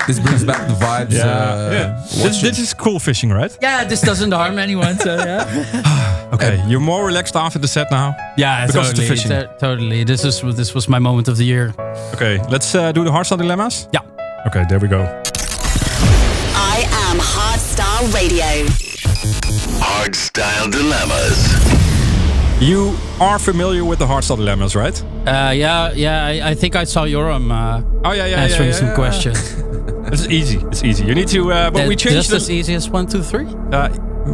This 0.07 0.19
brings 0.19 0.43
back 0.43 0.68
the 0.68 0.73
vibes. 0.73 1.11
Yeah. 1.14 1.26
Uh, 1.27 1.69
yeah. 1.72 2.23
This, 2.23 2.41
this 2.41 2.60
is 2.60 2.73
cool 2.73 2.99
fishing, 2.99 3.30
right? 3.30 3.56
Yeah, 3.61 3.85
this 3.85 4.02
doesn't 4.02 4.31
harm 4.34 4.57
anyone. 4.57 4.98
So 4.99 5.15
yeah. 5.15 6.07
Okay, 6.34 6.64
you're 6.68 6.80
more 6.80 7.06
relaxed 7.06 7.35
after 7.35 7.60
the 7.60 7.68
set 7.68 7.91
now? 7.91 8.15
Yeah, 8.38 8.65
because 8.65 8.88
totally, 8.88 9.03
of 9.03 9.10
the 9.10 9.15
fishing. 9.15 9.30
to- 9.31 9.56
totally. 9.60 10.03
This 10.06 10.23
is 10.26 10.41
this 10.56 10.73
was 10.73 10.88
my 10.89 10.98
moment 10.99 11.27
of 11.27 11.38
the 11.38 11.43
year. 11.43 11.73
Okay, 12.15 12.39
let's 12.49 12.73
uh, 12.73 12.91
do 12.93 13.03
the 13.03 13.11
hardstyle 13.11 13.38
dilemmas? 13.38 13.88
Yeah. 13.93 14.02
Okay, 14.48 14.64
there 14.69 14.80
we 14.80 14.88
go. 14.88 15.22
I 18.02 18.03
am 18.03 18.10
Hardstyle 18.10 18.14
Radio. 18.15 18.68
Hardstyle 19.80 20.72
dilemmas. 20.72 21.38
You 22.60 22.95
are 23.19 23.38
familiar 23.38 23.86
with 23.86 23.99
the 23.99 24.06
hardstyle 24.07 24.38
dilemmas, 24.38 24.76
right? 24.76 24.99
Uh, 25.28 25.52
yeah, 25.52 25.91
yeah. 25.94 26.26
I, 26.26 26.49
I 26.52 26.56
think 26.56 26.76
I 26.76 26.84
saw 26.86 27.06
Joram 27.06 27.52
uh, 27.52 27.82
Oh, 28.03 28.11
yeah, 28.11 28.26
yeah, 28.26 28.41
answering 28.41 28.69
yeah, 28.69 28.76
some 28.76 28.88
yeah. 28.88 28.95
questions. 28.95 29.56
It's 30.11 30.26
easy. 30.28 30.57
It's 30.72 30.84
easy. 30.84 31.06
You 31.06 31.14
need 31.15 31.28
to, 31.30 31.52
uh, 31.53 31.69
but 31.72 31.88
we 31.88 31.95
changed 31.95 32.18
just 32.18 32.32
this. 32.32 32.44
as 32.44 32.49
easy 32.49 32.73
as 32.73 32.90
one, 32.90 33.06
two, 33.07 33.22
three, 33.22 33.45
Uh, 33.72 33.88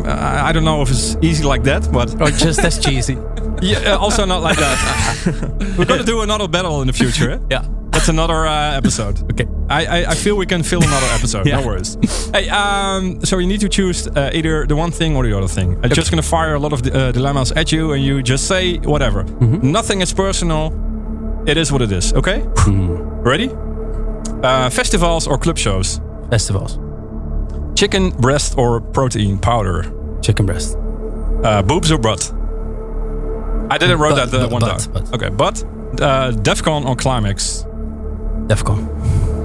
I 0.06 0.49
I 0.49 0.52
don't 0.53 0.64
know 0.64 0.81
if 0.81 0.89
it's 0.89 1.18
easy 1.22 1.44
like 1.44 1.64
that, 1.64 1.91
but 1.91 2.10
or 2.22 2.31
just 2.31 2.60
as 2.64 2.80
cheesy. 2.80 3.14
yeah, 3.61 3.94
uh, 3.94 3.98
also 3.99 4.26
not 4.26 4.41
like 4.41 4.57
that. 4.57 4.77
We're 5.77 5.85
gonna 5.85 6.03
do 6.06 6.22
another 6.22 6.48
battle 6.48 6.81
in 6.81 6.88
the 6.88 6.94
future. 6.94 7.30
eh? 7.31 7.39
Yeah. 7.52 7.65
That's 7.98 8.10
another 8.10 8.45
uh, 8.45 8.78
episode. 8.78 9.18
Okay. 9.32 9.48
I, 9.69 9.86
I 9.86 10.11
I 10.11 10.15
feel 10.15 10.36
we 10.38 10.45
can 10.45 10.64
fill 10.64 10.84
another 10.84 11.07
episode. 11.18 11.45
Yeah. 11.49 11.60
No 11.60 11.68
worries. 11.68 11.98
hey, 12.32 12.48
um, 12.49 13.19
so 13.26 13.40
you 13.40 13.48
need 13.48 13.60
to 13.61 13.69
choose 13.69 14.07
uh, 14.07 14.38
either 14.38 14.68
the 14.68 14.76
one 14.76 14.91
thing 14.91 15.15
or 15.18 15.24
the 15.28 15.38
other 15.38 15.48
thing. 15.48 15.78
I'm 15.84 15.90
just 15.90 16.11
gonna 16.11 16.22
fire 16.38 16.53
a 16.56 16.60
lot 16.60 16.74
of 16.74 16.80
uh, 16.86 17.11
dilemmas 17.11 17.52
at 17.52 17.72
you, 17.72 17.94
and 17.94 18.03
you 18.03 18.22
just 18.24 18.48
say 18.48 18.78
whatever. 18.78 19.24
Mm-hmm. 19.24 19.72
Nothing 19.72 20.02
is 20.02 20.14
personal. 20.14 20.72
It 21.48 21.57
is 21.57 21.72
what 21.72 21.82
it 21.82 21.91
is. 21.91 22.14
Okay. 22.14 22.40
Ready? 23.32 23.49
Uh, 24.44 24.69
festivals 24.69 25.28
or 25.28 25.38
club 25.40 25.57
shows? 25.57 25.99
Festivals. 26.30 26.78
Chicken 27.76 28.11
breast 28.22 28.57
or 28.57 28.82
protein 28.82 29.38
powder? 29.40 29.84
Chicken 30.22 30.45
breast. 30.45 30.78
Uh, 31.44 31.64
boobs 31.64 31.91
or 31.91 31.98
butt? 31.99 32.32
I 33.74 33.78
didn't 33.80 33.99
wrote 33.99 34.15
Butt, 34.15 34.32
that 34.32 34.38
uh, 34.38 34.44
butt, 34.44 34.52
one 34.52 34.61
butt, 34.61 34.80
time. 34.80 34.94
butt. 34.94 35.14
Okay, 35.14 35.30
but 35.30 35.64
uh, 36.02 36.32
Defqon 36.44 36.86
or 36.86 36.95
Climax? 36.95 37.65
Defcon. 38.48 38.88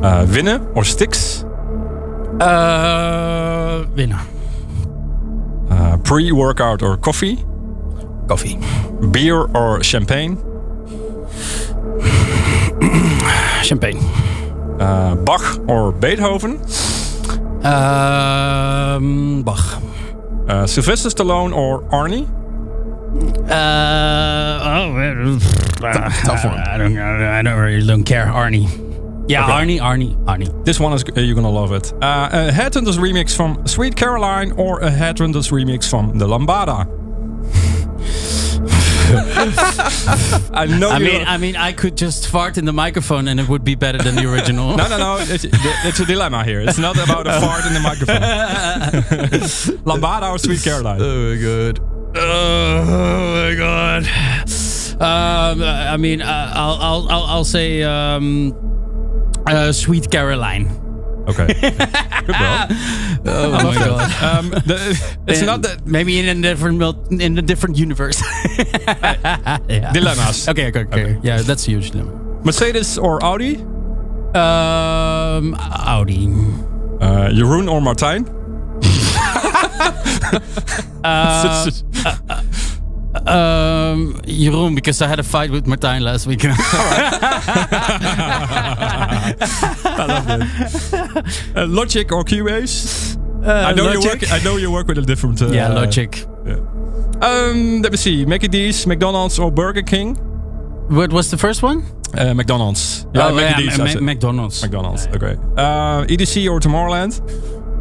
Uh, 0.02 0.26
winnen 0.26 0.74
or 0.74 0.84
sticks? 0.84 1.44
Uh, 2.40 3.84
winner. 3.94 4.20
Uh, 5.70 5.96
Pre-workout 5.98 6.82
or 6.82 6.96
coffee? 6.96 7.44
Coffee. 8.28 8.58
Beer 9.10 9.42
or 9.54 9.82
champagne? 9.82 10.36
Champagne. 13.62 13.98
Uh, 14.80 15.14
Bach 15.24 15.58
or 15.68 15.92
Beethoven? 15.92 16.58
Um, 17.64 19.42
Bach. 19.44 19.82
Uh, 20.48 20.66
Sylvester 20.66 21.10
Stallone 21.10 21.54
or 21.54 21.82
Arnie? 21.90 22.26
Uh, 23.48 24.58
oh, 24.64 25.38
tough 26.24 26.44
one. 26.44 26.58
I 26.58 26.78
don't, 26.78 26.98
I 26.98 27.42
don't 27.42 27.58
really 27.58 27.86
don't 27.86 28.04
care. 28.04 28.26
Arnie. 28.26 28.81
Yeah, 29.28 29.44
Okay. 29.44 29.52
Arnie, 29.52 29.78
Arnie, 29.80 30.16
Arnie. 30.24 30.64
This 30.64 30.80
one 30.80 30.92
is 30.92 31.04
uh, 31.04 31.20
you're 31.20 31.34
gonna 31.34 31.48
love 31.50 31.72
it. 31.72 31.92
Uh, 32.02 32.28
a 32.32 32.50
Headhunterz 32.52 32.98
remix 32.98 33.34
from 33.36 33.64
Sweet 33.66 33.94
Caroline 33.96 34.52
or 34.52 34.80
a 34.80 34.90
Headhunterz 34.90 35.50
remix 35.52 35.88
from 35.88 36.18
The 36.18 36.26
Lambada? 36.26 36.86
I 40.54 40.66
know. 40.66 40.88
I 40.90 40.98
mean, 40.98 41.24
I 41.26 41.36
mean, 41.36 41.56
I 41.56 41.72
could 41.72 41.96
just 41.96 42.28
fart 42.28 42.56
in 42.56 42.64
the 42.64 42.72
microphone 42.72 43.28
and 43.28 43.38
it 43.38 43.48
would 43.48 43.62
be 43.64 43.74
better 43.74 43.98
than 43.98 44.14
the 44.14 44.30
original. 44.32 44.76
no, 44.76 44.88
no, 44.88 44.96
no. 44.96 45.16
It's, 45.20 45.44
it's 45.44 46.00
a 46.00 46.04
dilemma 46.06 46.44
here. 46.44 46.60
It's 46.60 46.78
not 46.78 46.96
about 46.96 47.26
a 47.26 47.40
fart 47.40 47.66
in 47.66 47.74
the 47.74 47.80
microphone. 47.80 48.16
Lambada 49.84 50.30
or 50.32 50.38
Sweet 50.38 50.62
Caroline? 50.62 51.00
Oh 51.02 51.34
my 51.34 51.42
god. 51.42 51.80
Oh 52.16 53.34
my 53.34 53.54
god. 53.56 54.06
Um, 55.00 55.62
I 55.62 55.96
mean, 55.96 56.22
uh, 56.22 56.52
I'll, 56.54 56.74
I'll, 56.80 57.08
I'll, 57.10 57.24
I'll 57.24 57.44
say 57.44 57.82
um, 57.82 58.52
uh, 59.46 59.72
Sweet 59.72 60.10
Caroline. 60.10 60.68
Okay. 61.28 61.46
Good 61.60 61.76
bro. 62.34 62.66
Oh 63.26 63.50
my 63.62 63.74
god. 63.78 64.10
Um, 64.22 64.50
the, 64.50 64.98
it's 65.28 65.42
not 65.42 65.62
that 65.62 65.86
maybe 65.86 66.18
in 66.18 66.28
a 66.28 66.34
different 66.42 66.82
in 67.22 67.38
a 67.38 67.42
different 67.42 67.76
universe. 67.76 68.20
Yeah. 69.68 69.92
dilemmas. 69.92 70.48
Okay, 70.48 70.66
okay, 70.68 70.84
okay, 70.84 71.16
Yeah, 71.22 71.42
that's 71.42 71.66
a 71.68 71.70
huge 71.70 71.90
dilemma. 71.92 72.12
Mercedes 72.44 72.98
or 72.98 73.22
Audi? 73.24 73.56
Um, 74.34 75.54
Audi. 75.86 76.26
Uh, 77.00 77.30
Jeroen 77.30 77.68
or 77.70 77.80
Martijn? 77.80 78.26
Um, 83.14 84.14
Jeroen, 84.24 84.74
because 84.74 85.02
I 85.02 85.06
had 85.06 85.18
a 85.18 85.22
fight 85.22 85.50
with 85.50 85.66
Martijn 85.66 86.00
last 86.00 86.26
week. 86.26 86.40
I 86.44 86.46
love 90.08 90.26
it. 90.28 91.56
Uh, 91.56 91.66
Logic 91.66 92.10
or 92.10 92.24
Cubase? 92.24 93.18
Uh, 93.46 93.50
I 93.50 93.72
know 93.72 93.92
you 93.92 94.00
work. 94.00 94.32
I 94.32 94.42
know 94.42 94.56
you 94.56 94.70
work 94.70 94.86
with 94.86 94.98
a 94.98 95.02
different. 95.02 95.42
Uh, 95.42 95.48
yeah, 95.48 95.68
Logic. 95.68 96.24
Um, 97.20 97.82
let 97.82 97.92
me 97.92 97.98
see. 97.98 98.24
Mickey 98.24 98.48
D's, 98.48 98.86
McDonald's, 98.86 99.38
or 99.38 99.50
Burger 99.52 99.82
King? 99.82 100.16
What 100.88 101.12
was 101.12 101.30
the 101.30 101.36
first 101.36 101.62
one? 101.62 101.84
Uh, 102.16 102.34
McDonald's. 102.34 103.06
Oh, 103.14 103.34
Mickey 103.34 103.64
yeah, 103.64 103.70
D's. 103.70 103.78
Ma- 103.78 103.84
I. 103.84 103.94
McDonald's. 104.00 104.62
McDonald's. 104.62 105.06
Okay. 105.08 105.36
Uh, 105.56 106.04
EDC 106.06 106.50
or 106.50 106.60
Tomorrowland? 106.60 107.20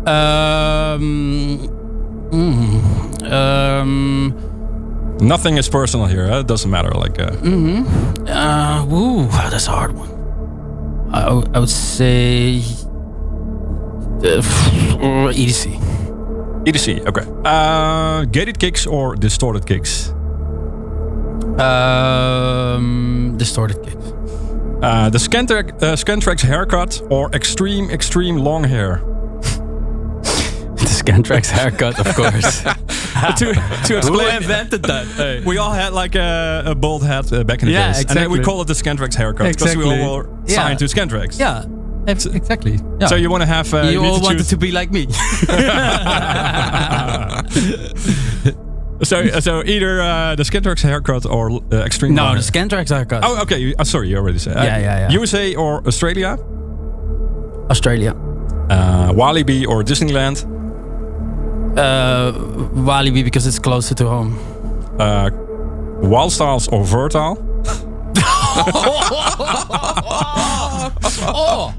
Um, 0.07 1.59
mm, 2.31 3.31
um, 3.31 4.50
Nothing 5.21 5.57
is 5.57 5.69
personal 5.69 6.07
here. 6.07 6.27
Huh? 6.27 6.39
It 6.39 6.47
doesn't 6.47 6.69
matter. 6.71 6.89
Like, 6.91 7.19
uh, 7.19 7.31
hmm 7.35 7.83
Uh, 8.27 8.85
ooh, 8.91 9.27
that's 9.27 9.67
a 9.67 9.71
hard 9.71 9.93
one. 9.95 10.09
I, 11.13 11.25
w- 11.25 11.47
I 11.53 11.59
would 11.59 11.69
say 11.69 12.57
uh, 14.23 14.41
EDC. 15.33 15.77
EDC. 16.65 17.05
Okay. 17.07 17.25
Uh, 17.45 18.25
gated 18.25 18.57
kicks 18.59 18.87
or 18.87 19.15
distorted 19.15 19.65
kicks? 19.65 20.09
Um, 21.59 23.35
distorted 23.37 23.81
kicks. 23.83 24.05
Uh, 24.81 25.09
the 25.11 25.17
Scantrax, 25.19 25.69
uh, 25.83 25.95
Scantrax 25.95 26.41
haircut 26.41 27.01
or 27.11 27.29
extreme, 27.33 27.89
extreme 27.91 28.37
long 28.37 28.63
hair? 28.63 28.97
the 29.41 30.87
Scantrax 30.87 31.49
haircut, 31.51 31.99
of 31.99 32.15
course. 32.15 32.63
to, 33.37 33.53
to 33.87 33.97
explain, 33.97 34.29
Who 34.31 34.37
invented 34.37 34.83
that? 34.83 35.05
Hey. 35.07 35.41
we 35.45 35.57
all 35.57 35.71
had 35.71 35.93
like 35.93 36.15
a, 36.15 36.63
a 36.67 36.75
bald 36.75 37.03
hat 37.03 37.31
uh, 37.33 37.43
back 37.43 37.61
in 37.61 37.67
the 37.67 37.73
Yeah, 37.73 37.93
days, 37.93 38.05
and 38.05 38.09
then 38.17 38.31
we 38.31 38.39
call 38.39 38.61
it 38.61 38.67
the 38.67 38.73
Scantrax 38.73 39.15
haircut 39.15 39.47
because 39.53 39.75
we 39.75 39.83
Exactly. 39.83 40.01
all 40.03 40.17
were 40.17 40.29
Yeah. 40.47 40.55
signed 40.55 40.79
to 40.79 40.85
Scantrax. 40.85 41.39
Yeah, 41.39 41.65
exactly. 42.07 42.79
Yeah. 42.99 43.07
So 43.07 43.15
you 43.15 43.29
want 43.29 43.41
to 43.41 43.47
have? 43.47 43.73
Uh, 43.73 43.81
you 43.83 44.01
need 44.01 44.07
all 44.07 44.17
to 44.19 44.23
wanted 44.23 44.45
to 44.45 44.57
be 44.57 44.71
like 44.71 44.91
me. 44.91 45.07
so 49.03 49.39
so 49.39 49.63
either 49.65 50.01
uh, 50.01 50.35
the 50.35 50.43
Scantrax 50.43 50.81
haircut 50.81 51.25
or 51.25 51.51
uh, 51.51 51.77
extreme. 51.85 52.13
no, 52.15 52.33
the. 52.35 52.41
Scantrax 52.41 52.89
haircut. 52.89 53.23
Oh, 53.25 53.41
okay. 53.43 53.73
uh, 53.77 53.83
sorry, 53.83 54.09
you 54.09 54.17
already 54.17 54.39
said. 54.39 54.57
Uh, 54.57 54.63
Yeah, 54.63 54.77
yeah, 54.77 54.99
yeah. 54.99 55.09
USA 55.19 55.55
or 55.55 55.81
Australia? 55.87 56.37
Australia. 57.69 58.13
Uh, 58.69 59.11
Walibi 59.13 59.65
or 59.67 59.83
Disneyland? 59.83 60.45
Uh, 61.77 62.33
Walibi 62.73 63.23
because 63.23 63.47
it's 63.47 63.59
closer 63.59 63.95
to 63.95 64.07
home. 64.07 64.37
Uh, 64.99 65.29
Wildstylez 66.01 66.71
or 66.71 66.83
Vertile? 66.83 67.37
oh. 71.33 71.73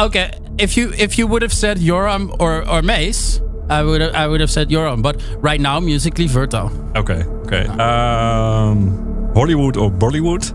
Okay, 0.00 0.30
if 0.58 0.76
you 0.76 0.92
if 0.98 1.18
you 1.18 1.26
would 1.26 1.42
have 1.42 1.52
said 1.52 1.78
Joram 1.78 2.32
or 2.38 2.68
or 2.68 2.82
Mace, 2.82 3.40
I 3.70 3.82
would 3.82 4.02
I 4.02 4.26
would 4.26 4.40
have 4.40 4.50
said 4.50 4.68
Joram. 4.68 5.02
But 5.02 5.22
right 5.38 5.60
now, 5.60 5.80
musically, 5.80 6.26
Verto. 6.26 6.70
Okay, 6.96 7.24
okay. 7.46 7.66
Um, 7.80 9.32
Hollywood 9.34 9.76
or 9.76 9.90
Bollywood? 9.90 10.52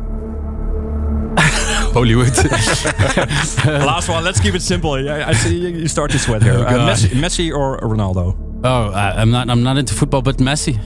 Hollywood. 1.93 2.35
Last 3.65 4.09
one. 4.09 4.23
Let's 4.23 4.39
keep 4.39 4.55
it 4.55 4.61
simple. 4.61 4.93
I, 4.93 5.29
I 5.29 5.33
see 5.33 5.57
you 5.57 5.69
you 5.69 5.87
start 5.87 6.11
to 6.11 6.19
sweat 6.19 6.41
here. 6.43 6.53
Oh, 6.57 6.63
Uh, 6.63 6.89
Messi, 6.89 7.09
Messi 7.09 7.51
or 7.53 7.79
Ronaldo? 7.81 8.35
Oh, 8.63 8.91
I, 8.91 9.21
I'm 9.21 9.29
not 9.31 9.49
I'm 9.49 9.63
not 9.63 9.77
into 9.77 9.93
football, 9.93 10.21
but 10.21 10.37
Messi. 10.37 10.77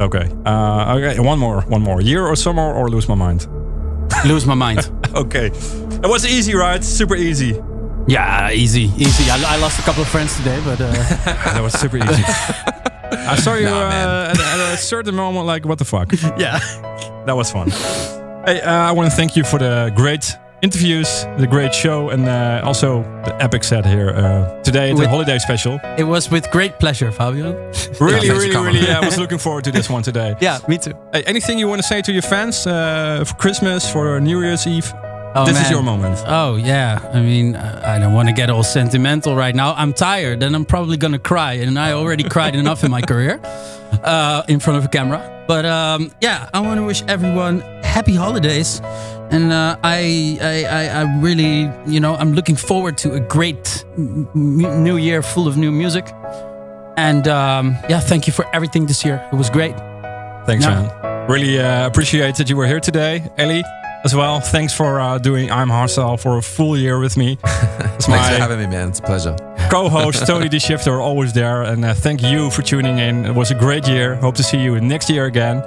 Okay. 0.00 0.28
Uh, 0.46 0.96
okay. 0.98 1.20
One 1.20 1.38
more. 1.38 1.62
One 1.68 1.82
more. 1.82 2.00
Year 2.00 2.26
or 2.26 2.36
summer 2.36 2.72
or 2.74 2.88
lose 2.88 3.08
my 3.08 3.14
mind? 3.14 3.46
Lose 4.26 4.46
my 4.46 4.54
mind. 4.54 4.90
okay. 5.14 5.46
It 5.46 6.08
was 6.08 6.24
easy, 6.26 6.54
right? 6.54 6.82
Super 6.84 7.16
easy. 7.16 7.54
Yeah, 8.08 8.50
easy, 8.50 8.90
easy. 8.98 9.30
I, 9.30 9.54
I 9.54 9.56
lost 9.58 9.78
a 9.78 9.82
couple 9.82 10.02
of 10.02 10.08
friends 10.08 10.36
today, 10.36 10.60
but 10.64 10.80
uh, 10.80 10.90
that 11.54 11.62
was 11.62 11.72
super 11.72 11.98
easy. 11.98 12.24
I 13.12 13.36
saw 13.36 13.54
you 13.54 13.66
Nah, 13.66 13.78
uh, 13.78 14.30
at, 14.34 14.40
at 14.40 14.74
a 14.74 14.76
certain 14.76 15.14
moment, 15.14 15.46
like, 15.46 15.64
what 15.64 15.78
the 15.78 15.84
fuck? 15.84 16.10
yeah. 16.36 16.58
That 17.26 17.36
was 17.36 17.52
fun. 17.52 17.70
Hey, 18.44 18.60
uh, 18.60 18.88
I 18.88 18.92
want 18.92 19.08
to 19.08 19.16
thank 19.16 19.36
you 19.36 19.44
for 19.44 19.58
the 19.60 19.92
great 19.94 20.36
interviews, 20.62 21.24
the 21.38 21.46
great 21.46 21.74
show, 21.74 22.10
and 22.10 22.28
uh, 22.28 22.62
also 22.64 23.02
the 23.24 23.34
epic 23.42 23.64
set 23.64 23.84
here 23.84 24.10
uh, 24.10 24.62
today, 24.62 24.94
the 24.94 25.08
holiday 25.08 25.38
special. 25.38 25.78
it 25.98 26.04
was 26.04 26.30
with 26.30 26.50
great 26.50 26.78
pleasure, 26.78 27.10
Fabio. 27.10 27.52
Really, 28.00 28.28
for 28.28 28.34
really, 28.34 28.56
really. 28.56 28.80
Yeah, 28.80 29.00
I 29.00 29.04
was 29.04 29.18
looking 29.22 29.38
forward 29.38 29.64
to 29.64 29.72
this 29.72 29.90
one 29.90 30.02
today. 30.02 30.34
Yeah, 30.40 30.58
me 30.68 30.78
too. 30.78 30.94
Hey, 31.12 31.24
anything 31.24 31.58
you 31.58 31.68
want 31.68 31.82
to 31.82 31.86
say 31.86 32.00
to 32.02 32.12
your 32.12 32.22
fans 32.22 32.66
uh, 32.66 33.24
for 33.26 33.34
Christmas, 33.34 33.90
for 33.90 34.20
New 34.20 34.40
Year's 34.40 34.66
Eve? 34.66 34.90
Oh, 35.34 35.46
this 35.46 35.60
is 35.60 35.70
your 35.70 35.82
moment. 35.82 36.22
Oh 36.26 36.56
yeah, 36.56 36.98
I 37.12 37.20
mean, 37.22 37.56
I 37.56 37.96
I 37.96 37.98
don't 37.98 38.12
want 38.12 38.28
to 38.28 38.34
get 38.34 38.50
all 38.50 38.62
sentimental 38.62 39.34
right 39.34 39.54
now. 39.54 39.74
I'm 39.74 39.92
tired, 39.92 40.42
and 40.42 40.54
I'm 40.54 40.64
probably 40.66 40.96
gonna 40.96 41.18
cry, 41.18 41.54
and 41.54 41.78
I 41.78 41.92
already 41.92 42.22
cried 42.22 42.54
enough 42.54 42.84
in 42.84 42.90
my 42.90 43.00
career, 43.00 43.40
uh, 44.04 44.42
in 44.48 44.60
front 44.60 44.78
of 44.78 44.84
a 44.84 44.88
camera. 44.88 45.44
But 45.48 45.64
um, 45.64 46.10
yeah, 46.20 46.48
I 46.52 46.60
want 46.60 46.78
to 46.78 46.84
wish 46.84 47.02
everyone 47.08 47.62
happy 47.82 48.14
holidays, 48.14 48.80
and 49.32 49.52
uh, 49.52 49.76
I, 49.82 50.38
I, 50.40 50.64
I, 50.64 51.00
I 51.00 51.20
really, 51.20 51.70
you 51.86 52.00
know, 52.00 52.14
I'm 52.14 52.34
looking 52.34 52.56
forward 52.56 52.98
to 52.98 53.14
a 53.14 53.20
great 53.20 53.84
new 53.96 54.96
year 54.96 55.22
full 55.22 55.48
of 55.48 55.56
new 55.56 55.72
music. 55.72 56.06
And 56.96 57.26
um, 57.26 57.76
yeah, 57.88 58.00
thank 58.00 58.26
you 58.26 58.32
for 58.32 58.44
everything 58.54 58.86
this 58.86 59.04
year. 59.04 59.26
It 59.32 59.36
was 59.36 59.48
great. 59.50 59.74
Thanks, 60.46 60.64
Yeah. 60.64 60.82
man. 60.82 61.28
Really 61.30 61.58
uh, 61.58 61.86
appreciate 61.86 62.34
that 62.36 62.50
you 62.50 62.56
were 62.56 62.66
here 62.66 62.80
today, 62.80 63.22
Ellie. 63.38 63.64
As 64.04 64.14
well, 64.16 64.40
thanks 64.40 64.72
for 64.74 64.98
uh, 65.00 65.18
doing 65.18 65.48
I'm 65.52 65.68
Hardstyle 65.68 66.18
for 66.18 66.36
a 66.36 66.42
full 66.42 66.76
year 66.76 66.98
with 66.98 67.16
me. 67.16 67.38
It's 67.94 68.06
Thanks 68.06 68.28
for 68.30 68.34
having 68.40 68.58
me, 68.58 68.66
man. 68.66 68.88
It's 68.88 68.98
a 68.98 69.02
pleasure. 69.02 69.36
co-host 69.70 70.26
Tony 70.30 70.48
D 70.48 70.58
Shifter 70.58 71.00
always 71.00 71.32
there, 71.32 71.62
and 71.62 71.84
uh, 71.84 71.94
thank 71.94 72.20
you 72.20 72.50
for 72.50 72.62
tuning 72.62 72.98
in. 72.98 73.24
It 73.24 73.34
was 73.34 73.52
a 73.52 73.54
great 73.54 73.86
year. 73.86 74.16
Hope 74.16 74.34
to 74.36 74.42
see 74.42 74.58
you 74.58 74.80
next 74.80 75.08
year 75.08 75.26
again. 75.26 75.62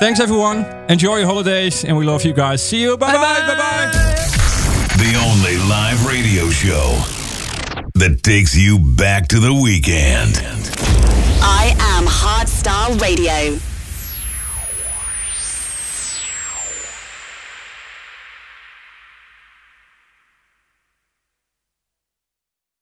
Thanks 0.00 0.18
everyone. 0.18 0.64
Enjoy 0.88 1.18
your 1.18 1.26
holidays, 1.26 1.84
and 1.84 1.94
we 1.94 2.06
love 2.06 2.24
you 2.24 2.32
guys. 2.32 2.66
See 2.66 2.80
you. 2.80 2.96
Bye 2.96 3.12
bye. 3.12 3.46
Bye 3.46 3.58
bye. 3.58 3.90
The 4.96 5.14
only 5.28 5.58
live 5.68 6.06
radio 6.06 6.48
show 6.48 6.96
that 7.96 8.22
takes 8.22 8.56
you 8.56 8.78
back 8.78 9.28
to 9.28 9.40
the 9.40 9.52
weekend. 9.52 10.40
I 11.42 11.76
am 11.78 12.06
Hardstyle 12.06 12.98
Radio. 12.98 13.58